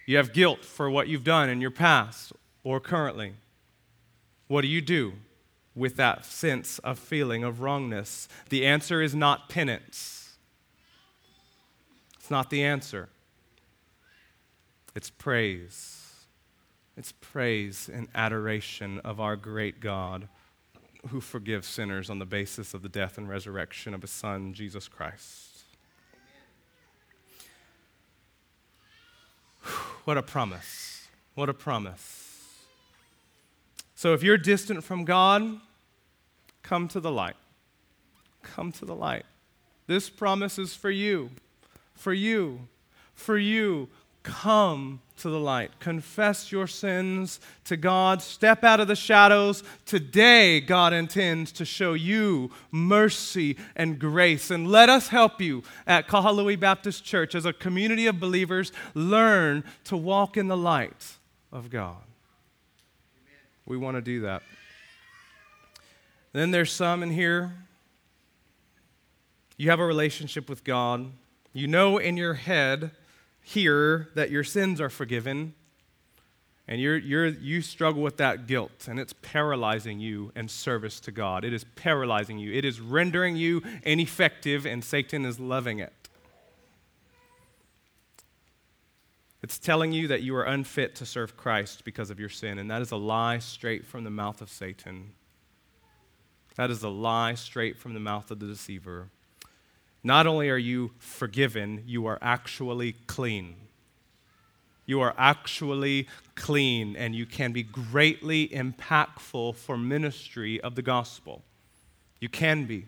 You 0.07 0.19
have 0.19 0.33
guilt 0.33 0.65
for 0.65 0.91
what 0.91 1.09
you've 1.09 1.25
done 1.25 1.49
in 1.49 1.61
your 1.61 1.71
past 1.71 2.33
or 2.65 2.81
currently. 2.81 3.33
What 4.49 4.63
do 4.63 4.69
you 4.69 4.81
do? 4.81 5.15
With 5.75 5.97
that 5.97 6.25
sense 6.25 6.79
of 6.81 6.99
feeling 6.99 7.45
of 7.45 7.61
wrongness? 7.61 8.29
The 8.49 8.67
answer 8.67 9.03
is 9.03 9.15
not 9.15 9.49
penance. 9.49 10.37
It's 12.19 12.31
not 12.31 12.51
the 12.51 12.63
answer. 12.63 13.09
It's 14.95 15.11
praise. 15.11 16.27
It's 16.97 17.13
praise 17.13 17.89
and 17.93 18.09
adoration 18.15 19.01
of 19.01 19.21
our 19.21 19.37
great 19.37 19.81
God 19.81 20.29
who 21.09 21.21
forgives 21.21 21.67
sinners 21.67 22.11
on 22.11 22.19
the 22.19 22.27
basis 22.27 22.75
of 22.75 22.83
the 22.83 22.89
death 22.89 23.19
and 23.19 23.29
resurrection 23.29 23.95
of 23.95 24.03
his 24.03 24.11
Son, 24.11 24.55
Jesus 24.55 24.89
Christ. 24.89 25.65
What 30.05 30.19
a 30.19 30.23
promise. 30.23 31.09
What 31.35 31.49
a 31.49 31.55
promise. 31.55 32.22
So 34.03 34.15
if 34.15 34.25
you're 34.25 34.37
distant 34.37 34.83
from 34.83 35.05
God, 35.05 35.61
come 36.65 36.89
to 36.89 36.99
the 36.99 37.13
light. 37.13 37.37
Come 38.43 38.73
to 38.73 38.85
the 38.85 38.97
light. 38.97 39.25
This 39.87 40.11
promise 40.11 40.59
is 40.59 40.75
for 40.75 40.91
you, 40.91 41.31
for 41.95 42.13
you, 42.13 42.67
for 43.15 43.39
you. 43.39 43.89
Come 44.25 45.03
to 45.19 45.31
the 45.31 45.39
light. 45.39 45.79
Confess 45.79 46.51
your 46.51 46.67
sins 46.67 47.39
to 47.63 47.77
God. 47.77 48.21
Step 48.23 48.65
out 48.65 48.81
of 48.81 48.89
the 48.89 48.97
shadows. 48.97 49.63
Today, 49.87 50.61
God 50.61 50.93
intends 50.93 51.53
to 51.53 51.65
show 51.65 51.93
you 51.93 52.51
mercy 52.73 53.57
and 53.77 54.01
grace. 54.01 54.51
And 54.51 54.67
let 54.67 54.89
us 54.89 55.07
help 55.07 55.41
you 55.41 55.63
at 55.87 56.09
Kahului 56.09 56.59
Baptist 56.59 57.05
Church 57.05 57.37
as 57.37 57.47
a 57.47 57.53
community 57.53 58.09
of 58.09 58.19
believers 58.19 58.73
learn 58.95 59.63
to 59.85 59.97
walk 59.97 60.37
in 60.37 60.49
the 60.49 60.57
light 60.57 61.19
of 61.53 61.71
God. 61.71 62.03
We 63.67 63.77
want 63.77 63.97
to 63.97 64.03
do 64.03 64.21
that. 64.23 64.43
Then 66.33 66.51
there's 66.51 66.73
some 66.73 67.03
in 67.03 67.11
here. 67.11 67.53
You 69.57 69.71
have 69.71 69.81
a 69.81 69.87
relationship 69.87 70.49
with 70.49 70.65
God. 70.65 71.11
You 71.53 71.67
know 71.67 71.99
in 71.99 72.17
your 72.17 72.35
head 72.35 72.91
here 73.43 74.09
that 74.15 74.31
your 74.31 74.45
sins 74.45 74.81
are 74.81 74.89
forgiven. 74.89 75.55
And 76.69 76.81
you're, 76.81 76.97
you're, 76.97 77.27
you 77.27 77.61
struggle 77.61 78.03
with 78.03 78.19
that 78.19 78.47
guilt, 78.47 78.87
and 78.89 78.99
it's 78.99 79.13
paralyzing 79.21 79.99
you 79.99 80.33
in 80.37 80.49
service 80.49 81.01
to 81.01 81.13
God. 81.13 81.45
It 81.45 81.53
is 81.53 81.65
paralyzing 81.75 82.39
you. 82.39 82.53
It 82.53 82.65
is 82.65 82.81
rendering 82.81 83.37
you 83.37 83.63
ineffective, 83.83 84.65
and 84.65 84.83
Satan 84.85 85.25
is 85.25 85.41
loving 85.41 85.81
it. 85.81 85.93
It's 89.43 89.59
telling 89.59 89.93
you 89.93 90.09
that 90.09 90.23
you 90.23 90.37
are 90.37 90.45
unfit 90.45 90.95
to 90.97 91.07
serve 91.07 91.37
Christ 91.37 91.85
because 91.85 92.11
of 92.11 92.21
your 92.21 92.29
sin, 92.29 92.59
and 92.59 92.71
that 92.71 92.81
is 92.81 92.93
a 92.93 92.97
lie 92.97 93.39
straight 93.39 93.85
from 93.85 94.05
the 94.05 94.11
mouth 94.11 94.41
of 94.41 94.49
Satan. 94.49 95.13
That 96.55 96.71
is 96.71 96.83
a 96.83 96.89
lie 96.89 97.35
straight 97.35 97.77
from 97.77 97.95
the 97.95 98.01
mouth 98.01 98.31
of 98.31 98.39
the 98.39 98.47
deceiver. 98.47 99.09
Not 100.05 100.27
only 100.27 100.49
are 100.49 100.57
you 100.57 100.93
forgiven, 100.99 101.83
you 101.87 102.07
are 102.07 102.19
actually 102.23 102.93
clean. 103.07 103.57
You 104.87 105.01
are 105.01 105.15
actually 105.17 106.07
clean, 106.35 106.95
and 106.95 107.15
you 107.15 107.27
can 107.27 107.53
be 107.53 107.63
greatly 107.63 108.49
impactful 108.49 109.57
for 109.57 109.77
ministry 109.77 110.61
of 110.61 110.75
the 110.77 110.83
gospel. 110.83 111.43
You 112.21 112.29
can 112.29 112.67
be. 112.67 112.87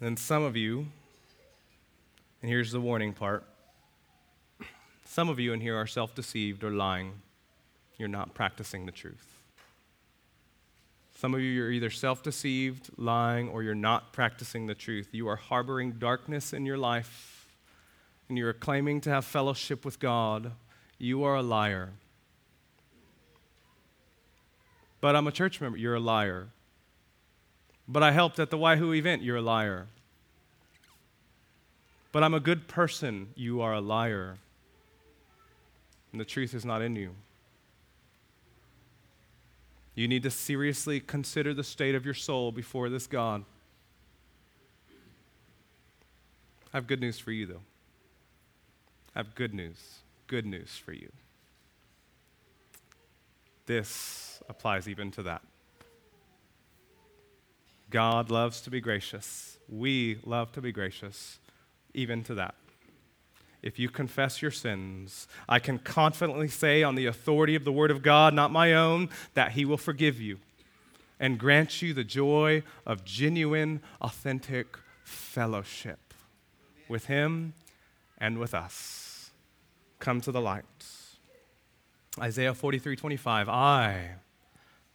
And 0.00 0.18
some 0.18 0.42
of 0.42 0.56
you, 0.56 0.86
and 2.42 2.50
here's 2.50 2.72
the 2.72 2.80
warning 2.80 3.12
part 3.12 3.44
some 5.10 5.28
of 5.28 5.40
you 5.40 5.52
in 5.52 5.60
here 5.60 5.76
are 5.76 5.88
self 5.88 6.14
deceived 6.14 6.62
or 6.62 6.70
lying. 6.70 7.14
You're 7.98 8.08
not 8.08 8.32
practicing 8.32 8.86
the 8.86 8.92
truth. 8.92 9.26
Some 11.16 11.34
of 11.34 11.40
you 11.40 11.64
are 11.64 11.70
either 11.70 11.90
self 11.90 12.22
deceived, 12.22 12.90
lying, 12.96 13.48
or 13.48 13.64
you're 13.64 13.74
not 13.74 14.12
practicing 14.12 14.68
the 14.68 14.74
truth. 14.76 15.08
You 15.10 15.26
are 15.26 15.34
harboring 15.34 15.94
darkness 15.98 16.52
in 16.52 16.64
your 16.64 16.78
life, 16.78 17.48
and 18.28 18.38
you 18.38 18.46
are 18.46 18.52
claiming 18.52 19.00
to 19.00 19.10
have 19.10 19.24
fellowship 19.24 19.84
with 19.84 19.98
God. 19.98 20.52
You 20.96 21.24
are 21.24 21.34
a 21.34 21.42
liar. 21.42 21.90
But 25.00 25.16
I'm 25.16 25.26
a 25.26 25.32
church 25.32 25.60
member. 25.60 25.76
You're 25.76 25.96
a 25.96 26.00
liar. 26.00 26.50
But 27.88 28.04
I 28.04 28.12
helped 28.12 28.38
at 28.38 28.50
the 28.50 28.58
Waihu 28.58 28.96
event. 28.96 29.22
You're 29.22 29.38
a 29.38 29.42
liar. 29.42 29.88
But 32.12 32.24
I'm 32.24 32.34
a 32.34 32.40
good 32.40 32.66
person. 32.66 33.28
You 33.34 33.60
are 33.60 33.74
a 33.74 33.80
liar. 33.80 34.38
And 36.12 36.20
the 36.20 36.24
truth 36.24 36.54
is 36.54 36.64
not 36.64 36.82
in 36.82 36.96
you. 36.96 37.10
You 39.94 40.08
need 40.08 40.22
to 40.22 40.30
seriously 40.30 41.00
consider 41.00 41.52
the 41.52 41.64
state 41.64 41.94
of 41.94 42.04
your 42.04 42.14
soul 42.14 42.52
before 42.52 42.88
this 42.88 43.06
God. 43.06 43.44
I 46.72 46.76
have 46.76 46.86
good 46.86 47.00
news 47.00 47.18
for 47.18 47.32
you, 47.32 47.46
though. 47.46 47.62
I 49.14 49.18
have 49.18 49.34
good 49.34 49.52
news. 49.52 49.98
Good 50.26 50.46
news 50.46 50.76
for 50.76 50.92
you. 50.92 51.10
This 53.66 54.40
applies 54.48 54.88
even 54.88 55.10
to 55.12 55.22
that. 55.24 55.42
God 57.90 58.30
loves 58.30 58.60
to 58.62 58.70
be 58.70 58.80
gracious. 58.80 59.58
We 59.68 60.18
love 60.24 60.52
to 60.52 60.60
be 60.60 60.70
gracious 60.70 61.39
even 61.94 62.22
to 62.24 62.34
that. 62.34 62.54
If 63.62 63.78
you 63.78 63.90
confess 63.90 64.40
your 64.40 64.50
sins, 64.50 65.28
I 65.48 65.58
can 65.58 65.78
confidently 65.78 66.48
say, 66.48 66.82
on 66.82 66.94
the 66.94 67.06
authority 67.06 67.54
of 67.54 67.64
the 67.64 67.72
Word 67.72 67.90
of 67.90 68.02
God, 68.02 68.32
not 68.32 68.50
my 68.50 68.72
own, 68.72 69.10
that 69.34 69.52
He 69.52 69.64
will 69.64 69.76
forgive 69.76 70.20
you 70.20 70.38
and 71.18 71.38
grant 71.38 71.82
you 71.82 71.92
the 71.92 72.02
joy 72.02 72.62
of 72.86 73.04
genuine, 73.04 73.82
authentic 74.00 74.78
fellowship 75.04 76.14
with 76.88 77.06
Him 77.06 77.52
and 78.16 78.38
with 78.38 78.54
us. 78.54 79.30
Come 79.98 80.22
to 80.22 80.32
the 80.32 80.40
light. 80.40 80.64
Isaiah 82.18 82.54
43 82.54 82.96
25. 82.96 83.48
I, 83.48 84.12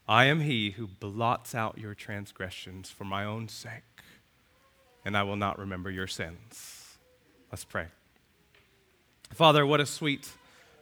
I 0.08 0.26
am 0.26 0.42
He 0.42 0.72
who 0.72 0.88
blots 0.88 1.54
out 1.54 1.78
your 1.78 1.94
transgressions 1.94 2.90
for 2.90 3.06
my 3.06 3.24
own 3.24 3.48
sake, 3.48 4.02
and 5.06 5.16
I 5.16 5.22
will 5.22 5.38
not 5.38 5.60
remember 5.60 5.92
your 5.92 6.08
sins. 6.08 6.75
Let's 7.56 7.64
pray. 7.64 7.86
Father, 9.32 9.66
what 9.66 9.80
a 9.80 9.86
sweet, 9.86 10.30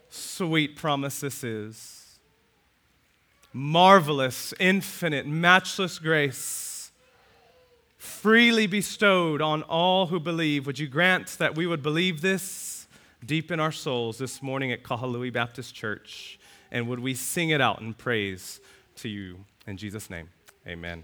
sweet 0.09 0.75
promise 0.75 1.19
this 1.19 1.43
is. 1.43 2.17
Marvelous, 3.53 4.55
infinite, 4.59 5.27
matchless 5.27 5.99
grace, 5.99 6.89
freely 7.99 8.65
bestowed 8.65 9.39
on 9.39 9.61
all 9.61 10.07
who 10.07 10.19
believe. 10.19 10.65
Would 10.65 10.79
you 10.79 10.87
grant 10.87 11.27
that 11.37 11.55
we 11.55 11.67
would 11.67 11.83
believe 11.83 12.21
this 12.21 12.87
deep 13.23 13.51
in 13.51 13.59
our 13.59 13.71
souls 13.71 14.17
this 14.17 14.41
morning 14.41 14.71
at 14.71 14.81
Kahului 14.81 15.31
Baptist 15.31 15.75
Church? 15.75 16.39
And 16.71 16.87
would 16.87 17.01
we 17.01 17.13
sing 17.13 17.51
it 17.51 17.61
out 17.61 17.81
in 17.81 17.93
praise 17.93 18.59
to 18.95 19.09
you? 19.09 19.45
In 19.67 19.77
Jesus' 19.77 20.09
name, 20.09 20.27
amen. 20.67 21.03